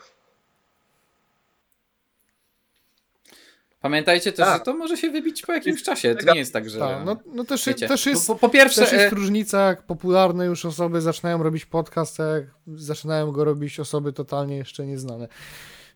[3.83, 4.59] Pamiętajcie też, Tak.
[4.59, 6.15] że to może się wybić po jakimś czasie.
[6.15, 6.79] To nie jest tak, że.
[6.79, 9.83] Tak, no, no też, wiecie, też jest, po, po pierwsze, też jest e, różnica, jak
[9.83, 15.29] popularne już osoby zaczynają robić podcast, a jak zaczynają go robić osoby totalnie jeszcze nieznane.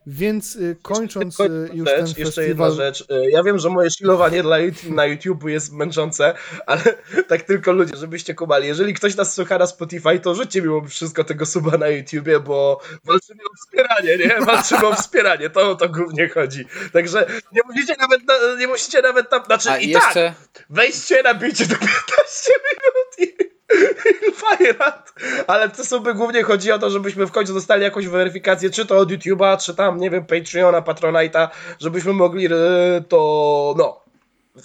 [0.06, 2.70] Więc y, kończąc y, już rzecz, ten jeszcze festiwal...
[2.70, 3.00] jedna rzecz.
[3.00, 3.90] Y, Ja wiem, że moje
[4.58, 6.34] YouTube, na YouTube jest męczące,
[6.66, 6.82] ale
[7.28, 8.66] tak tylko ludzie, żebyście kumali.
[8.68, 12.80] Jeżeli ktoś nas słucha na Spotify, to rzućcie mimo wszystko tego suba na YouTubie, bo
[13.04, 14.40] walczymy o wspieranie, nie?
[14.46, 16.64] Walczymy o wspieranie, to o to głównie chodzi.
[16.92, 20.34] Także nie musicie nawet, na, nie musicie nawet tam, znaczy a i jeszcze.
[20.52, 21.96] tak, wejdźcie, nabijcie do 15
[22.48, 22.65] minut i, i
[24.50, 25.12] fajrat.
[25.46, 28.98] Ale te suby głównie chodzi o to, żebyśmy w końcu dostali jakąś weryfikację, czy to
[28.98, 31.48] od YouTube'a, czy tam, nie wiem, Patreona, Patronite'a,
[31.80, 32.50] żebyśmy mogli e,
[33.08, 34.00] to, no,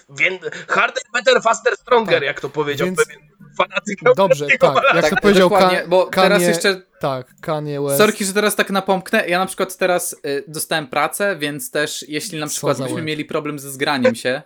[0.09, 2.23] wię- harder, better, faster, stronger, Tak.
[2.23, 3.21] jak to powiedział Więc- pewien
[3.57, 3.99] fanatyk.
[4.15, 7.97] Dobrze, tak, jak Tak, to powiedział dokładnie, Ka- bo Kanye, teraz jeszcze Tak, Kanye West.
[7.97, 9.27] Sorki, że teraz tak napomknę.
[9.27, 13.59] Ja na przykład teraz y, dostałem pracę, więc też jeśli na przykład byśmy mieli problem
[13.59, 14.41] ze zgraniem się.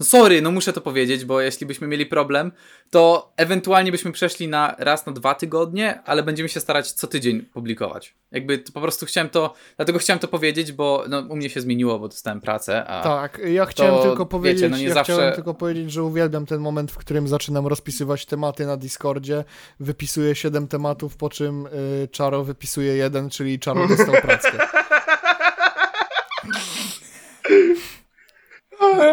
[0.00, 2.52] No sorry, no muszę to powiedzieć, bo jeśli byśmy mieli problem,
[2.90, 7.42] to ewentualnie byśmy przeszli na raz na dwa tygodnie, ale będziemy się starać co tydzień
[7.42, 8.14] publikować.
[8.32, 11.60] Jakby to po prostu chciałem to, dlatego chciałem to powiedzieć, bo no, u mnie się
[11.60, 14.94] zmieniło, bo dostałem pracę, a Tak, ja chciałem To, tylko wiecie, powiedzieć, no nie ja
[14.94, 19.44] zawsze- chciałem tylko powiedzieć, że uwielbiam ten moment, w którym zaczynam rozpisywać tematy na Discordzie,
[19.80, 24.50] wypisuję 7 tematów, po czym y, Czaro wypisuje jeden, czyli Czaro dostał pracę.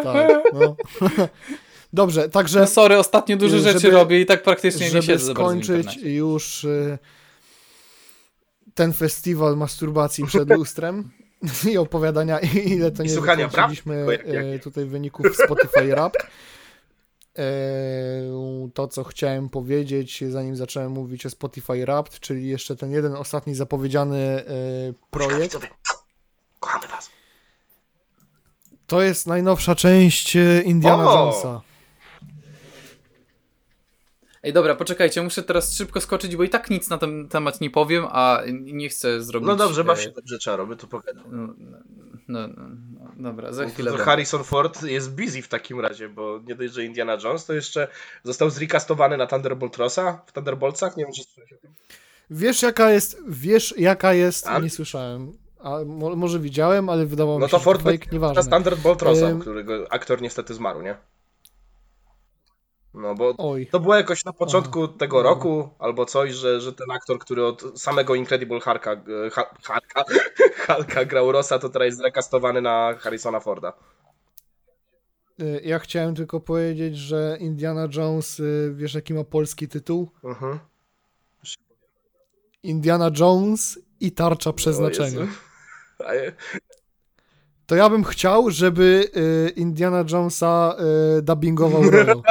[0.03, 0.75] tak, no.
[1.93, 5.33] Dobrze, także no sorry, ostatnio dużo Żeby- rzeczy robię i tak praktycznie nie siedzę za
[5.33, 6.97] bardzo w skończyć już y,
[8.73, 11.11] ten festiwal masturbacji przed lustrem
[11.71, 14.07] i opowiadania, ile to I nie słuchania wykończyliśmy
[14.55, 16.13] y, tutaj wyników Spotify Rap.
[18.73, 23.55] To, co chciałem powiedzieć, zanim zacząłem mówić o Spotify Rapt, czyli jeszcze ten jeden ostatni
[23.55, 24.43] zapowiedziany
[25.11, 25.57] projekt,
[26.59, 27.18] Kochamy was.
[28.89, 31.19] To jest najnowsza część e, Indiana O!
[31.19, 31.61] Jonesa.
[34.43, 37.69] Ej, dobra, poczekajcie, muszę teraz szybko skoczyć, bo i tak nic na ten temat nie
[37.69, 39.47] powiem, a nie chcę zrobić...
[39.47, 41.27] No dobrze, baw e, się dobrze, Czaro, my tu pogadamy.
[41.31, 41.53] no,
[42.27, 42.53] No, no,
[42.97, 43.91] no dobra, za No chwilę.
[43.91, 43.97] to.
[43.97, 47.87] Harrison Ford jest busy w takim razie, bo nie dość, że Indiana Jones, to jeszcze
[48.23, 50.97] został zrecastowany na Thunderbolt Rossa w Thunderboltsach.
[50.97, 51.71] Nie wiem, czy słyszałeś o tym.
[52.29, 54.59] Wiesz jaka jest, wiesz jaka jest, A?
[54.59, 55.33] nie słyszałem,
[55.63, 58.13] a mo, może widziałem, ale wydawało No mi się, to że Ford to będzie fake,
[58.13, 58.43] nieważne.
[58.43, 59.39] teraz Thunderbolt Rossa, Ym.
[59.39, 60.97] którego aktor niestety zmarł, nie?
[62.93, 65.29] No bo Oj, to było jakoś na początku tego dobra.
[65.29, 68.97] roku albo coś, że, że ten aktor, który od samego Incredible Hulka, e,
[69.65, 70.03] Hulka,
[70.75, 73.73] Hulka grał Rossa, to teraz jest zrekastowany na Harrisona Forda.
[75.41, 80.09] y, ja chciałem tylko powiedzieć, że Indiana Jones, y, wiesz jaki ma polski tytuł?
[80.23, 80.59] Mhm.
[82.63, 85.27] Indiana Jones i Tarcza Przeznaczenia.
[87.65, 90.75] To ja bym chciał, żeby y, Indiana Jonesa
[91.17, 92.21] y, dubbingował Rojo.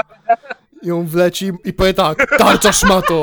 [0.83, 3.23] I on wleci i powie tak, tarcza szmato!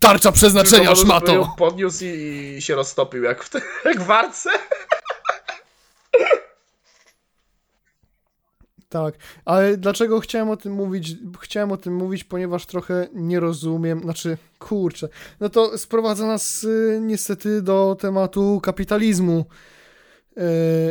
[0.00, 1.54] Tarcza przeznaczenia szmato!
[1.58, 4.50] podniósł i, i się roztopił jak w, te, jak w arce.
[8.88, 11.16] Tak, ale dlaczego chciałem o tym mówić?
[11.40, 15.08] Chciałem o tym mówić, ponieważ trochę nie rozumiem, znaczy, kurczę,
[15.40, 19.44] no to sprowadza nas y, niestety do tematu kapitalizmu
[20.38, 20.42] y,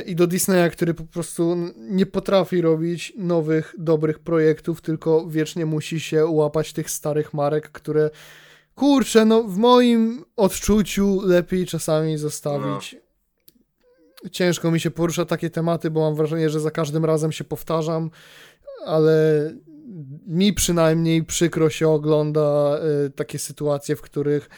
[0.02, 6.00] i do Disneya, który po prostu nie potrafi robić nowych, dobrych projektów, tylko wiecznie musi
[6.00, 8.10] się łapać tych starych marek, które,
[8.76, 12.96] kurczę, no w moim odczuciu lepiej czasami zostawić
[14.32, 18.10] ciężko mi się porusza takie tematy, bo mam wrażenie, że za każdym razem się powtarzam,
[18.86, 19.54] ale
[20.28, 24.50] mi przynajmniej przykro się ogląda y, takie sytuacje, w których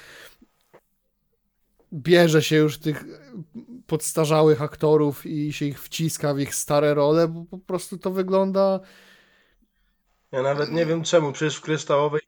[1.93, 3.03] bierze się już tych
[3.87, 8.79] podstarzałych aktorów i się ich wciska w ich stare role, bo po prostu to wygląda
[10.31, 12.21] Ja nawet nie wiem czemu, przecież w kryształowej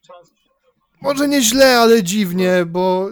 [1.02, 3.10] może nie źle, ale dziwnie, bo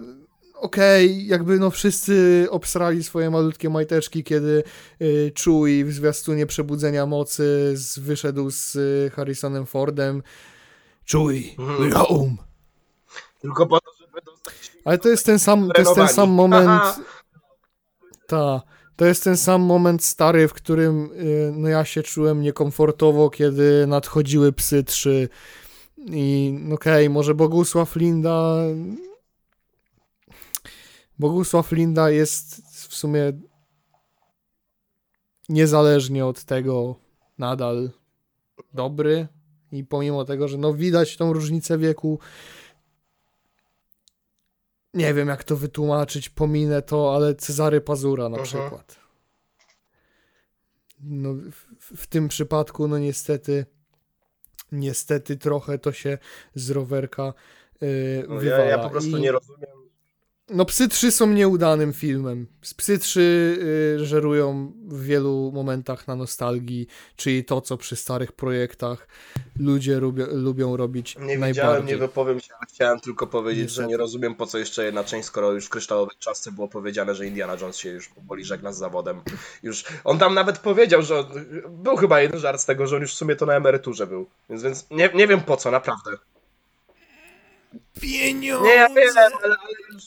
[0.60, 4.64] okej, jakby no wszyscy obsrali swoje malutkie majteczki, kiedy
[5.02, 10.24] y, Chewie w zwiastunie Przebudzenia Mocy z, wyszedł z y, Harrisonem Fordem.
[11.12, 11.78] Chewie, Mhm.
[11.80, 12.36] we're home.
[13.42, 16.82] tylko po to, żeby dostać Ale to jest ten sam, to jest ten sam moment.
[18.28, 18.62] Ta.
[18.96, 23.88] To jest ten sam moment stary, w którym y, no ja się czułem niekomfortowo, kiedy
[23.88, 25.30] nadchodziły psy trzy.
[26.06, 28.56] I no okej, może Bogusław Linda.
[31.20, 33.34] Bogusław Linda jest w sumie
[35.50, 36.96] niezależnie od tego
[37.38, 37.90] nadal
[38.74, 39.28] dobry.
[39.72, 42.20] I pomimo tego, że no widać tą różnicę wieku,
[44.94, 48.46] nie wiem jak to wytłumaczyć, pominę to, ale Cezary Pazura na Mhm.
[48.46, 49.00] przykład.
[51.00, 51.34] No,
[51.80, 53.66] w, w tym przypadku, no niestety,
[54.72, 56.18] niestety trochę to się
[56.56, 57.34] z rowerka
[57.82, 59.79] yy, No, ja, ja po prostu nie rozumiem.
[60.50, 62.48] No Psy 3 są nieudanym filmem.
[62.78, 69.08] Psy 3 yy, żerują w wielu momentach na nostalgii, czyli to, co przy starych projektach
[69.60, 71.54] ludzie lubią, lubią robić Nie najbardziej.
[71.54, 73.82] wiedziałem, nie wypowiem się, ale chciałem tylko powiedzieć, Niestety.
[73.84, 77.16] że nie rozumiem po co jeszcze jedna część, skoro już w kryształowej czasce było powiedziane,
[77.16, 79.22] że Indiana Jones się już powoli żegna z zawodem.
[79.64, 81.26] Już, on tam nawet powiedział, że on,
[81.70, 84.26] był chyba jeden żart z tego, że on już w sumie to na emeryturze był.
[84.50, 86.12] Więc, więc nie, nie wiem po co, naprawdę.
[88.02, 88.68] Pieniądze!
[88.68, 89.56] Nie, ja wiem, ale, ale
[89.94, 90.04] już...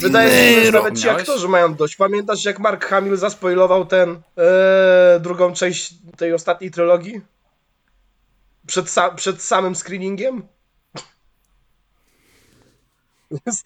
[0.00, 1.96] Wydaje mi się, że nawet ci aktorzy mają dość.
[1.96, 7.20] Pamiętasz, jak Mark Hamill zaspoilował ten e, drugą część tej ostatniej trylogii?
[8.66, 10.42] Przed, sa przed samym screeningiem?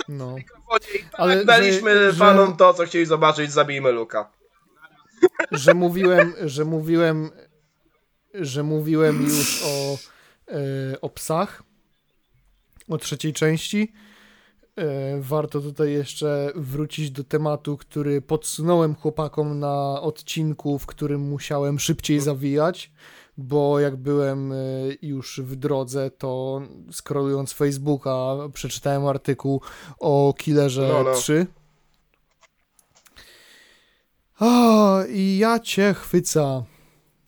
[0.09, 0.37] No.
[1.13, 4.31] Ale Ale daliśmy że- fanom to, co chcieli zobaczyć, zabijmy Luka.
[5.53, 7.31] że mówiłem, że mówiłem,
[8.35, 9.99] że mówiłem już o,
[10.53, 11.63] e, o psach,
[12.89, 13.93] o trzeciej części.
[14.77, 21.79] E, warto tutaj jeszcze wrócić do tematu, który podsunąłem chłopakom na odcinku, w którym musiałem
[21.79, 22.93] szybciej zawijać,
[23.37, 24.57] bo jak byłem e,
[25.03, 26.63] już w drodze, to
[26.93, 29.61] scrollując Facebooka przeczytałem artykuł
[30.01, 31.15] o Killerze No, no.
[31.15, 31.47] 3.
[34.41, 36.65] O, i ja cię chwyca.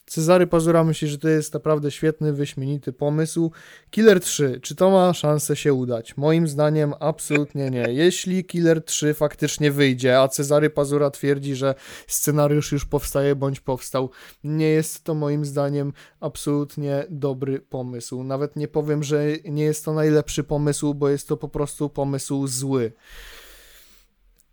[0.09, 3.53] Cezary Pazura myśli, że to jest naprawdę świetny, wyśmienity pomysł.
[3.91, 6.17] Killer 3, czy to ma szansę się udać?
[6.17, 7.87] Moim zdaniem absolutnie nie.
[7.89, 11.75] Jeśli Killer 3 faktycznie wyjdzie, a Cezary Pazura twierdzi, że
[12.07, 14.11] scenariusz już powstaje bądź powstał,
[14.45, 18.23] nie jest to moim zdaniem absolutnie dobry pomysł.
[18.23, 22.47] Nawet nie powiem, że nie jest to najlepszy pomysł, bo jest to po prostu pomysł
[22.47, 22.93] zły.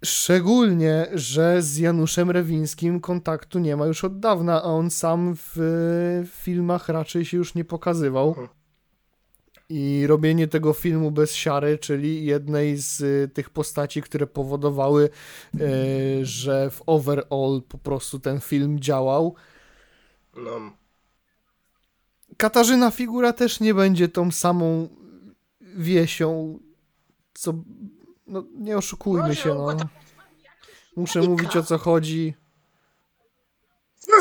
[0.05, 5.51] Szczególnie, że z Januszem Rewińskim kontaktu nie ma już od dawna, a on sam w,
[6.25, 8.35] w filmach raczej się już nie pokazywał.
[9.69, 15.09] I robienie tego filmu bez siary, czyli jednej z y, tych postaci, które powodowały,
[15.55, 19.35] y, że w overall po prostu ten film działał.
[20.37, 20.71] No.
[22.37, 24.89] Katarzyna figura też nie będzie tą samą
[25.61, 26.59] wiesią,
[27.33, 27.53] co.
[28.27, 29.77] No, nie oszukujmy się, no.
[30.95, 32.35] Muszę mówić o co chodzi.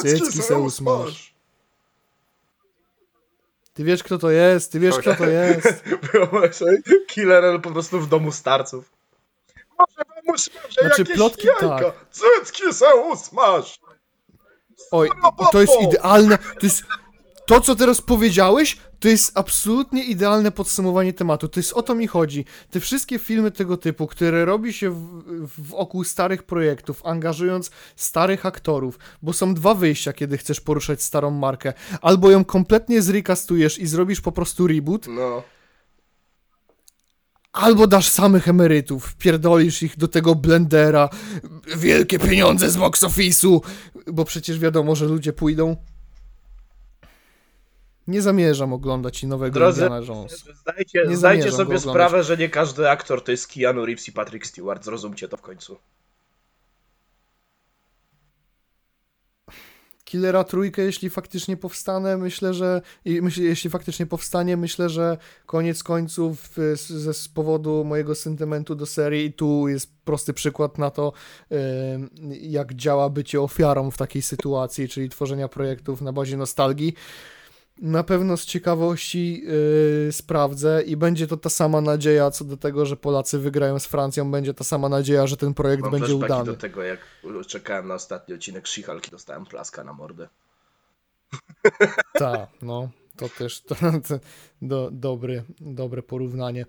[0.03, 1.35] Cycki se usmaż.
[3.75, 5.85] Ty wiesz, kto to jest, ty wiesz, kto to jest.
[6.13, 8.91] Wyobraź sobie, Killer po prostu w domu starców.
[9.79, 11.69] Może wam usmażę Znaczy, jakieś plotki jajka.
[11.69, 12.07] tak.
[12.11, 13.81] Cycki se usmaż.
[14.91, 15.09] Oj,
[15.53, 16.39] to jest idealne.
[16.39, 16.83] To jest.
[17.47, 21.49] To, co teraz powiedziałeś, to jest absolutnie idealne podsumowanie tematu.
[21.49, 22.45] To jest o to mi chodzi.
[22.71, 28.99] Te wszystkie filmy tego typu, które robi się w, wokół starych projektów, angażując starych aktorów,
[29.23, 31.73] bo są dwa wyjścia, kiedy chcesz poruszać starą markę.
[32.03, 35.43] Albo ją kompletnie zrecastujesz i zrobisz po prostu reboot, No.
[37.53, 41.09] albo dasz samych emerytów, pierdolisz ich do tego blendera,
[41.77, 43.61] wielkie pieniądze z box office'u,
[44.13, 45.77] bo przecież wiadomo, że ludzie pójdą.
[48.07, 50.45] Nie zamierzam oglądać nowego Drodzy- Indiana Jones.
[50.61, 54.47] Zdajcie, Nie zdajcie sobie sprawę, że nie każdy aktor to jest Keanu Reeves i Patrick
[54.47, 54.85] Stewart.
[54.85, 55.77] Zrozumcie to w końcu.
[60.05, 62.83] Killera trójkę, jeśli faktycznie powstanę, myślę, że
[63.37, 68.87] jeśli faktycznie powstanie, myślę, że koniec końców y, z, ze, z powodu mojego sentymentu do
[68.87, 71.13] serii i tu jest prosty przykład na to,
[71.53, 71.57] y,
[72.41, 76.95] jak działa bycie ofiarą w takiej sytuacji, czyli tworzenia projektów na bazie nostalgii.
[77.83, 79.43] Na pewno z ciekawości
[80.09, 83.87] y, sprawdzę i będzie to ta sama nadzieja co do tego, że Polacy wygrają z
[83.87, 86.45] Francją, będzie ta sama nadzieja, że ten projekt Mam będzie udany.
[86.45, 87.01] do tego, jak
[87.47, 90.29] czekałem na ostatni odcinek She-Hulk i dostałem plaska na mordę.
[92.19, 94.19] Tak, no, to też to, to,
[94.63, 96.67] do, dobry, dobre porównanie.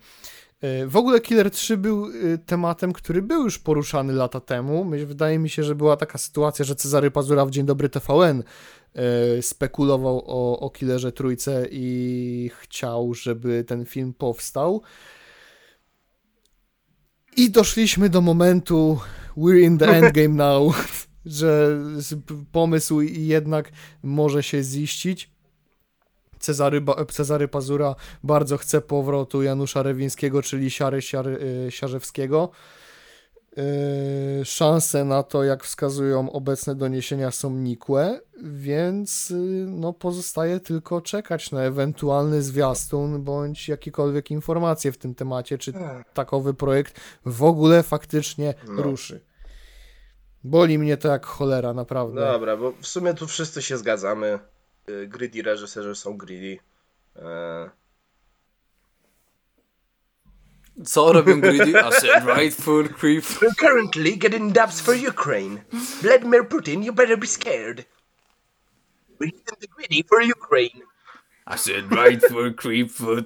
[0.61, 4.85] E, W ogóle Killer 3 był e, tematem, który był już poruszany lata temu.
[5.05, 8.43] Wydaje mi się, że była taka sytuacja, że Cezary Pazura w Dzień Dobry TVN
[9.41, 14.81] spekulował o, o Killerze Trójce i chciał, żeby ten film powstał.
[17.37, 18.99] I doszliśmy do momentu
[19.37, 20.87] we're in the endgame now,
[21.25, 21.79] że
[22.51, 23.71] pomysł jednak
[24.03, 25.35] może się ziścić.
[26.39, 26.81] Cezary,
[27.11, 32.51] Cezary Pazura bardzo chce powrotu Janusza Rewińskiego, czyli Siary Siary, y, Siarzewskiego.
[33.57, 39.35] Y, Szanse na to, jak wskazują obecne doniesienia, są nikłe, więc y,
[39.67, 45.73] no, pozostaje tylko czekać na ewentualny zwiastun bądź jakiekolwiek informacje w tym temacie, czy
[46.13, 48.83] takowy projekt w ogóle faktycznie No.
[48.83, 49.21] ruszy.
[50.43, 52.21] Boli mnie to jak cholera, naprawdę.
[52.21, 54.39] Dobra, bo w sumie tu wszyscy się zgadzamy.
[54.89, 56.57] Y, Greedy reżyserzy są greedy.
[57.15, 57.69] E,
[60.83, 61.71] Co robią Greedy?
[61.71, 63.23] I said rightful creep.
[63.23, 65.63] We're currently getting dubs for Ukraine.
[66.01, 67.85] Vladimir Putin, you better be scared.
[69.19, 70.81] We're using the greedy for Ukraine.
[71.47, 73.25] I said rightful creep foot.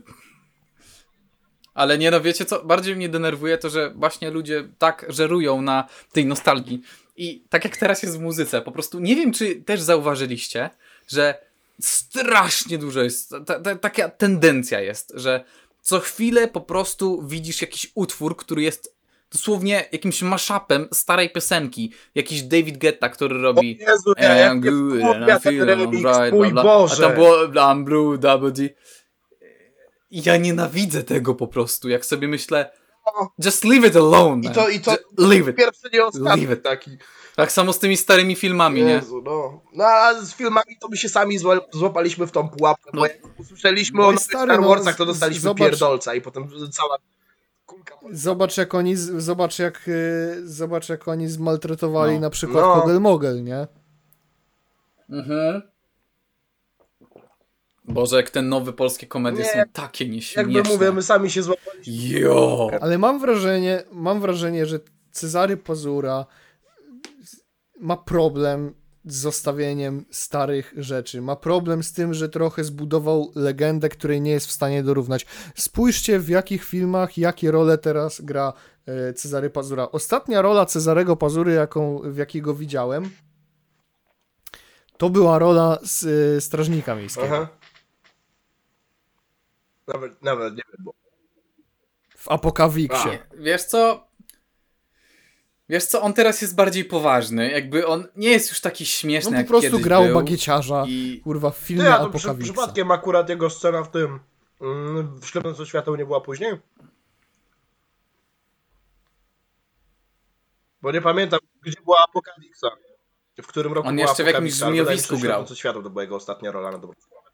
[1.74, 2.66] Ale nie no, wiecie co?
[2.66, 6.82] Bardziej mnie denerwuje to, że właśnie ludzie tak żerują na tej nostalgii.
[7.18, 10.70] I tak jak teraz jest w muzyce, po prostu nie wiem, czy też zauważyliście,
[11.08, 11.50] że
[11.82, 15.44] strasznie dużo jest, ta, ta, taka tendencja jest, że
[15.82, 18.96] co chwilę po prostu widzisz jakiś utwór, który jest
[19.32, 21.94] dosłownie jakimś mashupem starej piosenki.
[22.16, 26.62] Jakiś David Guetta, który robi O Jezu, I'm jak mnie good and mój bla, bla.
[26.62, 27.04] A Boże.
[27.04, 28.70] tam było I'm blue, double D.
[30.12, 32.72] Ja nienawidzę tego po prostu, jak sobie myślę
[33.46, 34.54] just leave it alone, I man.
[34.54, 35.56] to, i to Just leave it.
[35.56, 36.64] pierwszy nie ostatni Leave it.
[36.64, 36.92] taki.
[37.42, 38.92] Tak samo z tymi starymi filmami, nie?
[38.92, 39.62] Jezu, no.
[39.74, 43.00] No a z filmami to my się sami zła- złapaliśmy w tą pułapkę, No.
[43.02, 45.58] bo jak usłyszeliśmy No o i nowych stary, Star no, Warsach, to z- dostaliśmy zobacz-
[45.70, 46.98] pierdolca i potem cała
[47.66, 47.96] kulka...
[48.12, 52.20] Zobacz jak oni, zobacz jak, y, zobacz jak oni zmaltretowali No.
[52.20, 52.82] na przykład No.
[52.82, 53.68] Kogel Mogel, nie?
[55.10, 55.62] Mhm.
[57.86, 60.54] Boże, jak te nowe polskie komedie Nie, są takie nieśmieszne.
[60.54, 61.94] Jakby mówię, my sami się złapaliśmy.
[62.20, 62.70] Jo!
[62.82, 64.80] Ale mam wrażenie, mam wrażenie, że
[65.12, 66.26] Cezary Pazura
[67.80, 68.74] ma problem
[69.06, 71.22] z zostawieniem starych rzeczy.
[71.22, 75.26] Ma problem z tym, że trochę zbudował legendę, której nie jest w stanie dorównać.
[75.56, 78.54] Spójrzcie, w jakich filmach, jakie role teraz gra
[78.86, 79.92] e, Cezary Pazura.
[79.92, 83.10] Ostatnia rola Cezarego Pazury, jaką, w jakiego widziałem,
[84.98, 86.06] to była rola z,
[86.38, 87.36] e, Strażnika Miejskiego.
[87.36, 87.48] Aha.
[89.88, 90.94] Nawet, nawet nie wiem, bo...
[92.18, 93.10] W Apokawiksie.
[93.38, 94.09] Wiesz co?
[95.70, 97.52] Wiesz co, on teraz jest bardziej poważny.
[97.52, 100.14] Jakby on nie jest już taki śmieszny, No jak po prostu grał był.
[100.16, 104.20] bagieciarza, I kurwa, w filmie Ty, a to przy, przypadkiem akurat jego scena w tym
[104.62, 106.60] Mm, W Ślepnąc świateł nie była później?
[110.82, 112.68] Bo nie pamiętam, gdzie była Apokalipsa.
[113.42, 115.38] W którym roku On była jeszcze w jakimś Apokalipsa, że grał.
[115.40, 117.30] Ślepnąc świateł to była jego ostatnia rola na dobrą sprawę.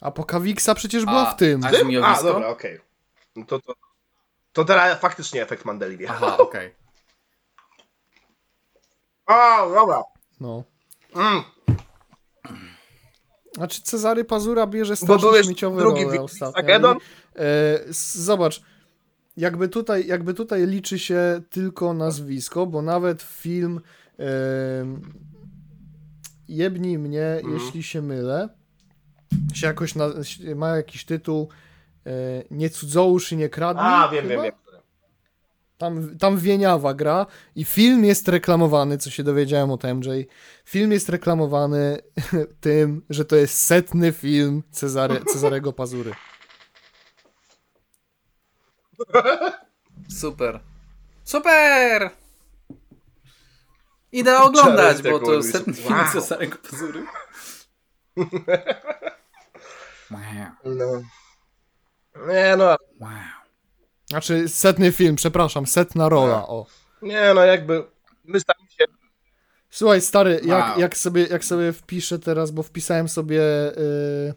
[0.00, 1.64] A Pokawiksa przecież była A- w tym.
[1.64, 1.84] a- Ty?
[2.04, 2.80] A, dobra, okej.
[3.36, 3.74] No To, to,
[4.52, 6.06] to teraz faktycznie efekt Mandeli.
[6.06, 6.74] Aha, okej.
[9.26, 10.02] A, dobra.
[10.40, 10.64] No.
[11.16, 11.42] Mm.
[13.54, 16.62] Znaczy Cezary Pazura bierze strasznie byłeś śmieciowe drugi role ostatnio.
[17.36, 18.62] E, zobacz,
[19.36, 23.80] jakby tutaj, jakby tutaj liczy się tylko nazwisko, bo nawet film
[24.18, 24.22] e,
[26.48, 27.54] Jebnij mnie, Mhm.
[27.54, 28.48] jeśli się mylę,
[29.54, 30.06] się jakoś na,
[30.56, 31.48] ma jakiś tytuł
[32.06, 32.10] e,
[32.50, 33.84] Nie cudzołóż i nie kradnij.
[33.86, 34.42] A, wiem, chyba?
[34.42, 34.65] wiem, wiem.
[35.78, 37.26] Tam, tam Wieniawa gra
[37.56, 40.08] i film jest reklamowany, co się dowiedziałem od MJ.
[40.64, 41.98] Film jest reklamowany
[42.60, 46.12] tym, że to jest setny film Cezary, Cezarego Pazury.
[50.20, 50.60] Super.
[51.24, 52.10] Super!
[54.12, 56.12] Idę oglądać, bo to tekst, setny film wow.
[56.12, 57.06] Cezarego Pazury.
[58.16, 58.26] Wow.
[60.64, 61.02] No.
[62.28, 63.35] Nie no, Wow.
[64.10, 66.66] Znaczy, setny film, przepraszam, setna rola, o.
[67.02, 67.84] nie no, jakby
[68.24, 68.84] my staramy się
[69.70, 70.80] Słuchaj, stary, jak, Wow.
[70.80, 73.40] jak, sobie, jak sobie wpiszę teraz, bo wpisałem sobie
[73.72, 74.34] y,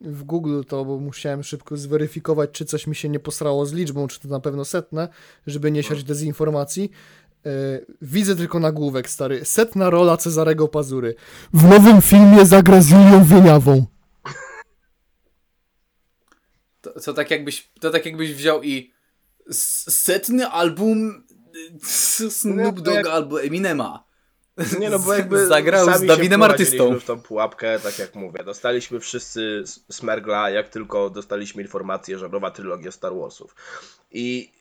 [0.00, 4.08] w Google to, bo musiałem szybko zweryfikować, czy coś mi się nie posrało z liczbą,
[4.08, 5.08] czy to na pewno setne,
[5.46, 6.90] żeby nie siać dezinformacji.
[7.46, 9.44] Y, widzę tylko nagłówek, stary.
[9.44, 11.14] Setna rola Cezarego Pazury.
[11.52, 13.86] W nowym filmie zagra z Julią Wieniawą.
[16.80, 18.92] To, to, tak jakbyś, to tak jakbyś wziął i
[19.50, 21.24] setny album
[22.20, 24.06] y, Snoop No, jak- Dogga albo Eminema.
[24.80, 27.00] Nie no, bo jakby Zagrał z Dawidem Artystą.
[27.00, 28.44] w tą pułapkę, tak jak mówię.
[28.44, 33.54] Dostaliśmy wszyscy smergla, jak tylko dostaliśmy informację, że nowa trylogia Star Warsów.
[34.16, 34.52] I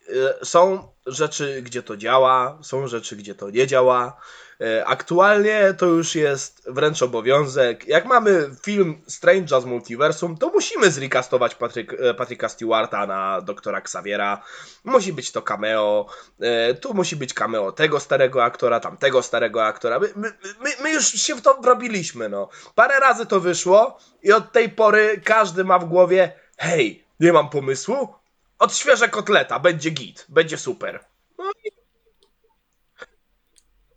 [0.41, 4.17] y, są rzeczy, gdzie to działa, są rzeczy, gdzie to nie działa.
[4.61, 7.87] Y, aktualnie to już jest wręcz obowiązek.
[7.87, 13.79] Jak mamy film Strange'a z Multiversum, to musimy zrecastować Patryk, e, Patryka Stewarta na doktora
[13.79, 14.43] Xaviera.
[14.83, 16.05] Musi być to cameo.
[16.39, 19.99] E, tu musi być cameo tego starego aktora, tamtego starego aktora.
[19.99, 22.49] My, my, my, my już się w to wrobiliśmy, no.
[22.75, 27.49] Parę razy to wyszło i od tej pory każdy ma w głowie hej, nie mam
[27.49, 28.24] pomysłu?
[28.59, 31.05] Odświeżę kotleta, będzie git, będzie super.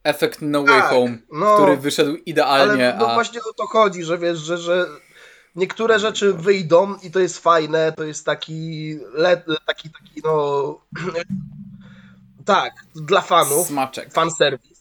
[0.05, 1.57] Efekt No Way Tak, Home, no.
[1.57, 4.87] który wyszedł idealnie, Ale no a właśnie o to chodzi, że wiesz, że, że
[5.55, 10.81] niektóre rzeczy wyjdą i to jest fajne, to jest taki, le, taki, taki no...
[12.45, 14.13] tak, dla fanów, smaczek.
[14.13, 14.78] fanserwis.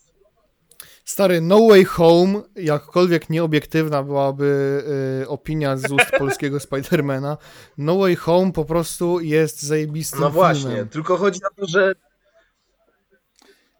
[1.08, 4.84] Stary, No Way Home, jakkolwiek nieobiektywna byłaby
[5.24, 7.38] y, opinia z ust polskiego Spidermana,
[7.78, 10.90] No Way Home po prostu jest zajebistym No właśnie, filmem.
[10.90, 11.94] tylko chodzi o to, że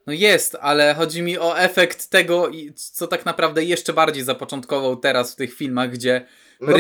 [0.08, 4.96] No jest, ale chodzi mi o efekt tego, i- co tak naprawdę jeszcze bardziej zapoczątkował
[4.96, 6.26] teraz w tych filmach, gdzie
[6.62, 6.76] No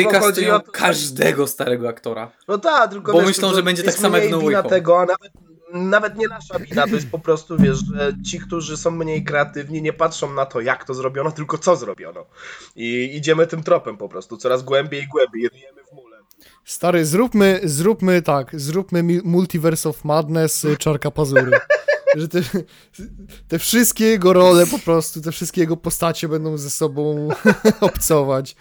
[0.55, 2.31] o to- każdego starego aktora.
[2.47, 4.69] No tak, tylko Bo wiesz, myślą, to że będzie tak samo jak No Way Home.
[4.69, 5.31] tego, a nawet,
[5.73, 9.81] nawet nie nasza wina, to jest po prostu, wiesz, że ci, którzy są mniej kreatywni,
[9.81, 12.25] nie patrzą na to, jak to zrobiono, tylko co zrobiono.
[12.75, 16.17] I idziemy tym tropem po prostu, coraz głębiej i głębiej, ryjemy w mule.
[16.65, 21.51] Stary, zróbmy, zróbmy tak, zróbmy Multiverse of Madness y, Czarka Pazury.
[22.17, 22.41] Że te,
[23.47, 27.29] te wszystkie jego role po prostu, te wszystkie jego postacie będą ze sobą
[27.81, 28.55] obcować.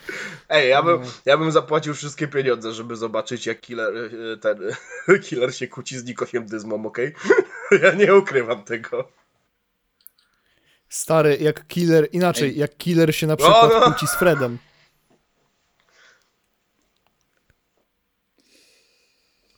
[0.48, 1.06] Ej, ja bym, No.
[1.24, 4.58] ja bym zapłacił wszystkie pieniądze, żeby zobaczyć, jak killer, e, ten,
[5.24, 7.14] killer się kłóci z Nikosiem Dyzmą, okej?
[7.82, 9.08] Ja nie ukrywam tego.
[10.88, 12.58] Stary, jak Killer, inaczej, Ej.
[12.58, 13.80] jak Killer się na przykład no.
[13.80, 14.58] kłóci z Fredem.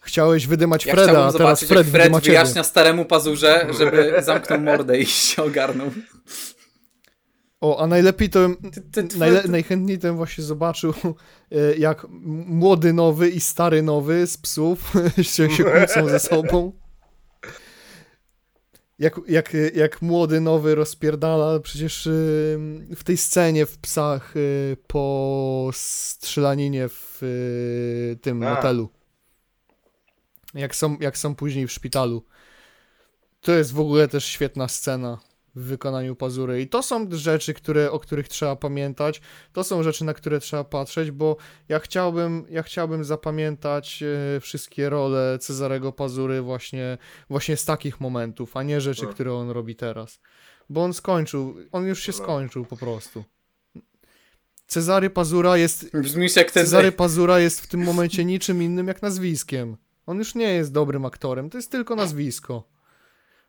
[0.08, 2.20] Chciałeś wydymać Ja Freda, a teraz zobaczyć, Fred, jak Fred ciebie.
[2.20, 5.90] wyjaśnia staremu pazurze, żeby zamknął mordę i się ogarnął.
[7.60, 10.94] O, a najlepiej to Ty, ty, ty, najle, najchętniej bym właśnie zobaczył,
[11.52, 12.06] e, jak
[12.46, 16.72] młody nowy i stary nowy z psów się, się kłócą ze sobą.
[18.98, 22.58] Jak, jak, jak młody nowy rozpierdala przecież y,
[22.96, 28.54] w tej scenie w psach y, po strzelaninie w y, tym A.
[28.54, 28.88] motelu.
[30.54, 32.24] Jak są, jak są później w szpitalu.
[33.40, 35.18] To jest w ogóle też świetna scena
[35.54, 36.62] w wykonaniu Pazury.
[36.62, 39.20] I to są rzeczy, które, o których trzeba pamiętać.
[39.52, 41.36] To są rzeczy, na które trzeba patrzeć, bo
[41.68, 44.02] ja chciałbym, ja chciałbym zapamiętać
[44.36, 46.98] e, wszystkie role Cezarego Pazury właśnie,
[47.30, 49.08] właśnie z takich momentów, a nie rzeczy, No.
[49.08, 50.20] które on robi teraz.
[50.70, 52.18] Bo on skończył, on już się No.
[52.18, 53.24] skończył po prostu.
[54.66, 56.64] Cezary Pazura jest Brzmisz jak ten...
[56.64, 59.76] Cezary Pazura jest w tym momencie niczym innym jak nazwiskiem.
[60.08, 62.62] On już nie jest dobrym aktorem, to jest tylko nazwisko.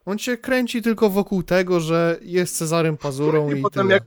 [0.06, 3.94] On się kręci tylko wokół tego, że jest Cezarym Pazurą i, I potem tyle.
[3.94, 4.04] jak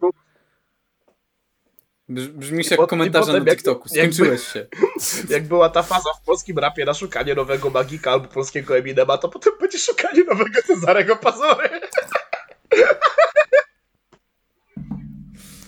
[2.08, 3.88] Brzmisz jak komentarze potem na TikToku.
[3.88, 4.66] Skończyłeś się.
[5.34, 9.28] Jak była ta faza w polskim rapie na szukanie nowego magika albo polskiego Eminema, to
[9.28, 11.68] potem będzie szukanie nowego Cezarego Pazory.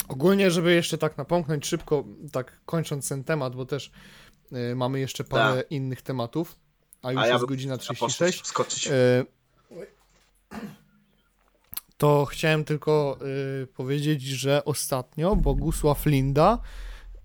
[0.09, 3.91] Ogólnie, żeby jeszcze tak napomknąć szybko, tak kończąc ten temat, bo też
[4.73, 6.64] y, mamy jeszcze parę innych tematów,
[7.05, 8.43] a już A ja jest godzina chciał 36.
[8.43, 8.89] Wskoczyć.
[8.89, 9.25] E,
[11.97, 13.19] To chciałem tylko
[13.63, 16.59] y, powiedzieć, że ostatnio Bogusław Linda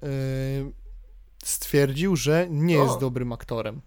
[0.03, 0.71] y,
[1.43, 2.83] stwierdził, że nie O.
[2.83, 3.81] jest dobrym aktorem.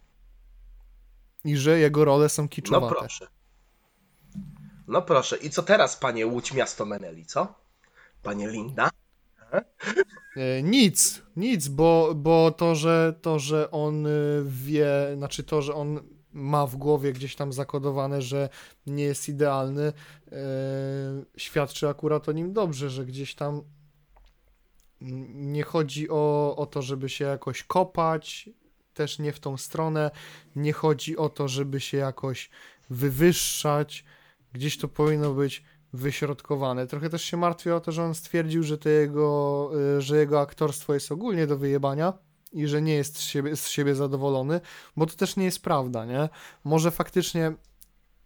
[1.45, 2.95] I że jego role są No kiczowate.
[2.99, 3.27] proszę.
[4.89, 5.37] No proszę.
[5.37, 7.55] I co teraz, panie Łódź Miasto Meneli, co?
[8.23, 8.91] Panie Linda?
[10.37, 15.75] E, Nic, nic, bo, bo to, że, to, że on y, wie, znaczy to, że
[15.75, 16.01] on
[16.33, 18.49] ma w głowie gdzieś tam zakodowane, że
[18.87, 19.93] nie jest idealny, e,
[21.37, 23.63] świadczy akurat o nim dobrze, że gdzieś tam
[25.35, 28.51] nie chodzi o, o to, żeby się jakoś kopać,
[28.95, 30.11] też nie w tą stronę,
[30.57, 32.51] nie chodzi o to, żeby się jakoś
[32.91, 34.05] wywyższać,
[34.53, 36.87] gdzieś to powinno być wyśrodkowane.
[36.87, 40.95] Trochę też się martwię o to, że on stwierdził, że, jego, y, że jego aktorstwo
[40.95, 42.13] jest ogólnie do wyjebania
[42.53, 44.61] i że nie jest z siebie, z siebie zadowolony,
[44.97, 46.29] bo to też nie jest prawda, nie?
[46.65, 47.53] Może faktycznie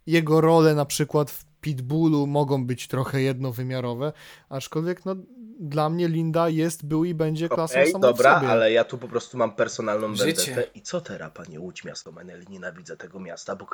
[0.07, 4.13] jego role na przykład w Pitbullu mogą być trochę jednowymiarowe,
[4.49, 5.15] aczkolwiek no
[5.59, 8.51] dla mnie Linda jest, był i będzie klasą Okej, samą dobra, w sobie.
[8.51, 10.51] ale ja tu po prostu mam personalną Życie.
[10.51, 10.71] vendetę.
[10.75, 12.45] I co teraz, panie Łódź Miasto Meneli?
[12.49, 13.65] Nienawidzę tego miasta, bo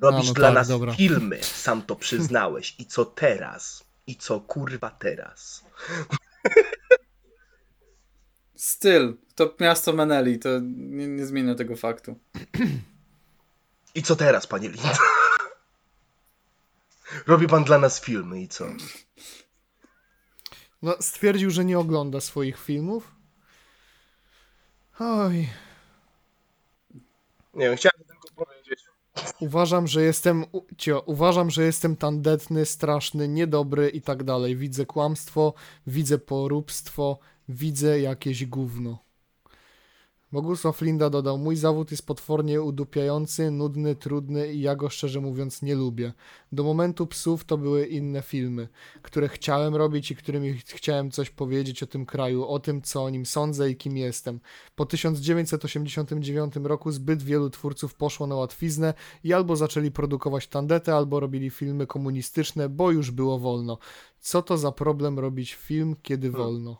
[0.00, 0.94] Robisz no dla tak, nas dobra.
[0.94, 2.74] filmy, sam to przyznałeś.
[2.78, 3.84] I co teraz?
[4.06, 5.64] I co kurwa teraz?
[8.56, 9.16] Styl.
[9.34, 12.18] To miasto Meneli, to nie, nie zmienia tego faktu.
[13.94, 14.98] I co teraz, panie Linda?
[17.26, 18.66] Robi pan dla nas filmy i co?
[20.82, 23.12] No, stwierdził, że nie ogląda swoich filmów.
[24.98, 25.48] Oj,
[27.54, 28.03] Nie wiem, chciałem.
[29.40, 30.44] Uważam, że jestem.
[30.78, 34.56] Cio, uważam, że jestem tandetny, straszny, niedobry i tak dalej.
[34.56, 35.54] Widzę kłamstwo,
[35.86, 37.18] widzę poróbstwo,
[37.48, 39.03] widzę jakieś gówno.
[40.34, 45.62] Bogusław Linda dodał: Mój zawód jest potwornie udupiający, nudny, trudny i ja go szczerze mówiąc
[45.62, 46.12] nie lubię.
[46.52, 48.68] Do momentu psów to były inne filmy,
[49.02, 53.04] które chciałem robić i którymi ch- chciałem coś powiedzieć o tym kraju, o tym, co
[53.04, 54.40] o nim sądzę i kim jestem.
[54.76, 58.94] Po 1989 roku zbyt wielu twórców poszło na łatwiznę
[59.24, 63.78] i albo zaczęli produkować tandety, albo robili filmy komunistyczne, bo już było wolno.
[64.20, 66.76] Co to za problem robić film, kiedy wolno?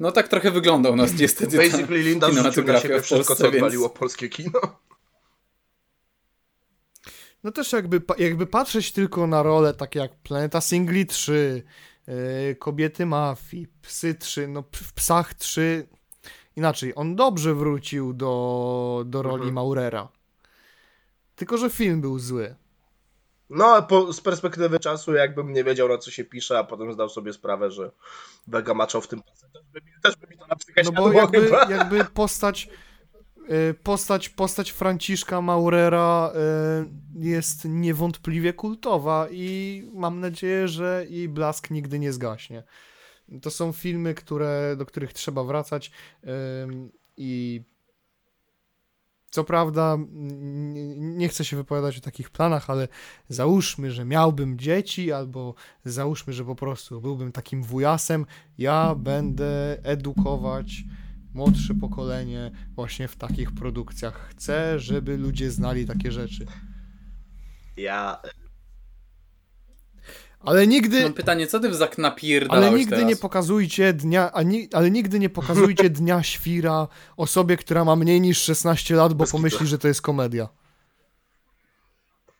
[0.00, 3.44] No tak trochę wygląda u nas niestety Basically Linda rzucił na siebie w wszystko, Polsce,
[3.44, 4.60] co więc- odwaliło polskie kino.
[7.44, 11.62] No też jakby, jakby patrzeć tylko na role takie jak Planeta Singli 3,
[12.06, 12.14] yy,
[12.58, 15.86] Kobiety Mafii, Psy 3, no w Psach 3,
[16.56, 19.54] inaczej, on dobrze wrócił do, do roli Mhm.
[19.54, 20.08] Maurera.
[21.36, 22.54] Tylko, że film był zły.
[23.50, 27.08] No, po, z perspektywy czasu, jakbym nie wiedział, na co się pisze, a potem zdał
[27.08, 27.90] sobie sprawę, że
[28.46, 30.92] Vega maczał w tym pasem, też by, mi- też by mi to na psychę No
[30.92, 31.70] bo jakby, chyba.
[31.70, 32.68] jakby postać,
[33.70, 41.70] y, postać, postać Franciszka Maurera y, jest niewątpliwie kultowa i mam nadzieję, że jej blask
[41.70, 42.62] nigdy nie zgaśnie.
[43.42, 45.90] To są filmy, które, do których trzeba wracać
[47.16, 47.62] i
[49.30, 49.96] co prawda
[50.96, 52.88] nie chcę się wypowiadać o takich planach, ale
[53.28, 55.54] załóżmy, że miałbym dzieci albo
[55.84, 58.26] załóżmy, że po prostu byłbym takim wujasem,
[58.58, 60.84] ja będę edukować
[61.34, 64.28] młodsze pokolenie właśnie w takich produkcjach.
[64.30, 66.46] Chcę, żeby ludzie znali takie rzeczy.
[67.76, 68.22] Ja,
[70.44, 73.08] Ale nigdy, Mam pytanie, co ty w zak napierdalałeś ale nigdy teraz?
[73.08, 78.20] nie pokazujcie dnia, a ni, ale nigdy nie pokazujcie dnia świra osobie, która ma mniej
[78.20, 79.70] niż 16 lat, bo Bez pomyśli, kitu.
[79.70, 80.48] że to jest komedia.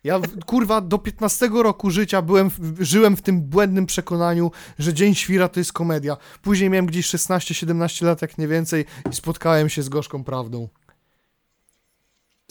[0.05, 5.49] Ja, kurwa, do 15 roku życia byłem, żyłem w tym błędnym przekonaniu, że Dzień Świra
[5.49, 6.17] to jest komedia.
[6.43, 10.69] Później miałem gdzieś 16-17 lat, jak nie więcej, i spotkałem się z gorzką prawdą.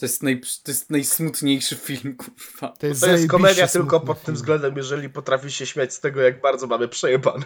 [0.00, 2.76] To jest, naj, to jest najsmutniejszy film, kurwa.
[2.76, 4.34] To jest, to jest komedia tylko pod tym film.
[4.36, 7.44] względem, jeżeli potrafi się śmiać z tego, jak bardzo mamy przejebane.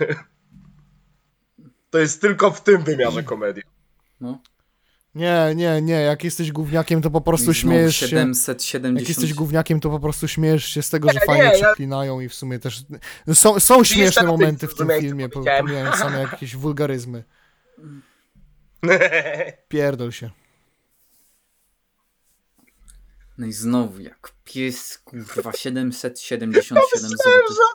[1.91, 3.63] To jest tylko w tym wymiarze komedia.
[4.21, 4.43] No.
[5.15, 8.09] Nie, nie, nie, jak jesteś gówniakiem, to po prostu Znowu śmiejesz się.
[8.09, 9.01] 770.
[9.01, 11.65] Jak jesteś gówniakiem, to po prostu śmiejesz się z tego, że Nie, fajnie nie, ja-
[11.67, 12.83] przeklinają i w sumie też...
[13.27, 17.25] no Są, są śmieszne momenty w tym filmie, pomijając same jakieś wulgaryzmy.
[19.69, 20.31] Pierdol się.
[23.39, 26.69] No i znowu, jak pies, kurwa, 777 zł.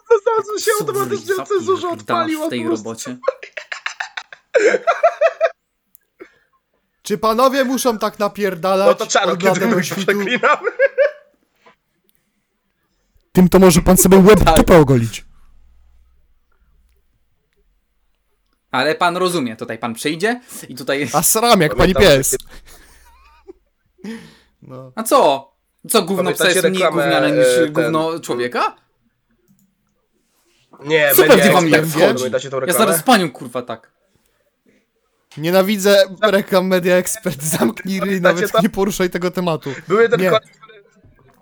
[0.10, 3.18] To zaraz się automatycznie Cudzy, cenzurze zapij, odpaliła w tej robocie.
[7.02, 10.72] Czy panowie muszą tak napierdalać No to czaro, od kiedy my przeklinamy.
[13.32, 14.68] Tym to może pan sobie łeb Tak.
[14.68, 15.26] w ogolić.
[18.72, 21.10] Ale pan rozumie, tutaj pan przyjdzie i tutaj...
[21.14, 22.38] A sram jak pani Pamiętam, pies.
[24.62, 24.92] No.
[24.96, 25.50] A co?
[25.90, 28.76] Co, gówno psa Pamiętacie jest mniej reklamę, gówniane niż e, ten- gówno człowieka?
[30.86, 32.24] Nie, Co pewnie wam tak wchodzi?
[32.68, 33.92] Ja zaraz z panią, kurwa, tak.
[35.38, 37.42] Nienawidzę reklam Media Expert.
[37.44, 38.62] Zamknij ryj, nawet to?
[38.62, 39.74] nie poruszaj tego tematu.
[39.88, 40.30] Był jeden Nie.
[40.30, 40.84] koleś, który...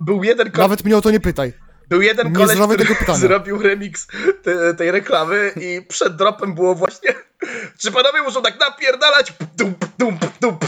[0.02, 1.54] Był jeden koleś, Nawet mnie o to nie pytaj.
[1.90, 4.08] był jeden nie koleś który zrobił remix
[4.44, 7.14] te, tej reklamy i przed dropem było właśnie
[7.80, 9.34] czy panowie muszą tak napierdalać?
[9.58, 10.66] Dump, dump, dump.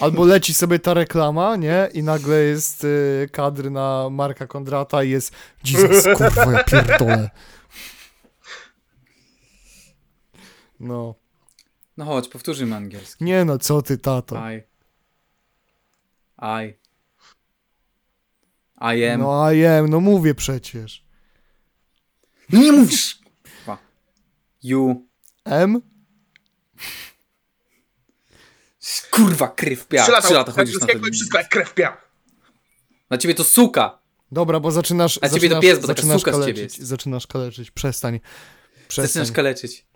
[0.00, 1.88] Albo leci sobie ta reklama, nie?
[1.94, 5.32] I nagle jest y, kadr na Marka Kondrata i jest
[5.64, 7.30] Jesus, kurwa, ja pierdolę.
[10.80, 11.14] No.
[11.96, 13.24] No chodź, powtórzymy angielski.
[13.24, 14.50] Nie no, co ty, tato?
[14.50, 14.62] I.
[16.42, 16.74] I.
[18.80, 19.20] I am.
[19.20, 21.04] No, No a jem, no mówię przecież.
[22.52, 23.18] nie mówisz!
[24.62, 25.06] You.
[25.44, 25.80] M?
[29.10, 30.02] Kurwa, kryw piach.
[30.04, 32.10] Trzy lata, Trzy lata chodzisz na i wszystko jak krew piach.
[33.10, 33.98] Na ciebie to suka.
[34.32, 35.18] Dobra, bo zaczynasz...
[35.22, 36.88] A ciebie to pies, bo taka zaczynasz suka z ciebie kaleczyć, jest.
[36.88, 38.20] Zaczynasz kaleczyć, przestań.
[38.88, 39.86] Przestań, Zaczynasz kaleczyć.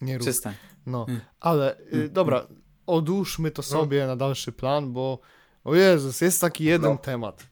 [0.00, 0.22] nie rób.
[0.22, 0.54] Przestań.
[0.86, 1.20] No, Mm.
[1.40, 2.46] ale y, dobra,
[2.86, 5.20] odłóżmy to sobie na dalszy plan, bo
[5.64, 6.98] o Jezus, jest taki jeden No.
[6.98, 7.46] temat.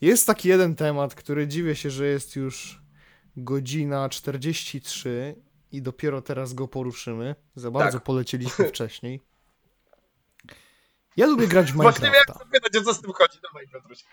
[0.00, 2.82] Jest taki jeden temat, który dziwię się, że jest już
[3.36, 5.34] godzina 43
[5.72, 7.34] i dopiero teraz go poruszymy.
[7.56, 8.04] Za bardzo Tak.
[8.04, 9.20] polecieliśmy wcześniej.
[11.16, 12.44] Ja lubię grać w Właśnie miałem Minecrafta.
[12.44, 13.38] zapytać, o co z tym chodzi.
[13.42, 14.04] Dawaj, Piotruś.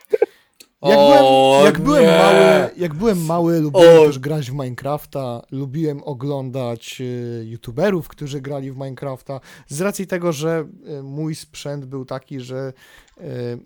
[0.82, 4.06] Jak, O, byłem, jak, byłem mały, jak byłem mały, lubiłem O.
[4.06, 10.34] też grać w Minecrafta, lubiłem oglądać y, youtuberów, którzy grali w Minecrafta, z racji tego,
[10.34, 10.68] że
[11.00, 12.74] y, mój sprzęt był taki, że
[13.18, 13.24] y,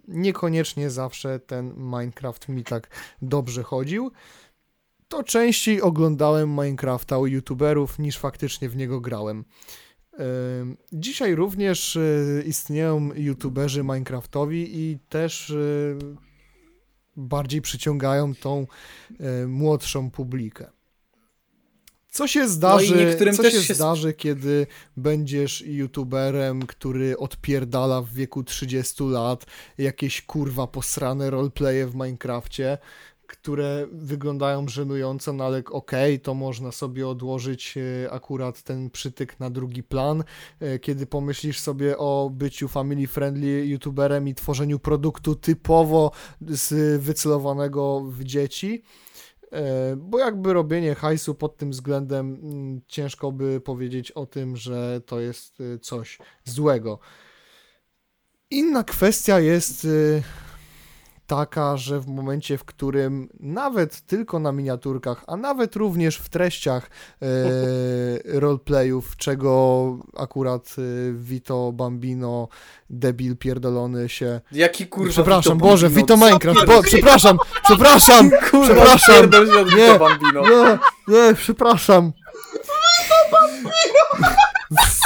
[0.08, 2.90] niekoniecznie zawsze ten Minecraft mi tak
[3.22, 4.12] dobrze chodził,
[5.10, 9.46] to częściej oglądałem Minecrafta u youtuberów niż faktycznie w niego grałem.
[10.94, 15.98] Dzisiaj również y, istnieją youtuberzy Minecraftowi i też y,
[17.16, 18.68] bardziej przyciągają tą
[19.20, 20.72] e, młodszą publikę.
[22.12, 24.68] Co się zdarzy, No co się, się zdarzy, kiedy
[24.98, 29.46] będziesz youtuberem, który odpierdala w wieku 30 lat
[29.78, 32.78] jakieś kurwa posrane roleplaye w Minecrafcie,
[33.30, 39.50] które wyglądają żenująco, no ale okej, to można sobie odłożyć e, akurat ten przytyk na
[39.50, 40.24] drugi plan,
[40.60, 46.12] e, kiedy pomyślisz sobie o byciu family friendly youtuberem i tworzeniu produktu typowo
[46.42, 48.84] z wycelowanego w dzieci.
[49.52, 55.02] E, Bo jakby robienie hajsu pod tym względem mm, ciężko by powiedzieć o tym, że
[55.06, 57.00] to jest coś złego.
[58.52, 59.88] Inna kwestia jest
[61.30, 66.90] taka, że w momencie, w którym nawet tylko na miniaturkach, a nawet również w treściach
[67.22, 67.26] e,
[68.40, 72.48] roleplayów, czego akurat y, Vito Bambino,
[72.90, 76.02] debil pierdolony się Jaki kurwa Przepraszam, Vito Boże, Bambino?
[76.02, 77.38] Vito Minecraft, bo, przepraszam,
[77.68, 79.86] przepraszam, Kurwa, przepraszam, pierdol się od Nie.
[79.86, 80.42] Vito Bambino.
[80.42, 80.78] nie,
[81.08, 82.12] nie, przepraszam.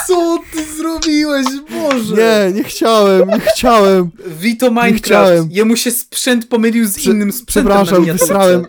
[0.07, 2.15] Co ty zrobiłeś, Boże?
[2.15, 4.11] Nie, nie chciałem, nie chciałem.
[4.27, 4.85] Vito chciałem.
[4.85, 5.51] Minecraft.
[5.51, 8.65] Jemu się sprzęt pomylił z Prze- innym sprzętem Przepraszam, wysrałem,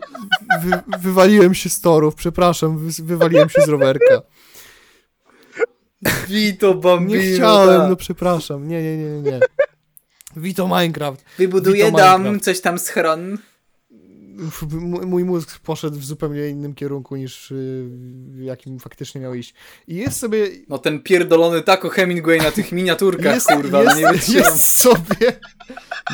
[0.62, 4.22] wy, wywaliłem się z torów, przepraszam, wy, wywaliłem się z rowerka.
[6.28, 7.22] Vito Bambino.
[7.22, 7.90] Nie chciałem, tak.
[7.90, 9.40] no przepraszam, nie, nie, nie, nie, nie.
[10.36, 11.24] Vito Minecraft.
[11.38, 12.44] Wybuduję Vito dam, Minecraft.
[12.44, 13.38] coś tam schron.
[15.06, 17.86] Mój mózg poszedł w zupełnie innym kierunku niż y,
[18.28, 19.54] w jakim faktycznie miał iść.
[19.88, 24.02] I jest sobie No ten pierdolony tako Hemingway na tych miniaturkach, jest, kurwa, no nie
[24.02, 25.40] jest, jest sobie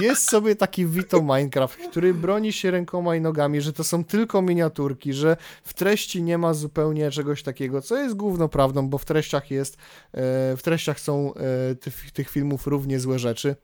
[0.00, 4.42] jest sobie taki Vito Minecraft, który broni się rękoma i nogami, że to są tylko
[4.42, 9.04] miniaturki, że w treści nie ma zupełnie czegoś takiego, co jest główną prawdą, bo w
[9.04, 9.78] treściach jest, e,
[10.56, 13.56] w treściach są e, tych, tych filmów równie złe rzeczy.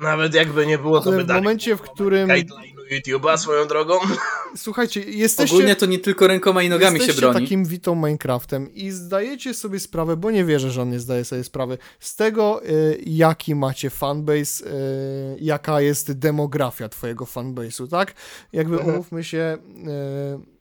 [0.00, 2.28] Nawet jakby nie było, to Ale by w momencie, w którym...
[2.28, 3.94] guideline'u YouTube'a swoją drogą.
[4.56, 5.56] Słuchajcie, jesteście...
[5.56, 7.40] Ogólnie to nie tylko rękoma i nogami się Jesteście broni.
[7.40, 11.44] takim witą Minecraftem i zdajecie sobie sprawę, bo nie wierzę, że on nie zdaje sobie
[11.44, 18.14] sprawy, z tego, y, jaki macie fanbase, y, jaka jest demografia twojego fanbase'u, tak?
[18.52, 18.94] Jakby Mhm.
[18.94, 20.54] umówmy się, y,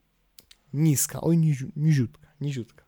[0.73, 2.83] niska, oj niziu, niziutka, niziutka.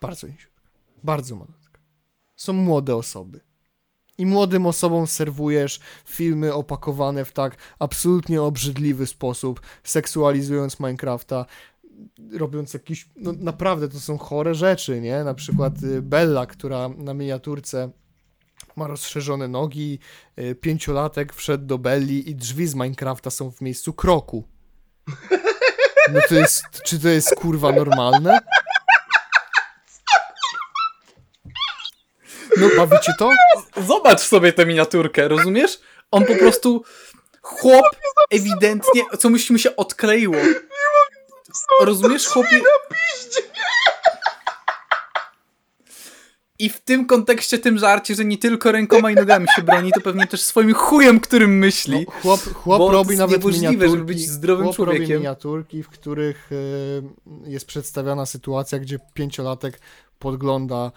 [0.00, 0.62] Bardzo niziutka,
[1.04, 1.80] bardzo malutka.
[2.36, 3.40] Są młode osoby.
[4.18, 11.46] I młodym osobom serwujesz filmy opakowane w tak absolutnie obrzydliwy sposób, seksualizując Minecrafta,
[12.32, 15.24] robiąc jakieś, no naprawdę to są chore rzeczy, nie?
[15.24, 17.90] Na przykład y, Bella, która na miniaturce
[18.76, 19.98] ma rozszerzone nogi,
[20.38, 24.44] y, pięciolatek wszedł do Belli i drzwi z Minecrafta są w miejscu kroku.
[26.12, 28.40] No to jest, czy to jest kurwa normalne?
[32.56, 33.30] No bawicie to?
[33.86, 35.80] Zobacz sobie tę miniaturkę, rozumiesz?
[36.10, 36.84] On po prostu.
[37.42, 37.84] Chłop
[38.30, 39.02] ewidentnie.
[39.18, 40.36] Co musi mu się odkleiło.
[41.80, 42.60] Rozumiesz, chłopie.
[46.58, 50.00] I w tym kontekście, tym żarcie, że nie tylko rękoma i nogami się broni, to
[50.00, 52.06] pewnie też swoim chujem, którym myśli.
[52.06, 55.16] No, chłop chłop Bo robi nawet miniaturki, żeby być zdrowym chłop robi człowiekiem.
[55.18, 57.02] miniaturki, w których y,
[57.46, 59.80] jest przedstawiana sytuacja, gdzie pięciolatek
[60.18, 60.92] podgląda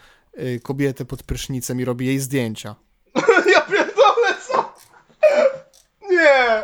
[0.63, 2.75] kobietę pod prysznicem i robi jej zdjęcia.
[3.53, 4.73] Ja pierdolę, co?
[6.09, 6.63] Nie!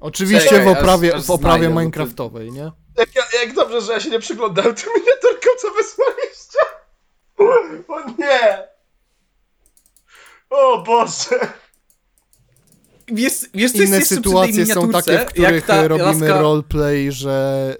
[0.00, 2.70] Oczywiście Czekaj, w oprawie, aż w oprawie minecraftowej, nie?
[2.96, 6.58] Jak, ja, jak dobrze, że ja się nie przyglądałem tym miniaturkom, co wysłaliście.
[7.88, 8.68] O nie!
[10.50, 11.38] O Boże!
[13.12, 17.76] Wiesz, wiesz co jest Inne sytuacje są takie, w których ta robimy laska- roleplay, że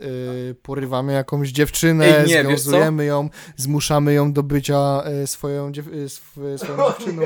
[0.50, 5.92] y, porywamy jakąś dziewczynę, Ej, nie, związujemy ją, zmuszamy ją do bycia y, swoją, dziew-
[5.94, 7.22] y, sw- swoją dziewczyną.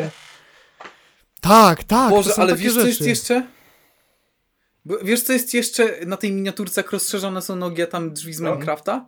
[1.40, 3.08] Tak, tak, to Boże, są ale takie wiesz co jest rzeczy.
[3.10, 3.46] jeszcze?
[4.84, 8.34] Bo Wiesz co jest jeszcze na tej miniaturce, jak rozszerzone są nogi, a tam drzwi
[8.34, 8.50] z No.
[8.50, 9.06] Minecrafta?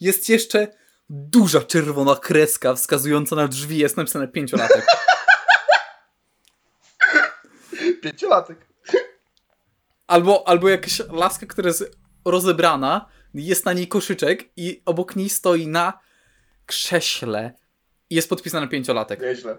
[0.00, 0.68] Jest jeszcze
[1.10, 4.86] duża czerwona kreska wskazująca na drzwi, jest napisane pięciolatek.
[8.02, 8.66] Pięciolatek.
[10.06, 15.66] Albo, albo jakaś laska, która jest rozebrana, jest na niej koszyczek i obok niej stoi
[15.66, 16.00] na
[16.66, 17.52] krześle
[18.10, 19.20] i jest podpisane pięciolatek.
[19.20, 19.58] Nieźle.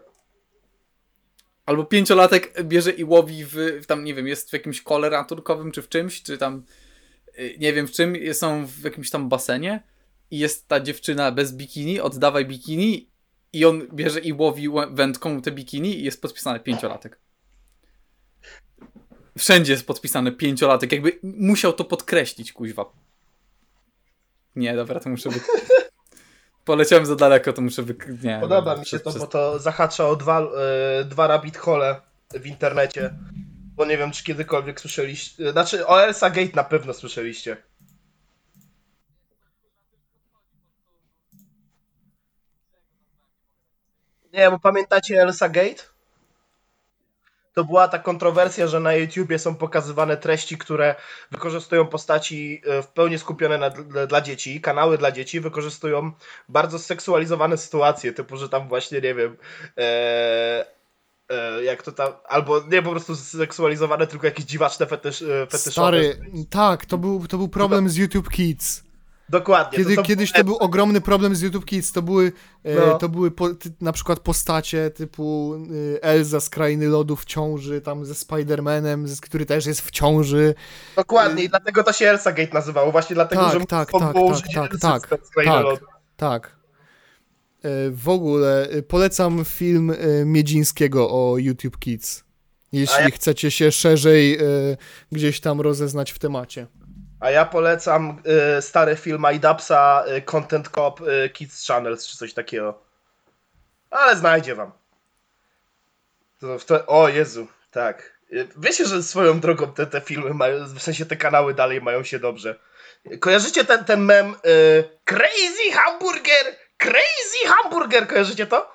[1.65, 5.71] Albo pięciolatek bierze i łowi w, w tam, nie wiem, jest w jakimś kole ratunkowym,
[5.71, 6.63] czy w czymś, czy tam,
[7.39, 9.83] y, nie wiem w czym, są w jakimś tam basenie
[10.31, 13.09] i jest ta dziewczyna bez bikini, oddawaj bikini
[13.53, 17.19] i on bierze i łowi wędką te bikini i jest podpisane pięciolatek.
[19.39, 22.85] Wszędzie jest podpisane pięciolatek, jakby musiał to podkreślić, kuźwa.
[24.55, 25.39] Nie, dobra, to muszę wy...
[26.65, 27.95] Poleciałem za daleko, to muszę wy...
[28.23, 31.27] Nie, Podoba dobra, mi się przez- to, bo przez- to zahacza o dwa, e, dwa
[31.27, 32.01] rabbit hole
[32.33, 33.13] w internecie.
[33.75, 35.51] Bo nie wiem, czy kiedykolwiek słyszeliście.
[35.51, 37.57] Znaczy, o Elsa Gate na pewno słyszeliście.
[44.33, 45.83] Nie, bo pamiętacie Elsa Gate?
[47.53, 50.95] To była ta kontrowersja, że na YouTubie są pokazywane treści, które
[51.31, 54.61] wykorzystują postaci e, w pełni skupione na, dla, dla dzieci.
[54.61, 56.11] Kanały dla dzieci wykorzystują
[56.49, 59.37] bardzo seksualizowane sytuacje, typu, że tam właśnie, nie wiem,
[59.77, 60.65] e,
[61.29, 65.71] e, jak to tam, albo nie po prostu seksualizowane, tylko jakieś dziwaczne fetysz, e, fetyszowe.
[65.71, 66.19] Stary,
[66.49, 68.88] tak, to był, to był problem z YouTube Kids.
[69.29, 69.77] Dokładnie.
[69.77, 71.91] Kiedy, to kiedyś to był ogromny problem z YouTube Kids.
[71.91, 72.31] To były,
[72.63, 72.97] e, No.
[72.97, 73.49] to były po,
[73.81, 75.55] na przykład postacie typu
[75.95, 79.91] e, Elza z Krainy Lodu w ciąży, tam ze Spider-Manem, z, który też jest w
[79.91, 80.55] ciąży.
[80.95, 84.13] Dokładnie, i dlatego to się Elsa Gate nazywało, właśnie dlatego, Tak, że tak, tak,
[84.51, 85.45] tak, tak, tak, tak.
[85.45, 85.85] Lodu.
[86.17, 86.55] Tak.
[87.63, 89.93] E, w ogóle e, polecam film
[90.25, 92.23] Miedzińskiego o YouTube Kids.
[92.71, 94.39] Jeśli ja- chcecie się szerzej
[95.11, 96.67] gdzieś tam rozeznać w temacie.
[97.19, 98.21] A ja polecam
[98.57, 102.79] y, stary film Idapsa, y, Content Cop, y, Kids Channels, czy coś takiego.
[103.91, 104.71] Ale znajdzie wam.
[106.39, 106.85] To te...
[106.87, 108.19] O Jezu, tak.
[108.31, 112.03] Y, Wiecie, że swoją drogą te, te filmy mają, w sensie te kanały dalej mają
[112.03, 112.55] się dobrze.
[113.19, 118.73] Kojarzycie ten, ten mem y, Crazy Hamburger, Crazy Hamburger, kojarzycie to?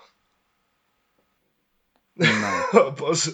[2.16, 2.26] No.
[2.80, 3.30] O Boże,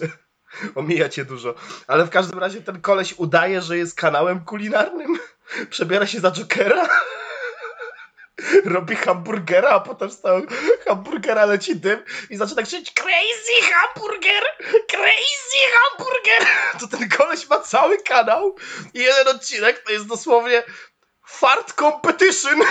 [0.75, 1.55] omija cię dużo.
[1.87, 5.19] Ale w każdym razie ten koleś udaje, że jest kanałem kulinarnym.
[5.69, 6.89] Przebiera się za Jokera.
[8.65, 10.41] Robi hamburgera, a potem z tego
[10.87, 14.43] hamburgera leci dym i zaczyna krzyczeć Crazy hamburger!
[14.87, 16.47] Crazy hamburger!
[16.79, 18.55] To ten koleś ma cały kanał
[18.93, 20.63] i jeden odcinek to jest dosłownie
[21.27, 22.61] fart competition.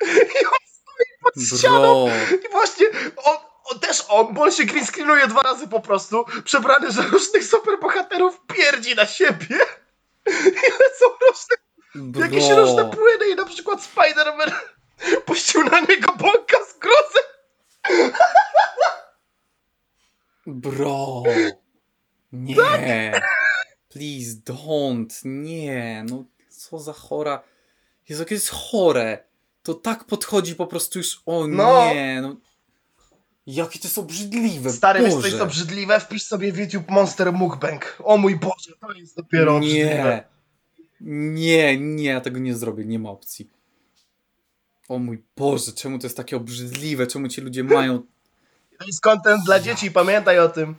[0.00, 2.36] I on stoi pod ścianą Bro.
[2.36, 2.86] i właśnie
[3.16, 3.36] on,
[3.72, 7.44] on też on, bo on się green screenuje dwa razy po prostu, przebrany za różnych
[7.44, 9.56] superbohaterów, pierdzi na siebie.
[10.26, 11.56] I lecą różne,
[11.94, 12.22] Bro.
[12.24, 14.50] jakieś różne płyny i na przykład Spider-Man
[15.24, 18.12] puścił na niego bąka z grozem.
[20.46, 21.22] Bro.
[22.32, 23.20] Nie.
[23.88, 25.20] Please don't.
[25.24, 26.04] Nie.
[26.10, 27.42] No co za chora.
[28.08, 29.24] Jezu, jakie jest chore.
[29.62, 31.22] To tak podchodzi po prostu już.
[31.26, 31.94] O No.
[31.94, 32.20] nie.
[32.22, 32.36] No.
[33.46, 34.70] Jakie to jest obrzydliwe.
[34.72, 35.28] Stary, wiesz co Boże.
[35.28, 36.00] jest obrzydliwe?
[36.00, 37.96] Wpisz sobie w YouTube Monster Mukbang.
[38.04, 40.24] O mój Boże, to jest dopiero obrzydliwe.
[41.00, 41.14] Nie.
[41.34, 42.84] Nie, nie, ja tego nie zrobię.
[42.84, 43.50] Nie ma opcji.
[44.88, 47.06] O mój Boże, czemu to jest takie obrzydliwe?
[47.06, 48.02] Czemu ci ludzie mają.
[48.78, 50.74] To jest content dla dzieci, pamiętaj o tym.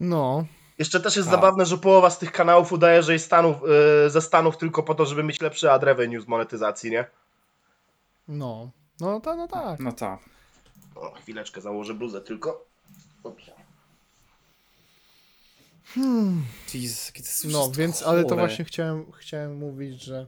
[0.00, 0.44] No,
[0.78, 1.34] Jeszcze też jest Tak.
[1.40, 3.56] zabawne, że połowa z tych kanałów udaje, że jest Stanów,
[4.04, 7.04] yy, ze Stanów tylko po to, żeby mieć lepszy ad revenue z monetyzacji, nie?
[8.28, 8.70] no.
[9.00, 9.80] No, ta, no tak.
[9.80, 10.20] No tak.
[10.94, 12.66] O, chwileczkę, założę bluzę tylko.
[13.22, 13.44] Ups.
[16.74, 20.26] Jezus, jest No, więc, ale to właśnie chciałem, chciałem mówić, że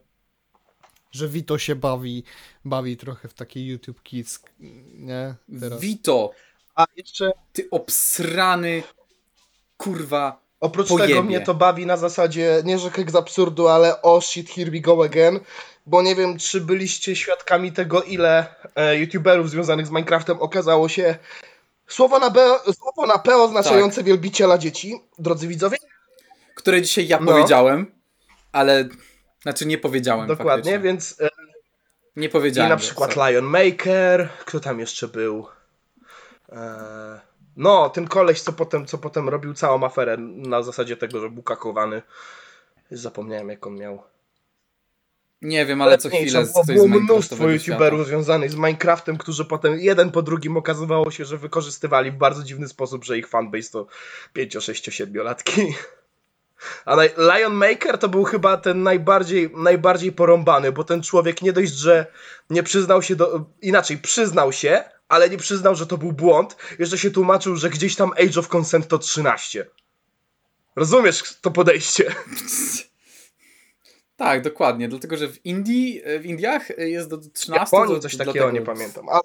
[1.13, 2.25] że Vito się bawi,
[2.65, 4.43] bawi trochę w takie YouTube Kids,
[4.95, 5.35] nie?
[5.61, 5.81] Teraz.
[5.81, 6.31] Vito,
[6.75, 8.83] A jeszcze ty obsrany
[9.77, 10.41] kurwa.
[10.61, 11.09] oprócz Pojebie.
[11.09, 14.81] tego mnie to bawi na zasadzie, nie że z absurdu, ale o shit, here we
[14.81, 15.41] go again.
[15.87, 18.47] Bo nie wiem, czy byliście świadkami tego, ile
[18.77, 21.17] e, youtuberów związanych z Minecraftem okazało się
[21.87, 24.05] słowo na, B, słowo na P oznaczające Tak.
[24.05, 25.77] wielbiciela dzieci, drodzy widzowie.
[26.55, 27.33] Które dzisiaj ja No.
[27.33, 27.87] powiedziałem,
[28.53, 28.89] ale.
[29.43, 30.27] Znaczy nie powiedziałem.
[30.27, 30.79] Dokładnie, faktycznie.
[30.79, 31.29] więc e,
[32.17, 32.71] Nie I powiedziałem.
[32.71, 33.33] na go, przykład sorry.
[33.33, 35.47] Lion Maker, kto tam jeszcze był?
[36.53, 36.59] Eee,
[37.57, 41.43] no, ten koleś, co potem, co potem robił całą aferę na zasadzie tego, że był
[41.43, 42.03] kakowany.
[42.91, 44.03] Zapomniałem, jak on miał.
[45.45, 48.09] Nie wiem, ale co chwilę z było, ktoś z mnóstwo youtuberów świata.
[48.09, 52.69] związanych z Minecraftem, którzy potem jeden po drugim okazywało się, że wykorzystywali w bardzo dziwny
[52.69, 53.87] sposób, że ich fanbase to
[54.33, 55.75] 5, 6, 7 latki.
[56.85, 61.73] A Lion Maker to był chyba ten najbardziej, najbardziej porąbany, bo ten człowiek nie dość,
[61.73, 62.07] że
[62.51, 63.45] nie przyznał się do.
[63.63, 66.57] Inaczej, przyznał się, ale nie przyznał, że to był błąd.
[66.79, 69.67] Jeszcze się tłumaczył, że gdzieś tam Age of Consent to 13.
[70.77, 72.15] Rozumiesz to podejście?
[74.17, 74.89] Tak, dokładnie.
[74.89, 77.47] Dlatego, że w Indii, w Indiach jest do 13.
[77.47, 79.09] W Japonii to- coś takiego, dlatego- nie pamiętam.
[79.09, 79.21] Ale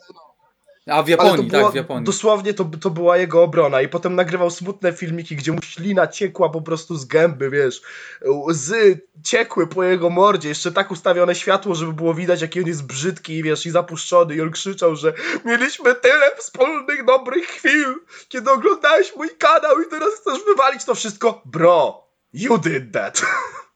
[0.92, 2.04] A w Japonii, tak, w Japonii.
[2.04, 6.50] dosłownie to, to była jego obrona i potem nagrywał smutne filmiki, gdzie mu ślina ciekła
[6.50, 7.82] po prostu z gęby, wiesz,
[8.26, 12.86] łzy ciekły po jego mordzie, jeszcze tak ustawione światło, żeby było widać, jaki on jest
[12.86, 15.14] brzydki, wiesz, i zapuszczony i on krzyczał, że
[15.46, 17.96] mieliśmy tyle wspólnych dobrych chwil,
[18.30, 21.42] kiedy oglądałeś mój kanał i teraz chcesz wywalić to wszystko?
[21.46, 22.04] Bro,
[22.34, 23.22] you did that.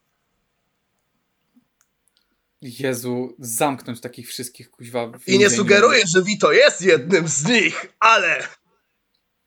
[2.64, 5.12] Jezu, zamknąć takich wszystkich kuźwa.
[5.26, 8.48] I nie sugeruję, że Vito jest jednym z nich, ale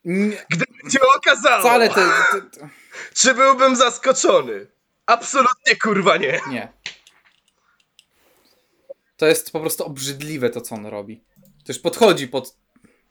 [0.06, 2.70] Nie, gdyby się okazało, wcale te, te, te...
[3.14, 4.68] czy byłbym zaskoczony?
[5.06, 6.42] Absolutnie kurwa nie.
[6.50, 6.74] Nie.
[9.18, 11.24] To jest po prostu obrzydliwe to, co on robi.
[11.42, 12.56] To już podchodzi pod.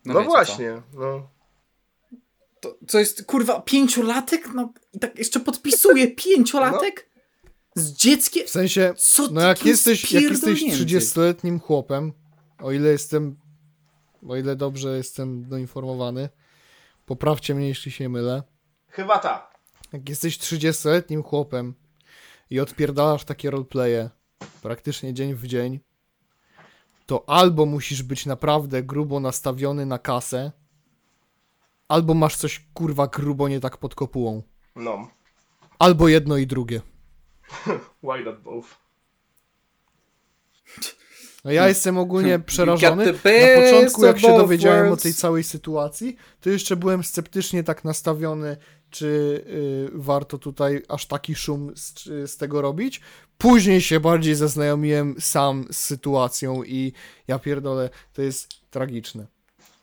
[0.04, 0.22] No, co.
[0.24, 1.30] właśnie, no.
[2.60, 4.48] To, co jest, kurwa, pięciolatek?
[4.54, 7.08] No i tak jeszcze podpisuje pięciolatek?
[7.76, 8.46] Z dzieckiem?
[8.46, 10.96] W sensie, Co no ty jak jesteś, jak jesteś spierdolnięty?
[10.98, 12.12] 30-letnim chłopem,
[12.58, 13.36] o ile jestem,
[14.28, 16.28] o ile dobrze jestem doinformowany,
[17.06, 18.42] poprawcie mnie, jeśli się mylę,
[18.88, 19.54] Chyba tak.
[19.92, 21.74] jak jesteś 30-letnim chłopem
[22.50, 24.10] i odpierdalasz takie roleplaye
[24.62, 25.80] praktycznie dzień w dzień,
[27.06, 30.52] to albo musisz być naprawdę grubo nastawiony na kasę,
[31.88, 34.42] albo masz coś kurwa grubo nie tak pod kopułą.
[34.76, 35.10] No.
[35.78, 36.80] Albo jedno i drugie.
[38.02, 38.86] Why not both?
[41.44, 43.06] No ja jestem ogólnie przerażony.
[43.06, 43.12] Na
[43.64, 45.02] początku, jak się dowiedziałem o worlds.
[45.02, 48.56] tej całej sytuacji, to jeszcze byłem sceptycznie tak nastawiony,
[48.90, 53.00] czy y, warto tutaj aż taki szum z, z tego robić.
[53.38, 56.92] Później się bardziej zaznajomiłem sam z sytuacją i
[57.28, 59.26] ja pierdolę, to jest tragiczne.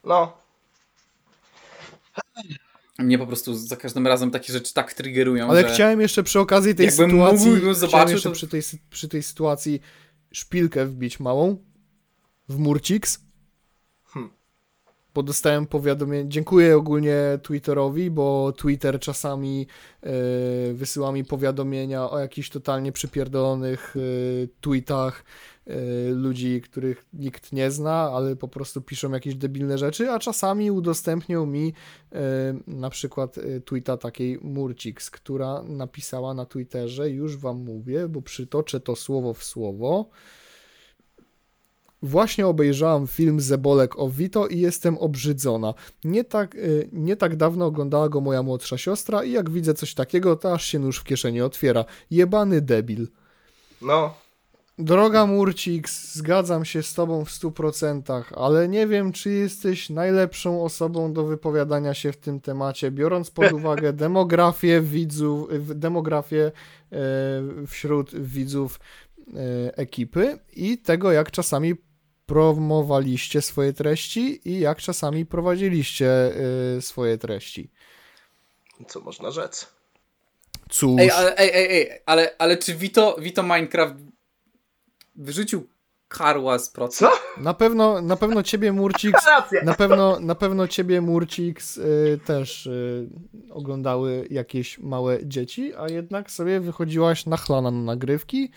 [0.04, 0.38] No.
[3.00, 5.74] Mnie po prostu za każdym razem takie rzeczy tak triggerują, Ale że...
[5.74, 9.24] chciałem jeszcze przy okazji tej Jakbym sytuacji, mógł, zobaczył, jeszcze to- przy, tej, przy tej
[9.24, 9.82] sytuacji
[10.32, 11.58] szpilkę wbić małą
[12.50, 13.20] w Murcix.
[14.04, 14.32] Hmm.
[15.14, 16.30] Bo dostałem powiadomienie.
[16.30, 19.68] Dziękuję ogólnie Twitterowi, bo Twitter czasami
[20.02, 20.10] e,
[20.74, 24.00] wysyła mi powiadomienia o jakichś totalnie przypierdolonych e,
[24.62, 25.24] tweetach
[26.16, 31.46] ludzi, których nikt nie zna, ale po prostu piszą jakieś debilne rzeczy, a czasami udostępnią
[31.46, 31.74] mi
[32.12, 32.20] e,
[32.68, 38.80] na przykład e, tweeta takiej Murcix, która napisała na Twitterze, już wam mówię, bo przytoczę
[38.80, 40.10] to słowo w słowo.
[42.02, 45.74] Właśnie obejrzałam film Zebolek o Vito i jestem obrzydzona.
[46.04, 46.58] Nie tak,
[46.92, 50.66] nie tak dawno oglądała go moja młodsza siostra i jak widzę coś takiego, to aż
[50.66, 51.86] się nóż w kieszeni otwiera.
[52.12, 53.08] Jebany debil.
[53.82, 54.16] No,
[54.80, 61.14] Droga Murcik, zgadzam się z tobą w 100%, ale nie wiem, czy jesteś najlepszą osobą
[61.14, 66.52] do wypowiadania się w tym temacie, biorąc pod uwagę demografię widzów, demografię
[66.92, 66.98] e,
[67.68, 68.80] wśród widzów
[69.28, 71.76] e, ekipy i tego, jak czasami
[72.26, 76.08] promowaliście swoje treści i jak czasami prowadziliście
[76.78, 77.72] e, swoje treści.
[78.88, 79.68] co można rzec?
[80.70, 84.13] Cóż, Ej, ale, ej, ej, ej, ale, ale czy Vito, Vito Minecraft
[85.16, 85.68] wyrzucił
[86.08, 86.98] karła z procy?
[86.98, 87.12] Co?
[87.38, 89.16] na pewno, na pewno ciebie Murcik.
[89.64, 93.10] Na pewno, na pewno ciebie, Murcix, y, też y,
[93.52, 98.52] oglądały jakieś małe dzieci, a jednak sobie wychodziłaś na chlana na nagrywki,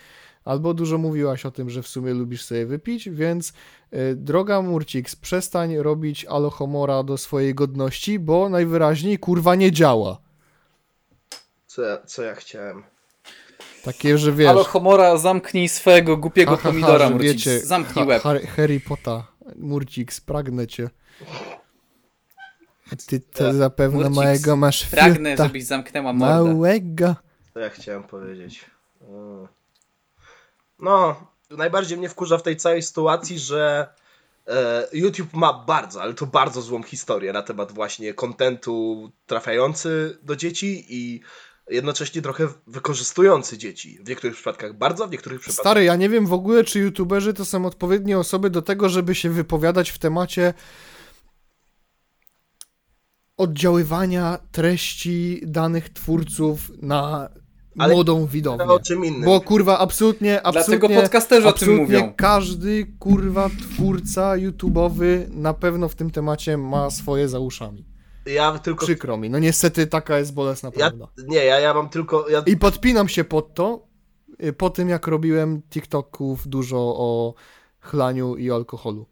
[0.45, 3.53] albo dużo mówiłaś o tym, że w sumie lubisz sobie wypić, więc
[3.93, 10.17] y, droga Murcix, przestań robić alohomora do swojej godności, bo najwyraźniej kurwa nie działa.
[11.67, 12.83] Co, ja- co ja chciałem?
[13.83, 14.47] Takie, że wiesz...
[14.47, 17.29] Halo Homora, zamknij swojego głupiego ha, ha, ha, pomidora, że Murcik.
[17.31, 18.23] wiecie, Zamknij ha- łeb.
[18.23, 19.21] Harry, Harry Potter,
[19.55, 20.89] Murcix, pragnę cię.
[23.07, 25.43] Ty to Ja- zapewne Murcix, małego masz Pragnę, fiuta.
[25.43, 26.53] żebyś zamknęła mordę.
[26.53, 27.15] Małego.
[27.53, 28.65] Co ja chciałem powiedzieć?
[29.09, 29.47] Mm.
[30.79, 31.15] No,
[31.49, 33.87] najbardziej mnie wkurza w tej całej sytuacji, że
[34.47, 40.35] e, YouTube ma bardzo, ale to bardzo złą historię na temat właśnie kontentu trafiający do
[40.35, 41.21] dzieci i
[41.69, 43.99] jednocześnie trochę wykorzystujący dzieci.
[44.03, 45.63] W niektórych przypadkach bardzo, w niektórych przypadkach...
[45.63, 49.15] Stary, ja nie wiem w ogóle, czy youtuberzy to są odpowiednie osoby do tego, żeby
[49.15, 50.53] się wypowiadać w temacie
[53.37, 57.29] oddziaływania treści danych twórców na
[57.77, 58.65] Ale młodą widownię.
[58.65, 59.25] o czym innym.
[59.25, 62.13] Bo kurwa, absolutnie, absolutnie, Dlatego podcasterzy o tym absolutnie mówią.
[62.17, 67.85] każdy kurwa twórca YouTube'owy na pewno w tym temacie ma swoje za uszami.
[68.27, 68.85] Ja tylko...
[68.85, 71.07] Przykro mi, no niestety taka jest bolesna Ja, prawda.
[71.27, 72.29] nie, ja, ja mam tylko...
[72.29, 73.87] Ja, I podpinam się pod to,
[74.43, 77.33] y, po tym jak robiłem TikToków dużo o
[77.79, 79.05] chlaniu i alkoholu.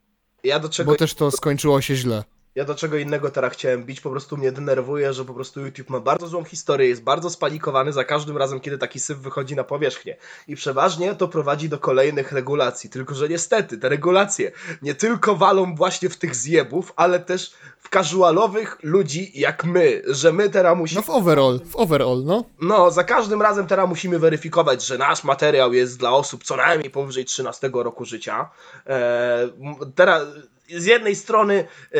[0.44, 0.92] ja do czego...
[0.92, 2.24] Bo też to skończyło się źle.
[2.56, 5.90] Ja do czego innego teraz chciałem bić, po prostu mnie denerwuje, że po prostu YouTube
[5.90, 9.64] ma bardzo złą historię, jest bardzo spanikowany za każdym razem, kiedy taki syf wychodzi na
[9.64, 10.18] powierzchnię.
[10.48, 14.52] I przeważnie to prowadzi do kolejnych regulacji, tylko że niestety te regulacje
[14.82, 20.32] nie tylko walą właśnie w tych zjebów, ale też w casualowych ludzi jak my, że
[20.34, 21.02] my teraz musimy...
[21.02, 22.44] No w overall, w overall, no.
[22.62, 26.90] No, za każdym razem teraz musimy weryfikować, że nasz materiał jest dla osób co najmniej
[26.90, 28.50] powyżej 13 roku życia.
[28.88, 30.24] E, m- teraz
[30.70, 31.98] z jednej strony e,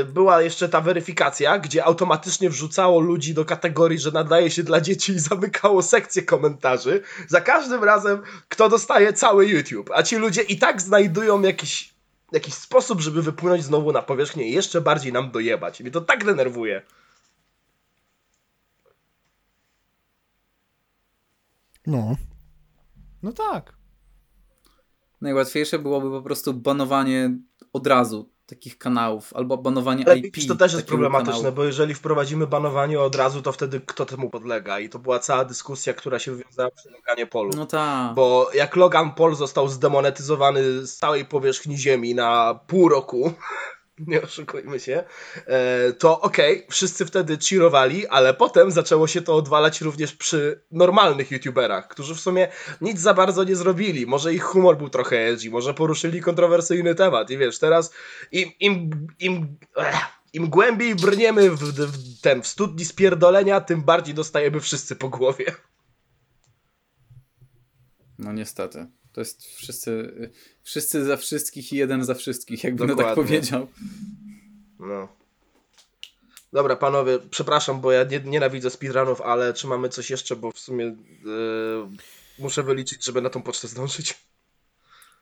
[0.00, 4.80] e, była jeszcze ta weryfikacja, gdzie automatycznie wrzucało ludzi do kategorii, że nadaje się dla
[4.80, 7.02] dzieci i zamykało sekcję komentarzy.
[7.28, 11.94] Za każdym razem kto dostaje cały YouTube, a ci ludzie i tak znajdują jakiś,
[12.32, 15.80] jakiś sposób, żeby wypłynąć znowu na powierzchnię i jeszcze bardziej nam dojebać.
[15.80, 16.82] Mnie to tak denerwuje.
[21.86, 22.16] No.
[23.22, 23.72] No tak.
[25.20, 27.30] Najłatwiejsze byłoby po prostu banowanie
[27.72, 30.48] od razu takich kanałów, albo banowanie Ale IP.
[30.48, 31.54] to też jest problematyczne, kanału.
[31.54, 34.80] bo jeżeli wprowadzimy banowanie od razu, to wtedy kto temu podlega?
[34.80, 37.50] I to była cała dyskusja, która się wywiązała przy Loganie Polu.
[37.56, 38.14] No tak.
[38.14, 43.32] Bo jak Logan Paul został zdemonetyzowany z całej powierzchni Ziemi na pół roku,
[44.06, 45.04] nie oszukujmy się,
[45.46, 51.30] e, to okej, wszyscy wtedy cheerowali, ale potem zaczęło się to odwalać również przy normalnych
[51.30, 52.48] youtuberach, którzy w sumie
[52.80, 54.06] nic za bardzo nie zrobili.
[54.06, 57.92] Może ich humor był trochę edgy, może poruszyli kontrowersyjny temat i wiesz, teraz
[58.32, 59.56] im, im, im,
[60.32, 65.44] im głębiej brniemy w, w ten w studni spierdolenia, tym bardziej dostajemy wszyscy po głowie.
[68.18, 68.86] No niestety.
[69.12, 70.12] To jest wszyscy,
[70.62, 73.22] wszyscy za wszystkich i jeden za wszystkich, jakbym tak Dokładnie.
[73.24, 73.66] powiedział.
[74.78, 75.08] No.
[76.52, 80.58] Dobra, panowie, przepraszam, bo ja nie, nienawidzę speedrunów, ale czy mamy coś jeszcze, bo w
[80.58, 80.94] sumie e,
[82.38, 84.18] muszę wyliczyć, żeby na tą pocztę zdążyć.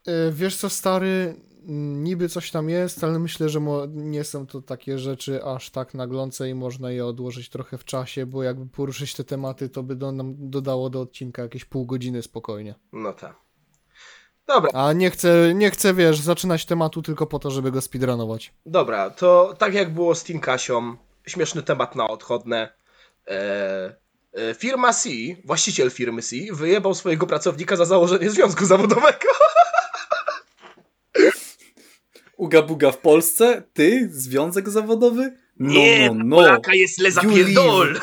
[0.06, 1.34] E, Wiesz co, stary,
[2.02, 5.94] niby coś tam jest, ale myślę, że mo- nie są to takie rzeczy aż tak
[5.94, 9.96] naglące i można je odłożyć trochę w czasie, bo jakby poruszyć te tematy, to by
[9.96, 12.74] do, nam dodało do odcinka jakieś pół godziny spokojnie.
[12.92, 13.47] No tak.
[14.48, 18.52] Dobra, A nie chcę, nie chcę, wiesz, zaczynać tematu tylko po to, żeby go speedrunować.
[18.66, 20.96] dobra, to tak jak było z Team Kasią,
[21.26, 22.72] śmieszny temat na odchodne.
[23.26, 23.96] E,
[24.32, 25.08] e, firma C,
[25.44, 29.28] właściciel firmy C, wyjebał swojego pracownika za założenie związku zawodowego.
[32.36, 33.62] Uga buga w Polsce?
[33.72, 34.08] Ty?
[34.12, 35.36] Związek zawodowy?
[35.58, 36.36] No, Nie, no, no.
[36.36, 38.00] Polaka jest le zapierdol.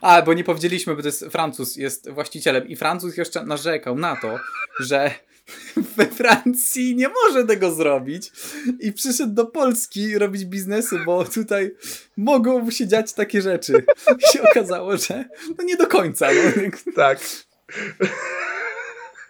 [0.00, 4.16] A, bo nie powiedzieliśmy, bo to jest Francuz, jest właścicielem i Francuz jeszcze narzekał na
[4.16, 4.38] to,
[4.80, 5.10] że
[5.96, 8.32] we Francji nie może tego zrobić
[8.80, 11.70] i przyszedł do Polski robić biznesy, bo tutaj
[12.16, 13.84] mogą się dziać takie rzeczy.
[14.18, 15.24] I się okazało, że
[15.58, 16.28] no nie do końca.
[16.32, 16.70] No.
[16.94, 17.18] Tak.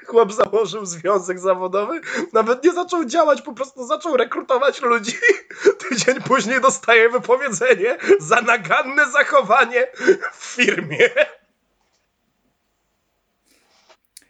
[0.08, 2.00] Chłop założył związek zawodowy,
[2.32, 5.12] nawet nie zaczął działać, po prostu zaczął rekrutować ludzi.
[5.88, 9.86] Tydzień później dostaje wypowiedzenie za naganne zachowanie
[10.32, 11.08] w firmie.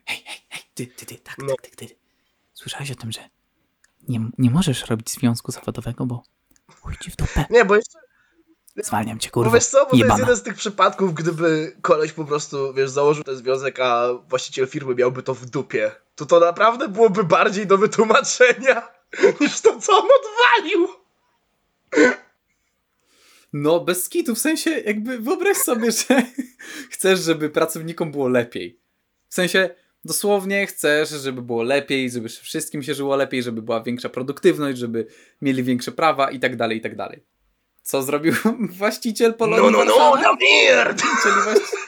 [0.06, 1.48] Hej, hej, hej, ty, ty, ty, tak, No.
[1.48, 1.96] tak, ty, ty.
[2.55, 3.20] Słyszałeś o tym, że
[4.09, 6.22] nie, nie możesz robić związku zawodowego, bo
[6.80, 7.44] chuj w dupę.
[7.50, 7.98] Nie, bo jeszcze
[8.84, 9.50] Zwalniam cię, Bo kurwa.
[9.55, 13.24] wiesz co, bo to jest jeden z tych przypadków, gdyby koleś po prostu, wiesz, założył
[13.24, 15.90] ten związek, a właściciel firmy miałby to w dupie.
[16.16, 18.88] To to naprawdę byłoby bardziej do wytłumaczenia,
[19.40, 20.88] niż to, co on odwalił.
[23.52, 26.22] no bez kitu, w sensie jakby wyobraź sobie, że
[26.92, 28.80] chcesz, żeby pracownikom było lepiej.
[29.28, 29.70] W sensie
[30.05, 35.06] dosłownie chcesz, żeby było lepiej, żeby wszystkim się żyło lepiej, żeby była większa produktywność, żeby
[35.42, 37.22] mieli większe prawa i tak dalej, i tak dalej.
[37.89, 38.35] Co zrobił
[38.78, 41.02] właściciel Polonii No, no, no, na mierd!
[41.23, 41.78] Czyli właśnie...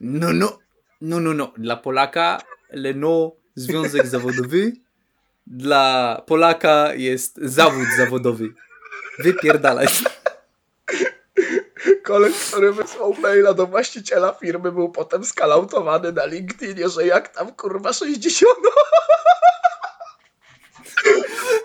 [0.00, 0.58] No, no,
[1.00, 1.52] no, no, no.
[1.56, 4.72] Dla Polaka Leno związek zawodowy,
[5.46, 8.54] dla Polaka jest zawód zawodowy.
[9.18, 9.86] Wypierdalaj.
[12.04, 17.52] Koleś, który wysłał maila do właściciela firmy, był potem skalautowany na LinkedInie, że jak tam
[17.52, 18.52] kurwa 60.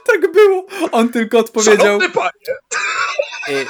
[0.05, 0.65] Tak było.
[0.91, 1.75] On tylko odpowiedział.
[1.77, 2.57] Szanowny panie,
[3.49, 3.65] E...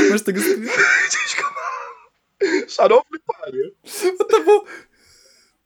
[0.10, 0.40] Masz tego.
[2.68, 3.62] Szanowny panie.
[4.18, 4.64] Bo to było...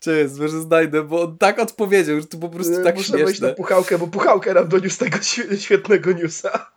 [0.00, 3.28] Cześć, może znajdę, bo on tak odpowiedział, że to po prostu tak Muszę wejść na
[3.48, 3.54] śmieszne.
[3.54, 6.70] puchałkę, bo puchałkę nam doniósł tego świe- świetnego newsa.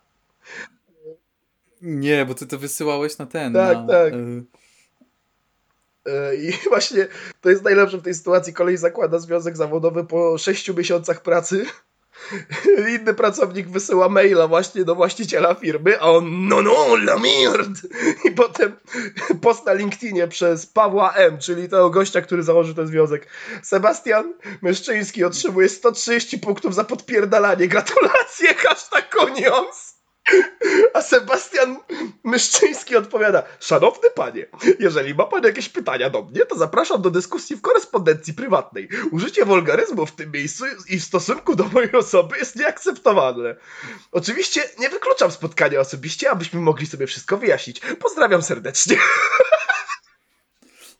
[1.82, 3.52] Nie, bo ty to wysyłałeś na ten.
[3.52, 4.12] Tak, na, tak.
[4.12, 4.16] E,
[6.38, 7.06] I właśnie
[7.40, 8.52] to jest najlepsze w tej sytuacji.
[8.52, 11.66] Kolej zakłada związek zawodowy po 6 miesiącach pracy.
[12.94, 17.70] Inny pracownik wysyła maila właśnie do właściciela firmy, a on no no, la mierd!
[18.24, 18.76] I potem
[19.42, 23.26] post na LinkedInie przez Pawła M., czyli tego gościa, który założył ten związek.
[23.62, 27.68] Sebastian Męszczyński otrzymuje 130 punktów za podpierdalanie.
[27.68, 29.95] Gratulacje, hashtag konions!
[30.94, 31.76] A Sebastian
[32.24, 34.46] Myszczyński odpowiada: Szanowny panie,
[34.78, 38.88] jeżeli ma pan jakieś pytania do mnie, to zapraszam do dyskusji w korespondencji prywatnej.
[39.10, 43.56] Użycie wulgaryzmu w tym miejscu i w stosunku do mojej osoby jest nieakceptowalne.
[44.12, 47.80] Oczywiście nie wykluczam spotkania osobiście, abyśmy mogli sobie wszystko wyjaśnić.
[47.80, 48.96] Pozdrawiam serdecznie.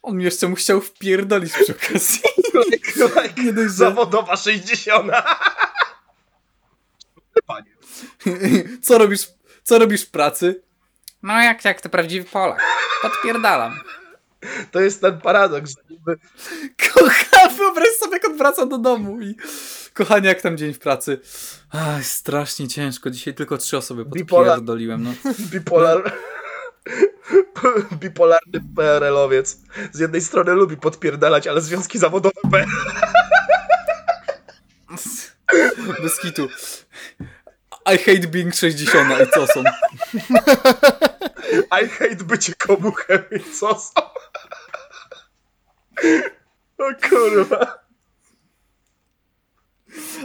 [0.02, 2.20] On jeszcze mu chciał wpierdolić przy okazji.
[3.44, 3.68] Nie dość, że...
[3.68, 5.12] Zawodowa 60.
[8.82, 9.28] Co robisz,
[9.62, 10.62] co robisz w pracy?
[11.22, 12.62] No jak, jak to prawdziwy Polak.
[13.02, 13.80] Podpierdalam.
[14.70, 16.18] To jest ten paradoks, że niby
[16.94, 19.34] Kocha, wyobraź sobie, jak on wraca do domu i...
[19.94, 21.20] Kochanie, jak tam dzień w pracy?
[21.70, 23.10] Ach, strasznie ciężko.
[23.10, 25.10] Dzisiaj tylko trzy osoby podpierdoliłem, no.
[25.52, 26.12] bipolar...
[27.92, 29.56] bipolarny PRL-owiec.
[29.92, 32.66] Z jednej strony lubi podpierdalać, ale związki zawodowe B.
[36.02, 36.48] Bez kitu.
[37.86, 39.64] I hate being 60 i co są?
[41.82, 43.92] I hate bycie komuchem i co są.
[46.78, 47.86] O kurwa.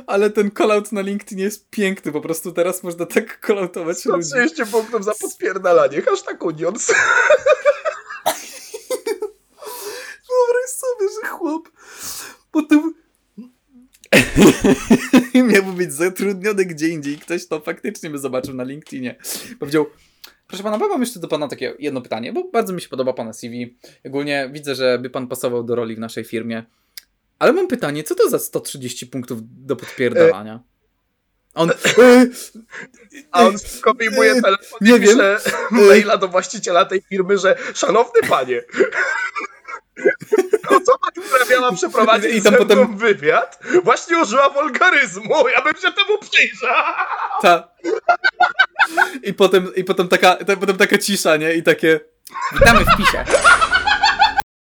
[0.07, 4.27] Ale ten callout na LinkedIn jest piękny, po prostu teraz można tak calloutować ludzi.
[4.27, 6.01] 130 punktów za podpierdalanie.
[6.01, 6.87] Hashtag unions.
[10.29, 11.69] Wyobraź sobie, że chłop
[12.51, 13.00] potem
[15.53, 17.17] miałby być zatrudniony gdzie indziej.
[17.17, 19.15] Ktoś to faktycznie by zobaczył na LinkedInie.
[19.59, 19.85] Powiedział,
[20.47, 23.33] proszę pana, mam jeszcze do pana takie jedno pytanie, bo bardzo mi się podoba pana
[23.33, 23.77] CV.
[24.05, 26.63] Ogólnie widzę, że by pan pasował do roli w naszej firmie.
[27.39, 30.63] Ale mam pytanie, co to za 130 punktów do podpierdalania?
[31.53, 31.69] On...
[32.01, 32.25] e,
[33.31, 35.17] A on kopiuje Yy, telefon nie i wiem.
[35.71, 38.61] maila do właściciela tej firmy, że szanowny panie,
[40.67, 45.47] osoba, która miała przeprowadzić I tam potem- wywiad, właśnie użyła wulgaryzmu.
[45.49, 46.69] Ja bym się temu przyjrzał.
[47.41, 47.67] Ta.
[49.23, 51.53] I potem, i potem taka, ta, potem taka cisza, nie?
[51.53, 51.99] I takie.
[52.53, 53.23] Witamy w pisie.